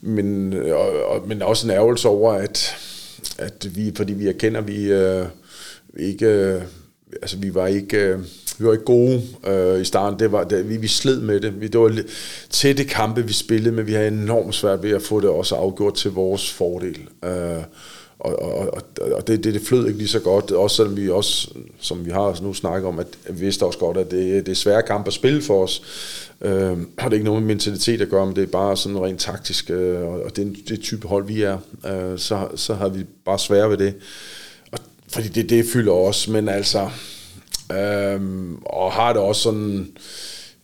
men, 0.00 0.52
og, 0.52 1.06
og, 1.06 1.28
men 1.28 1.42
også 1.42 1.66
en 1.66 1.70
ærgelse 1.70 2.08
over, 2.08 2.32
at, 2.32 2.76
at 3.38 3.66
vi, 3.76 3.92
fordi 3.96 4.12
vi 4.12 4.28
erkender, 4.28 4.60
at 4.60 4.68
vi 4.68 4.92
øh, 4.92 5.26
ikke... 5.98 6.26
Øh, 6.26 6.62
altså, 7.22 7.36
vi 7.36 7.54
var 7.54 7.66
ikke... 7.66 7.96
Øh, 7.96 8.18
vi 8.58 8.66
var 8.66 8.72
ikke 8.72 8.84
gode 8.84 9.22
øh, 9.46 9.80
i 9.80 9.84
starten. 9.84 10.18
Det 10.18 10.32
var, 10.32 10.44
det, 10.44 10.68
vi, 10.68 10.76
vi 10.76 10.88
sled 10.88 11.20
med 11.20 11.40
det. 11.40 11.60
Vi, 11.60 11.66
det 11.66 11.80
var 11.80 12.02
tætte 12.50 12.84
kampe, 12.84 13.26
vi 13.26 13.32
spillede, 13.32 13.74
men 13.74 13.86
vi 13.86 13.92
havde 13.92 14.08
enormt 14.08 14.54
svært 14.54 14.82
ved 14.82 14.90
at 14.90 15.02
få 15.02 15.20
det 15.20 15.30
også 15.30 15.54
afgjort 15.54 15.94
til 15.94 16.10
vores 16.10 16.52
fordel. 16.52 16.98
Øh, 17.24 17.62
og, 18.18 18.42
og, 18.42 18.74
og, 18.74 18.82
og 19.12 19.26
det, 19.26 19.44
det, 19.44 19.54
det 19.54 19.62
flød 19.62 19.86
ikke 19.86 19.98
lige 19.98 20.08
så 20.08 20.20
godt, 20.20 20.50
også 20.50 20.76
selvom 20.76 20.96
vi 20.96 21.10
også, 21.10 21.50
som 21.80 22.06
vi 22.06 22.10
har 22.10 22.38
nu 22.42 22.54
snakket 22.54 22.88
om, 22.88 22.98
at 22.98 23.06
vi 23.30 23.40
vidste 23.40 23.62
også 23.64 23.78
godt, 23.78 23.96
at 23.96 24.10
det, 24.10 24.46
det 24.46 24.52
er 24.52 24.56
svære 24.56 24.82
kampe 24.82 25.06
at 25.06 25.12
spille 25.12 25.42
for 25.42 25.62
os. 25.62 25.82
Øh, 26.40 26.78
har 26.98 27.08
det 27.08 27.12
ikke 27.12 27.24
noget 27.24 27.42
med 27.42 27.46
mentalitet 27.46 28.00
at 28.00 28.08
gøre, 28.08 28.26
men 28.26 28.36
det 28.36 28.42
er 28.42 28.46
bare 28.46 28.76
sådan 28.76 28.98
rent 28.98 29.20
taktisk, 29.20 29.70
øh, 29.70 30.02
og 30.02 30.36
det 30.36 30.56
det 30.68 30.80
type 30.80 31.08
hold, 31.08 31.26
vi 31.26 31.42
er. 31.42 31.58
Øh, 31.86 32.18
så, 32.18 32.48
så 32.56 32.74
har 32.74 32.88
vi 32.88 33.04
bare 33.24 33.38
svære 33.38 33.70
ved 33.70 33.76
det. 33.76 33.94
Og, 34.72 34.78
fordi 35.08 35.28
det, 35.28 35.50
det 35.50 35.64
fylder 35.72 35.92
også, 35.92 36.30
men 36.30 36.48
altså, 36.48 36.90
Øhm, 37.72 38.58
og 38.62 38.92
har 38.92 39.12
det 39.12 39.22
også 39.22 39.42
sådan, 39.42 39.88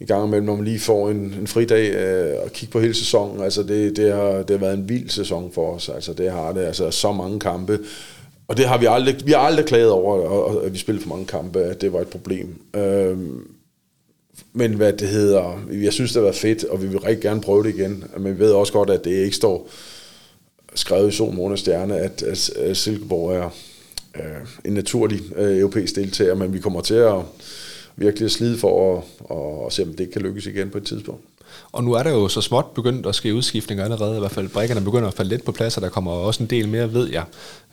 i 0.00 0.04
gang 0.04 0.26
imellem, 0.26 0.46
når 0.46 0.56
man 0.56 0.64
lige 0.64 0.78
får 0.78 1.10
en, 1.10 1.34
en 1.40 1.46
fridag 1.46 1.94
øh, 1.94 2.42
og 2.44 2.52
kigge 2.52 2.72
på 2.72 2.80
hele 2.80 2.94
sæsonen. 2.94 3.42
Altså 3.42 3.62
det, 3.62 3.96
det, 3.96 4.12
har, 4.12 4.30
det 4.32 4.50
har 4.50 4.66
været 4.66 4.78
en 4.78 4.88
vild 4.88 5.08
sæson 5.08 5.52
for 5.52 5.74
os. 5.74 5.88
Altså 5.88 6.12
det 6.12 6.30
har 6.30 6.52
det. 6.52 6.60
Altså 6.60 6.90
så 6.90 7.12
mange 7.12 7.40
kampe. 7.40 7.78
Og 8.48 8.56
det 8.56 8.68
har 8.68 8.78
vi 8.78 8.86
aldrig, 8.88 9.16
vi 9.24 9.32
har 9.32 9.38
aldrig 9.38 9.66
klaget 9.66 9.90
over, 9.90 10.60
at 10.60 10.72
vi 10.72 10.78
spillede 10.78 11.02
for 11.02 11.08
mange 11.08 11.26
kampe, 11.26 11.62
at 11.62 11.80
det 11.80 11.92
var 11.92 12.00
et 12.00 12.08
problem. 12.08 12.56
Øhm, 12.74 13.48
men 14.52 14.74
hvad 14.74 14.92
det 14.92 15.08
hedder, 15.08 15.60
jeg 15.70 15.92
synes, 15.92 16.10
det 16.10 16.16
har 16.16 16.22
været 16.22 16.36
fedt, 16.36 16.64
og 16.64 16.82
vi 16.82 16.86
vil 16.86 16.98
rigtig 16.98 17.22
gerne 17.22 17.40
prøve 17.40 17.62
det 17.62 17.74
igen. 17.74 18.04
Men 18.18 18.34
vi 18.34 18.38
ved 18.38 18.52
også 18.52 18.72
godt, 18.72 18.90
at 18.90 19.04
det 19.04 19.10
ikke 19.10 19.36
står 19.36 19.68
skrevet 20.74 21.08
i 21.08 21.16
sol, 21.16 21.34
måne 21.34 21.56
stjerne, 21.56 21.98
at, 21.98 22.22
at 22.56 22.76
Silkeborg 22.76 23.34
er 23.34 23.50
øh, 24.16 24.46
en 24.64 24.72
naturlig 24.72 25.20
øh, 25.36 25.58
europæisk 25.58 25.96
deltager, 25.96 26.34
men 26.34 26.52
vi 26.52 26.58
kommer 26.58 26.80
til 26.80 26.94
at 26.94 27.14
virkelig 27.96 28.30
slide 28.30 28.58
for 28.58 28.96
at, 28.96 29.04
at, 29.30 29.66
at 29.66 29.72
se, 29.72 29.82
om 29.82 29.94
det 29.94 30.10
kan 30.10 30.22
lykkes 30.22 30.46
igen 30.46 30.70
på 30.70 30.78
et 30.78 30.84
tidspunkt. 30.84 31.24
Og 31.72 31.84
nu 31.84 31.92
er 31.92 32.02
der 32.02 32.10
jo 32.10 32.28
så 32.28 32.40
småt 32.40 32.66
begyndt 32.74 33.06
at 33.06 33.14
ske 33.14 33.34
udskiftninger 33.34 33.84
allerede, 33.84 34.16
i 34.16 34.18
hvert 34.18 34.30
fald 34.30 34.48
brækkerne 34.48 34.80
begynder 34.80 35.08
at 35.08 35.14
falde 35.14 35.28
lidt 35.28 35.44
på 35.44 35.52
plads, 35.52 35.76
og 35.76 35.82
der 35.82 35.88
kommer 35.88 36.10
også 36.10 36.42
en 36.42 36.50
del 36.50 36.68
mere, 36.68 36.92
ved 36.92 37.10
jeg. 37.12 37.24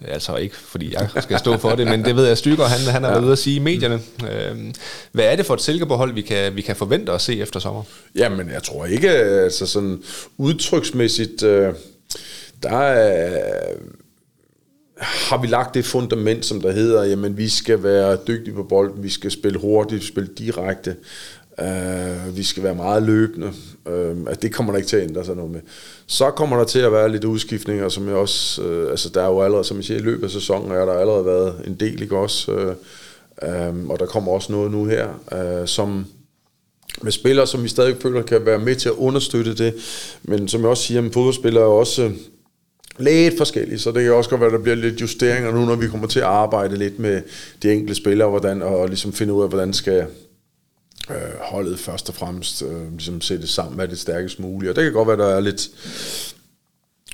Altså 0.07 0.35
ikke 0.35 0.55
fordi 0.55 0.93
jeg 0.93 1.09
skal 1.21 1.39
stå 1.39 1.57
for 1.57 1.75
det, 1.75 1.87
men 1.87 2.05
det 2.05 2.15
ved 2.15 2.27
jeg, 2.27 2.37
Stykker, 2.37 2.63
han, 2.65 2.93
han 2.93 3.03
er 3.03 3.09
ja. 3.09 3.21
ude 3.21 3.31
at 3.31 3.37
sige 3.37 3.55
i 3.55 3.59
medierne. 3.59 3.99
Øhm, 4.31 4.73
hvad 5.11 5.25
er 5.25 5.35
det 5.35 5.45
for 5.45 5.53
et 5.53 5.61
Silkeborg-hold, 5.61 6.13
vi 6.13 6.21
kan, 6.21 6.55
vi 6.55 6.61
kan 6.61 6.75
forvente 6.75 7.11
at 7.11 7.21
se 7.21 7.39
efter 7.39 7.59
sommer? 7.59 7.83
Jamen, 8.15 8.49
jeg 8.49 8.63
tror 8.63 8.85
ikke, 8.85 9.09
altså 9.09 9.65
sådan 9.65 10.03
udtryksmæssigt, 10.37 11.43
øh, 11.43 11.73
der 12.63 12.77
er 12.77 13.73
har 14.99 15.41
vi 15.41 15.47
lagt 15.47 15.73
det 15.73 15.85
fundament, 15.85 16.45
som 16.45 16.61
der 16.61 16.71
hedder, 16.71 17.03
jamen 17.03 17.37
vi 17.37 17.49
skal 17.49 17.83
være 17.83 18.17
dygtige 18.27 18.53
på 18.53 18.63
bolden, 18.63 19.03
vi 19.03 19.09
skal 19.09 19.31
spille 19.31 19.59
hurtigt, 19.59 20.03
spille 20.03 20.29
direkte, 20.37 20.95
øh, 21.59 22.37
vi 22.37 22.43
skal 22.43 22.63
være 22.63 22.75
meget 22.75 23.03
løbende. 23.03 23.51
Øh, 23.87 24.17
at 24.27 24.41
det 24.41 24.53
kommer 24.53 24.73
der 24.73 24.77
ikke 24.77 24.89
til 24.89 24.97
at 24.97 25.09
ændre 25.09 25.25
sig 25.25 25.35
noget 25.35 25.51
med. 25.51 25.61
Så 26.07 26.31
kommer 26.31 26.57
der 26.57 26.63
til 26.63 26.79
at 26.79 26.91
være 26.91 27.11
lidt 27.11 27.23
udskiftninger, 27.23 27.89
som 27.89 28.07
jeg 28.07 28.15
også, 28.15 28.63
øh, 28.63 28.91
altså 28.91 29.09
der 29.09 29.21
er 29.21 29.27
jo 29.27 29.41
allerede, 29.41 29.63
som 29.63 29.77
jeg 29.77 29.85
siger, 29.85 29.99
i 29.99 30.03
løbet 30.03 30.23
af 30.23 30.31
sæsonen 30.31 30.71
er 30.71 30.85
der 30.85 30.93
allerede 30.93 31.25
været 31.25 31.61
en 31.67 31.75
del, 31.75 32.01
ikke 32.01 32.17
også? 32.17 32.51
Øh, 32.51 32.75
øh, 33.43 33.89
og 33.89 33.99
der 33.99 34.05
kommer 34.05 34.31
også 34.31 34.51
noget 34.51 34.71
nu 34.71 34.85
her, 34.85 35.07
øh, 35.33 35.67
som 35.67 36.05
med 37.01 37.11
spillere, 37.11 37.47
som 37.47 37.63
vi 37.63 37.67
stadig 37.67 37.95
føler 38.01 38.21
kan 38.21 38.45
være 38.45 38.59
med 38.59 38.75
til 38.75 38.89
at 38.89 38.95
understøtte 38.95 39.53
det. 39.53 39.73
Men 40.23 40.47
som 40.47 40.61
jeg 40.61 40.69
også 40.69 40.83
siger, 40.83 41.01
fodboldspillere 41.01 41.63
er 41.63 41.67
også 41.67 42.11
lidt 42.99 43.37
forskellige, 43.37 43.79
så 43.79 43.91
det 43.91 44.03
kan 44.03 44.13
også 44.13 44.29
godt 44.29 44.41
være, 44.41 44.47
at 44.47 44.53
der 44.53 44.63
bliver 44.63 44.75
lidt 44.75 45.01
justeringer 45.01 45.51
nu, 45.51 45.65
når 45.65 45.75
vi 45.75 45.87
kommer 45.87 46.07
til 46.07 46.19
at 46.19 46.25
arbejde 46.25 46.77
lidt 46.77 46.99
med 46.99 47.21
de 47.63 47.71
enkelte 47.71 47.95
spillere, 47.95 48.29
hvordan, 48.29 48.61
og 48.61 48.87
ligesom 48.87 49.13
finde 49.13 49.33
ud 49.33 49.43
af, 49.43 49.49
hvordan 49.49 49.73
skal 49.73 50.05
øh, 51.09 51.15
holdet 51.41 51.79
først 51.79 52.09
og 52.09 52.15
fremmest 52.15 52.63
øh, 52.63 52.91
ligesom 52.91 53.21
sætte 53.21 53.47
sammen, 53.47 53.75
hvad 53.75 53.87
det 53.87 53.99
stærkest 53.99 54.39
muligt. 54.39 54.69
Og 54.69 54.75
det 54.75 54.83
kan 54.83 54.93
godt 54.93 55.07
være, 55.07 55.13
at 55.13 55.19
der 55.19 55.35
er 55.35 55.39
lidt 55.39 55.69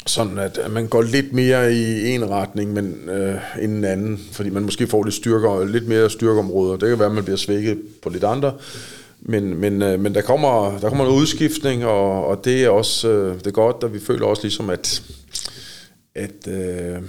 sådan, 0.07 0.39
at, 0.39 0.57
at 0.57 0.71
man 0.71 0.87
går 0.87 1.01
lidt 1.01 1.33
mere 1.33 1.73
i 1.73 2.07
en 2.07 2.29
retning 2.29 2.73
men, 2.73 3.09
øh, 3.09 3.35
end 3.61 3.77
en 3.77 3.83
anden, 3.83 4.19
fordi 4.31 4.49
man 4.49 4.63
måske 4.63 4.87
får 4.87 5.03
lidt, 5.03 5.15
styrker, 5.15 5.65
lidt 5.65 5.87
mere 5.87 6.09
styrkeområder. 6.09 6.77
Det 6.77 6.89
kan 6.89 6.99
være, 6.99 7.09
at 7.09 7.15
man 7.15 7.23
bliver 7.23 7.37
svækket 7.37 7.81
på 8.01 8.09
lidt 8.09 8.23
andre. 8.23 8.53
Men, 9.21 9.57
men, 9.57 9.81
øh, 9.81 9.99
men 9.99 10.15
der, 10.15 10.21
kommer, 10.21 10.79
der 10.79 10.89
kommer 10.89 11.05
en 11.05 11.11
udskiftning, 11.11 11.85
og, 11.85 12.27
og 12.27 12.45
det 12.45 12.63
er 12.63 12.69
også 12.69 13.09
øh, 13.09 13.37
det 13.37 13.47
er 13.47 13.51
godt, 13.51 13.83
og 13.83 13.93
vi 13.93 13.99
føler 13.99 14.25
også 14.25 14.41
ligesom, 14.41 14.69
at 14.69 15.03
at 16.15 16.47
øh, 16.47 17.01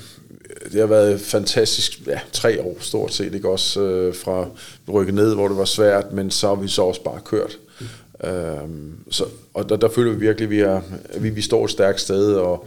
det 0.73 0.81
har 0.81 0.87
været 0.87 1.21
fantastisk, 1.21 2.07
ja, 2.07 2.21
tre 2.33 2.63
år 2.63 2.77
stort 2.81 3.15
set, 3.15 3.35
ikke 3.35 3.49
også 3.49 3.81
øh, 3.81 4.15
fra 4.15 4.47
rykket 4.93 5.15
ned, 5.15 5.35
hvor 5.35 5.49
det 5.49 5.57
var 5.57 5.65
svært, 5.65 6.13
men 6.13 6.31
så 6.31 6.49
har 6.49 6.55
vi 6.55 6.69
så 6.69 6.83
også 6.83 7.03
bare 7.03 7.21
kørt. 7.25 7.59
Mm. 7.81 8.29
Øh, 8.29 8.69
så, 9.11 9.25
og 9.55 9.69
der, 9.69 9.77
der 9.77 9.89
føler 9.89 10.13
vi 10.13 10.19
virkelig, 10.19 10.47
at 10.47 10.51
vi, 10.51 10.61
er, 10.61 10.81
vi, 11.19 11.31
vi 11.31 11.43
står 11.43 11.65
et 11.65 11.71
stærkt 11.71 12.01
sted, 12.01 12.35
og, 12.35 12.67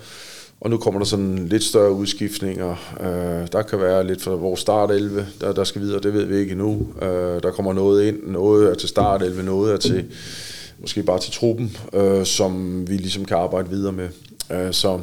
og 0.61 0.69
nu 0.69 0.77
kommer 0.77 0.99
der 0.99 1.05
sådan 1.05 1.47
lidt 1.47 1.63
større 1.63 1.91
udskiftninger. 1.91 2.95
Øh, 3.01 3.47
der 3.51 3.61
kan 3.61 3.79
være 3.79 4.07
lidt 4.07 4.21
fra 4.21 4.31
vores 4.31 4.59
start 4.59 4.91
11, 4.91 5.27
der, 5.41 5.53
der 5.53 5.63
skal 5.63 5.81
videre, 5.81 5.99
det 5.99 6.13
ved 6.13 6.25
vi 6.25 6.37
ikke 6.37 6.51
endnu. 6.51 6.87
Øh, 7.01 7.43
der 7.43 7.51
kommer 7.51 7.73
noget 7.73 8.07
ind, 8.07 8.27
noget 8.27 8.69
er 8.69 8.73
til 8.73 8.89
start 8.89 9.21
11, 9.21 9.43
noget 9.43 9.73
er 9.73 9.77
til 9.77 10.05
måske 10.81 11.03
bare 11.03 11.19
til 11.19 11.33
truppen, 11.33 11.77
øh, 11.93 12.25
som 12.25 12.83
vi 12.89 12.97
ligesom 12.97 13.25
kan 13.25 13.37
arbejde 13.37 13.69
videre 13.69 13.91
med. 13.91 14.09
Øh, 14.51 14.73
så 14.73 14.99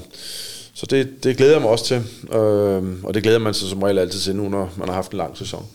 så 0.76 0.86
det, 0.86 1.24
det 1.24 1.36
glæder 1.36 1.52
jeg 1.52 1.60
mig 1.60 1.70
også 1.70 1.84
til, 1.84 2.02
øh, 2.32 3.04
og 3.04 3.14
det 3.14 3.22
glæder 3.22 3.38
man 3.38 3.54
sig 3.54 3.68
som 3.68 3.82
regel 3.82 3.98
altid 3.98 4.20
til 4.20 4.36
nu, 4.36 4.48
når 4.48 4.72
man 4.76 4.88
har 4.88 4.94
haft 4.94 5.12
en 5.12 5.18
lang 5.18 5.38
sæson. 5.38 5.66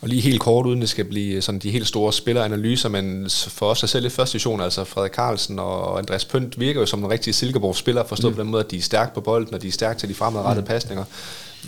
Og 0.00 0.08
lige 0.08 0.20
helt 0.20 0.40
kort, 0.40 0.66
uden 0.66 0.80
det 0.80 0.88
skal 0.88 1.04
blive 1.04 1.42
sådan 1.42 1.58
de 1.58 1.70
helt 1.70 1.86
store 1.86 2.12
spilleranalyser, 2.12 2.88
men 2.88 3.30
for 3.30 3.66
os, 3.66 3.80
der 3.80 3.86
selv 3.86 4.06
i 4.06 4.08
første 4.08 4.32
division, 4.32 4.60
altså 4.60 4.84
Frederik 4.84 5.12
Carlsen 5.12 5.58
og 5.58 5.98
Andreas 5.98 6.24
Pønt, 6.24 6.60
virker 6.60 6.80
jo 6.80 6.86
som 6.86 7.04
en 7.04 7.10
rigtig 7.10 7.34
Silkeborg-spiller, 7.34 8.04
forstået 8.04 8.32
mm. 8.32 8.36
på 8.36 8.42
den 8.42 8.50
måde, 8.50 8.64
at 8.64 8.70
de 8.70 8.76
er 8.76 8.82
stærke 8.82 9.14
på 9.14 9.20
bolden, 9.20 9.54
og 9.54 9.62
de 9.62 9.68
er 9.68 9.72
stærke 9.72 10.00
til 10.00 10.08
de 10.08 10.14
fremadrettede 10.14 10.60
mm. 10.60 10.66
pasninger. 10.66 11.04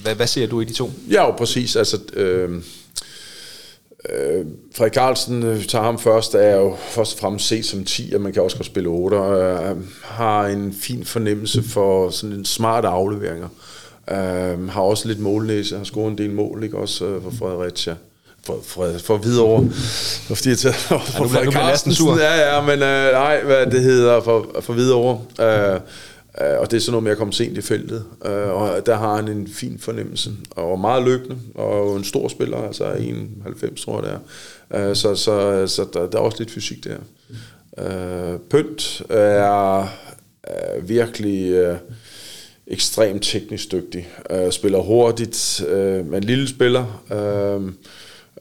Hvad, 0.03 0.15
hvad 0.15 0.27
ser 0.27 0.47
du 0.47 0.61
i 0.61 0.65
de 0.65 0.73
to? 0.73 0.93
Ja, 1.11 1.27
jo, 1.27 1.31
præcis. 1.31 1.77
Altså, 1.77 1.99
øh, 2.13 2.63
Øh, 4.09 4.47
Frederik 4.77 4.95
Carlsen, 4.95 5.43
øh, 5.43 5.65
tager 5.65 5.85
ham 5.85 5.99
først, 5.99 6.35
er 6.35 6.57
jo 6.57 6.77
først 6.81 7.15
og 7.15 7.21
fremmest 7.21 7.47
set 7.47 7.65
som 7.65 7.85
10, 7.85 8.13
og 8.15 8.21
man 8.21 8.33
kan 8.33 8.43
også 8.43 8.57
godt 8.57 8.67
spille 8.67 8.89
8, 8.89 9.15
og 9.15 9.41
øh, 9.41 9.77
har 10.03 10.47
en 10.47 10.73
fin 10.81 11.05
fornemmelse 11.05 11.63
for 11.63 12.11
sådan 12.11 12.37
en 12.37 12.45
smart 12.45 12.85
afleveringer. 12.85 13.49
Øh, 14.11 14.69
har 14.69 14.81
også 14.81 15.09
lidt 15.09 15.21
målnæse, 15.21 15.77
har 15.77 15.85
scoret 15.85 16.11
en 16.11 16.19
del 16.19 16.31
mål, 16.31 16.65
ikke 16.65 16.79
også 16.79 17.05
øh, 17.05 17.23
for 17.23 17.31
Fredericia 17.31 17.95
for, 18.47 18.59
for, 18.67 18.99
for 19.05 19.17
videre 19.17 19.71
fordi 20.27 20.49
jeg 20.49 20.59
tager, 20.59 20.75
for, 20.89 20.99
for 20.99 21.29
Frederik 21.29 21.53
Carlsen. 21.53 21.93
Ja, 22.19 22.55
ja, 22.55 22.61
men 22.61 22.83
øh, 22.83 23.13
nej, 23.13 23.43
hvad 23.45 23.67
det 23.67 23.83
hedder, 23.83 24.21
for, 24.21 24.47
for 24.61 24.73
videre. 24.73 25.21
Øh, 25.41 25.81
Uh, 26.39 26.61
og 26.61 26.71
det 26.71 26.77
er 26.77 26.81
sådan 26.81 26.93
noget 26.93 27.05
med 27.05 27.13
at 27.13 27.19
komme 27.19 27.33
sent 27.33 27.59
i 27.59 27.61
feltet. 27.61 28.05
Uh, 28.25 28.31
og 28.31 28.87
der 28.87 28.97
har 28.97 29.17
han 29.17 29.29
en 29.29 29.49
fin 29.49 29.79
fornemmelse. 29.79 30.31
Og 30.51 30.81
meget 30.81 31.05
løbende. 31.05 31.37
Og 31.55 31.97
en 31.97 32.05
stor 32.05 32.29
spiller, 32.29 32.57
altså 32.57 32.93
91 32.93 33.85
tror 33.85 34.03
jeg 34.03 34.13
det 34.13 34.21
er. 34.71 34.89
Uh, 34.91 34.97
så 34.97 35.15
så, 35.15 35.67
så 35.67 35.87
der, 35.93 36.07
der 36.07 36.19
er 36.19 36.23
også 36.23 36.39
lidt 36.39 36.51
fysik 36.51 36.85
der. 36.85 36.97
Uh, 37.73 38.41
Pønt 38.51 39.03
er, 39.11 39.81
er 40.43 40.81
virkelig 40.83 41.71
uh, 41.71 41.77
ekstremt 42.67 43.23
teknisk 43.23 43.73
dygtig. 43.73 44.09
Spiller 44.51 44.79
hurtigt, 44.79 45.65
men 46.05 46.15
en 46.15 46.25
lille 46.25 46.49
spiller. 46.49 47.03
Uh, 47.11 47.73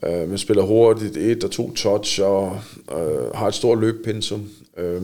Øh, 0.02 0.28
man 0.28 0.38
spiller 0.38 0.62
hurtigt, 0.62 1.16
et 1.16 1.44
og 1.44 1.50
to 1.50 1.72
touch, 1.72 2.20
og 2.22 2.60
øh, 2.92 3.34
har 3.34 3.48
et 3.48 3.54
stort 3.54 3.78
løbpensum, 3.78 4.48
øh, 4.76 5.02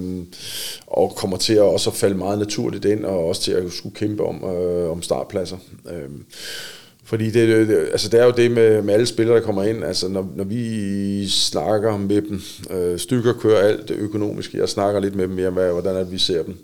og 0.86 1.12
kommer 1.16 1.36
til 1.36 1.52
at 1.52 1.62
også 1.62 1.90
falde 1.90 2.16
meget 2.16 2.38
naturligt 2.38 2.84
ind, 2.84 3.04
og 3.04 3.28
også 3.28 3.42
til 3.42 3.52
at 3.52 3.72
skulle 3.72 3.94
kæmpe 3.94 4.24
om, 4.24 4.44
øh, 4.44 4.90
om 4.90 5.02
startpladser. 5.02 5.56
Øh, 5.90 6.10
fordi 7.04 7.30
det, 7.30 7.68
det, 7.68 7.88
altså 7.92 8.08
det 8.08 8.20
er 8.20 8.24
jo 8.24 8.32
det 8.36 8.50
med, 8.50 8.82
med 8.82 8.94
alle 8.94 9.06
spillere, 9.06 9.36
der 9.36 9.42
kommer 9.42 9.62
ind. 9.62 9.84
Altså 9.84 10.08
når, 10.08 10.32
når 10.36 10.44
vi 10.44 11.28
snakker 11.28 11.96
med 11.96 12.22
dem, 12.22 12.40
øh, 12.70 12.98
stykker 12.98 13.32
kører 13.32 13.60
alt 13.60 13.88
det 13.88 13.96
økonomiske. 13.96 14.58
Jeg 14.58 14.68
snakker 14.68 15.00
lidt 15.00 15.14
med 15.14 15.28
dem 15.28 15.34
mere, 15.34 15.50
hvad, 15.50 15.72
hvordan 15.72 15.96
at 15.96 16.12
vi 16.12 16.18
ser 16.18 16.42
dem. 16.42 16.58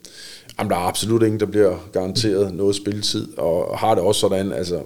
Jamen, 0.58 0.70
der 0.70 0.76
er 0.76 0.88
absolut 0.88 1.22
ingen, 1.22 1.40
der 1.40 1.46
bliver 1.46 1.88
garanteret 1.92 2.54
noget 2.54 2.76
spilletid, 2.76 3.38
og 3.38 3.78
har 3.78 3.94
det 3.94 4.04
også 4.04 4.20
sådan, 4.20 4.52
altså 4.52 4.80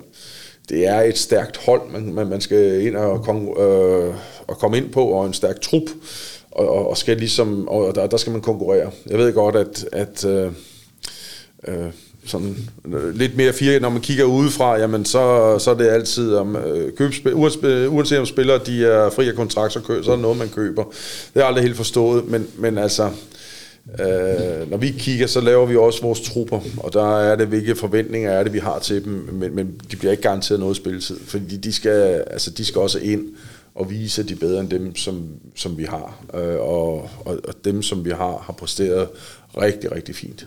det 0.69 0.87
er 0.87 1.01
et 1.01 1.19
stærkt 1.19 1.57
hold, 1.57 1.83
man, 1.93 2.14
man, 2.14 2.27
man 2.27 2.41
skal 2.41 2.87
ind 2.87 2.97
og, 2.97 3.23
kom, 3.23 3.49
øh, 3.49 4.14
og 4.47 4.59
komme 4.59 4.77
ind 4.77 4.93
på, 4.93 5.05
og 5.05 5.27
en 5.27 5.33
stærk 5.33 5.61
trup, 5.61 5.91
og, 6.51 6.69
og, 6.69 6.91
og 6.91 6.97
skal 6.97 7.17
ligesom, 7.17 7.69
og 7.69 7.95
der, 7.95 8.07
der 8.07 8.17
skal 8.17 8.33
man 8.33 8.41
konkurrere. 8.41 8.91
Jeg 9.07 9.19
ved 9.19 9.33
godt, 9.33 9.57
at, 9.57 9.85
at 9.93 10.25
øh, 10.25 10.53
øh, 11.69 11.87
sådan 12.27 12.57
øh, 12.95 13.14
lidt 13.14 13.37
mere 13.37 13.53
fire, 13.53 13.81
når 13.81 13.89
man 13.89 14.01
kigger 14.01 14.25
udefra, 14.25 14.79
jamen 14.79 15.05
så, 15.05 15.57
så 15.59 15.71
er 15.71 15.75
det 15.75 15.89
altid 15.89 16.35
om 16.35 16.57
øh, 16.57 16.93
købspil, 16.93 17.33
øh, 17.62 17.95
uanset 17.95 18.19
om 18.19 18.27
spillere 18.27 18.61
de 18.67 18.87
er 18.87 19.11
fri 19.11 19.29
af 19.29 19.35
kontrakt, 19.35 19.73
så, 19.73 19.81
køb, 19.81 20.05
så 20.05 20.11
er 20.11 20.14
det 20.14 20.23
noget, 20.23 20.39
man 20.39 20.49
køber. 20.49 20.85
Det 21.35 21.43
er 21.43 21.47
aldrig 21.47 21.64
helt 21.64 21.77
forstået, 21.77 22.29
men, 22.29 22.47
men 22.59 22.79
altså, 22.79 23.11
Øh, 23.91 24.70
når 24.70 24.76
vi 24.76 24.91
kigger, 24.91 25.26
så 25.26 25.41
laver 25.41 25.66
vi 25.66 25.76
også 25.76 26.03
vores 26.03 26.20
trupper, 26.20 26.61
og 26.76 26.93
der 26.93 27.18
er 27.18 27.37
det, 27.37 27.47
hvilke 27.47 27.76
forventninger 27.76 28.30
er 28.30 28.43
det, 28.43 28.53
vi 28.53 28.59
har 28.59 28.78
til 28.78 29.05
dem, 29.05 29.12
men, 29.32 29.55
men 29.55 29.80
de 29.91 29.97
bliver 29.97 30.11
ikke 30.11 30.22
garanteret 30.22 30.61
noget 30.61 30.76
spilletid, 30.76 31.20
fordi 31.20 31.57
de 31.57 31.72
skal, 31.72 32.24
altså, 32.30 32.51
de 32.51 32.64
skal 32.64 32.80
også 32.80 32.99
ind 32.99 33.28
og 33.74 33.91
vise, 33.91 34.22
at 34.22 34.28
de 34.28 34.34
er 34.34 34.39
bedre 34.39 34.61
end 34.61 34.70
dem, 34.70 34.97
som, 34.97 35.28
som 35.55 35.78
vi 35.78 35.84
har. 35.84 36.24
Øh, 36.34 36.61
og, 36.61 37.11
og, 37.24 37.41
og 37.49 37.55
dem, 37.64 37.82
som 37.82 38.05
vi 38.05 38.11
har, 38.11 38.43
har 38.47 38.53
præsteret 38.53 39.09
rigtig, 39.61 39.93
rigtig 39.93 40.14
fint. 40.14 40.47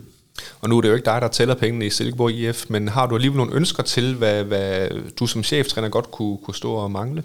Og 0.62 0.70
nu 0.70 0.78
er 0.78 0.82
det 0.82 0.90
jo 0.90 0.94
ikke 0.94 1.06
dig, 1.06 1.22
der 1.22 1.28
tæller 1.28 1.56
pengene 1.56 1.86
i 1.86 1.90
Silkeborg 1.90 2.32
IF, 2.32 2.66
men 2.70 2.88
har 2.88 3.08
du 3.08 3.16
alligevel 3.16 3.38
nogle 3.38 3.56
ønsker 3.56 3.84
til, 3.84 4.16
hvad, 4.16 4.44
hvad 4.44 4.90
du 5.20 5.28
som 5.28 5.44
cheftræner 5.44 5.90
godt 5.90 6.12
kunne, 6.12 6.38
kunne 6.38 6.56
stå 6.56 6.74
og 6.74 6.92
mangle? 6.92 7.24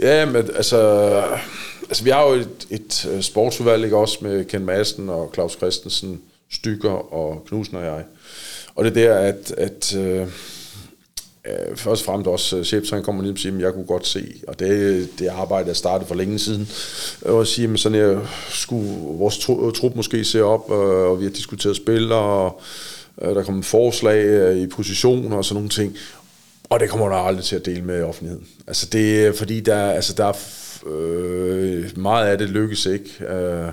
Ja, 0.00 0.26
men 0.26 0.36
altså 0.36 0.78
altså 1.88 2.04
vi 2.04 2.10
har 2.10 2.28
jo 2.28 2.32
et, 2.32 2.66
et 2.70 3.08
øh, 3.12 3.22
sportsudvalg, 3.22 3.84
ikke 3.84 3.96
også, 3.96 4.18
med 4.22 4.44
Ken 4.44 4.64
Madsen 4.64 5.08
og 5.08 5.30
Claus 5.34 5.52
Christensen, 5.52 6.20
Stykker 6.50 7.14
og 7.14 7.44
Knudsen 7.48 7.76
og 7.76 7.84
jeg. 7.84 8.04
Og 8.74 8.84
det 8.84 8.90
er 8.90 8.94
der, 8.94 9.14
at, 9.14 9.54
at 9.56 9.96
øh, 9.96 10.20
øh 10.20 11.76
først 11.76 12.02
og 12.02 12.06
fremmest 12.06 12.28
også 12.28 12.56
øh, 12.56 12.60
uh, 12.60 12.66
cheftræner 12.66 13.04
kommer 13.04 13.22
lige 13.22 13.32
og 13.32 13.38
siger, 13.38 13.54
at 13.54 13.60
jeg 13.60 13.72
kunne 13.72 13.86
godt 13.86 14.06
se, 14.06 14.34
og 14.48 14.58
det, 14.58 15.08
det 15.18 15.26
arbejde 15.26 15.68
jeg 15.68 15.76
startede 15.76 16.08
for 16.08 16.14
længe 16.14 16.38
siden, 16.38 16.68
og 17.22 17.46
sige, 17.46 17.72
at 17.72 17.80
sådan 17.80 17.98
jeg 17.98 18.18
skulle 18.48 18.98
vores 19.00 19.38
trup 19.74 19.96
måske 19.96 20.24
se 20.24 20.42
op, 20.42 20.70
og 20.70 21.20
vi 21.20 21.24
har 21.24 21.32
diskuteret 21.32 21.76
spil, 21.76 22.12
og 22.12 22.60
der 23.20 23.42
kommer 23.42 23.62
forslag 23.62 24.56
i 24.56 24.66
positioner 24.66 25.36
og 25.36 25.44
sådan 25.44 25.54
nogle 25.54 25.68
ting, 25.68 25.96
og 26.70 26.80
det 26.80 26.90
kommer 26.90 27.08
der 27.08 27.16
aldrig 27.16 27.44
til 27.44 27.56
at 27.56 27.66
dele 27.66 27.82
med 27.82 28.02
offentligheden. 28.02 28.46
Altså 28.66 28.86
det 28.86 29.26
er 29.26 29.32
fordi, 29.32 29.60
der, 29.60 29.90
altså 29.90 30.12
der 30.12 30.24
er 30.24 30.32
Øh, 30.86 31.98
meget 31.98 32.26
af 32.26 32.38
det 32.38 32.48
lykkes 32.48 32.86
ikke. 32.86 33.24
Øh, 33.28 33.66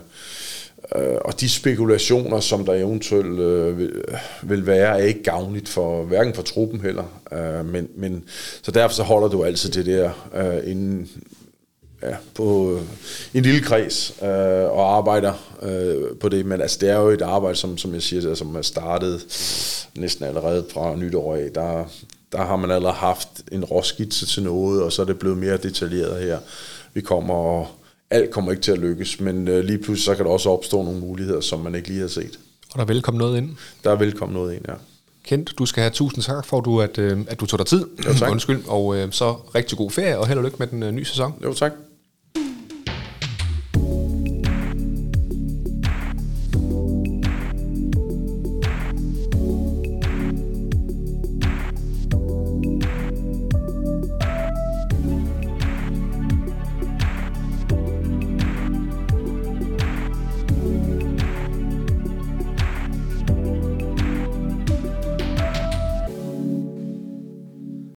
øh, 0.96 1.18
og 1.26 1.42
de 1.42 1.50
spekulationer, 1.50 2.40
som 2.40 2.66
der 2.66 2.74
eventuelt 2.74 3.40
øh, 3.40 3.78
vil, 3.78 4.04
vil 4.44 4.68
være, 4.68 5.00
er 5.00 5.04
ikke 5.04 5.24
gavnligt 5.24 5.70
for 5.70 6.04
hverken 6.04 6.34
for 6.34 6.42
truppen 6.42 6.82
heller. 6.82 7.22
Øh, 7.32 7.66
men, 7.66 7.88
men, 7.96 8.24
så 8.62 8.72
derfor 8.72 8.96
så 8.96 9.04
holder 9.04 9.28
du 9.28 9.44
altid 9.44 9.72
det 9.72 9.86
der 9.86 10.30
øh, 10.36 10.72
inden, 10.72 11.10
ja, 12.04 12.16
på 12.34 12.74
øh, 12.74 12.82
en 13.34 13.44
lille 13.44 13.62
kreds 13.62 14.16
øh, 14.22 14.28
og 14.72 14.98
arbejder 14.98 15.34
øh, 15.62 16.18
på 16.20 16.30
det. 16.30 16.46
Men 16.46 16.62
altså, 16.62 16.78
det 16.82 16.90
er 16.90 16.98
jo 16.98 17.10
et 17.10 17.22
arbejde, 17.22 17.56
som, 17.56 17.78
som 17.78 17.94
jeg 17.94 18.02
siger, 18.02 18.36
som 18.36 18.56
er 18.56 18.62
startet 18.62 19.26
næsten 19.96 20.26
allerede 20.26 20.66
fra 20.70 20.96
nytår 20.96 21.36
af. 21.36 21.50
Der, 21.56 21.90
der 22.36 22.46
har 22.46 22.56
man 22.56 22.72
allerede 22.72 22.96
haft 22.96 23.30
en 23.52 23.66
råskitse 23.66 24.26
til 24.26 24.44
noget, 24.44 24.84
og 24.84 24.92
så 24.92 25.02
er 25.02 25.06
det 25.06 25.20
blevet 25.20 25.38
mere 25.38 25.58
detaljeret 25.58 26.24
her 26.24 26.40
vi 26.94 27.02
kommer, 27.02 27.34
og 27.34 27.68
alt 28.10 28.32
kommer 28.32 28.52
ikke 28.52 28.64
til 28.64 28.72
at 28.72 28.78
lykkes, 28.78 29.20
men 29.20 29.48
øh, 29.48 29.64
lige 29.64 29.78
pludselig 29.78 30.04
så 30.04 30.16
kan 30.16 30.26
der 30.26 30.32
også 30.32 30.50
opstå 30.50 30.84
nogle 30.84 31.00
muligheder, 31.00 31.42
som 31.42 31.60
man 31.60 31.76
ikke 31.76 31.88
lige 31.88 32.02
har 32.02 32.08
set. 32.08 32.40
Og 32.72 32.76
der 32.76 32.82
er 32.82 32.86
velkommen 32.86 33.20
noget 33.20 33.38
ind? 33.38 33.50
Der 33.84 33.92
er 33.92 33.96
velkommen 33.96 34.34
noget 34.34 34.54
ind, 34.56 34.62
ja. 34.68 34.74
Kent, 35.24 35.54
du 35.58 35.66
skal 35.66 35.82
have 35.82 35.92
tusind 35.92 36.24
tak 36.24 36.46
for, 36.46 36.58
at 36.58 36.66
du, 36.66 36.82
at, 36.82 36.98
øh, 36.98 37.20
at 37.28 37.40
du 37.40 37.46
tog 37.46 37.60
dig 37.60 37.68
tid. 37.68 37.86
Jo, 38.06 38.14
tak. 38.14 38.32
Undskyld. 38.32 38.64
Og 38.68 38.98
øh, 38.98 39.12
så 39.12 39.36
rigtig 39.56 39.78
god 39.78 39.92
ferie, 39.92 40.20
og 40.20 40.28
held 40.28 40.38
og 40.38 40.44
lykke 40.44 40.58
med 40.60 40.68
den 40.68 40.84
øh, 40.84 40.92
nye 40.92 41.06
sæson. 41.06 41.34
Jo, 41.44 41.54
tak. 41.54 41.72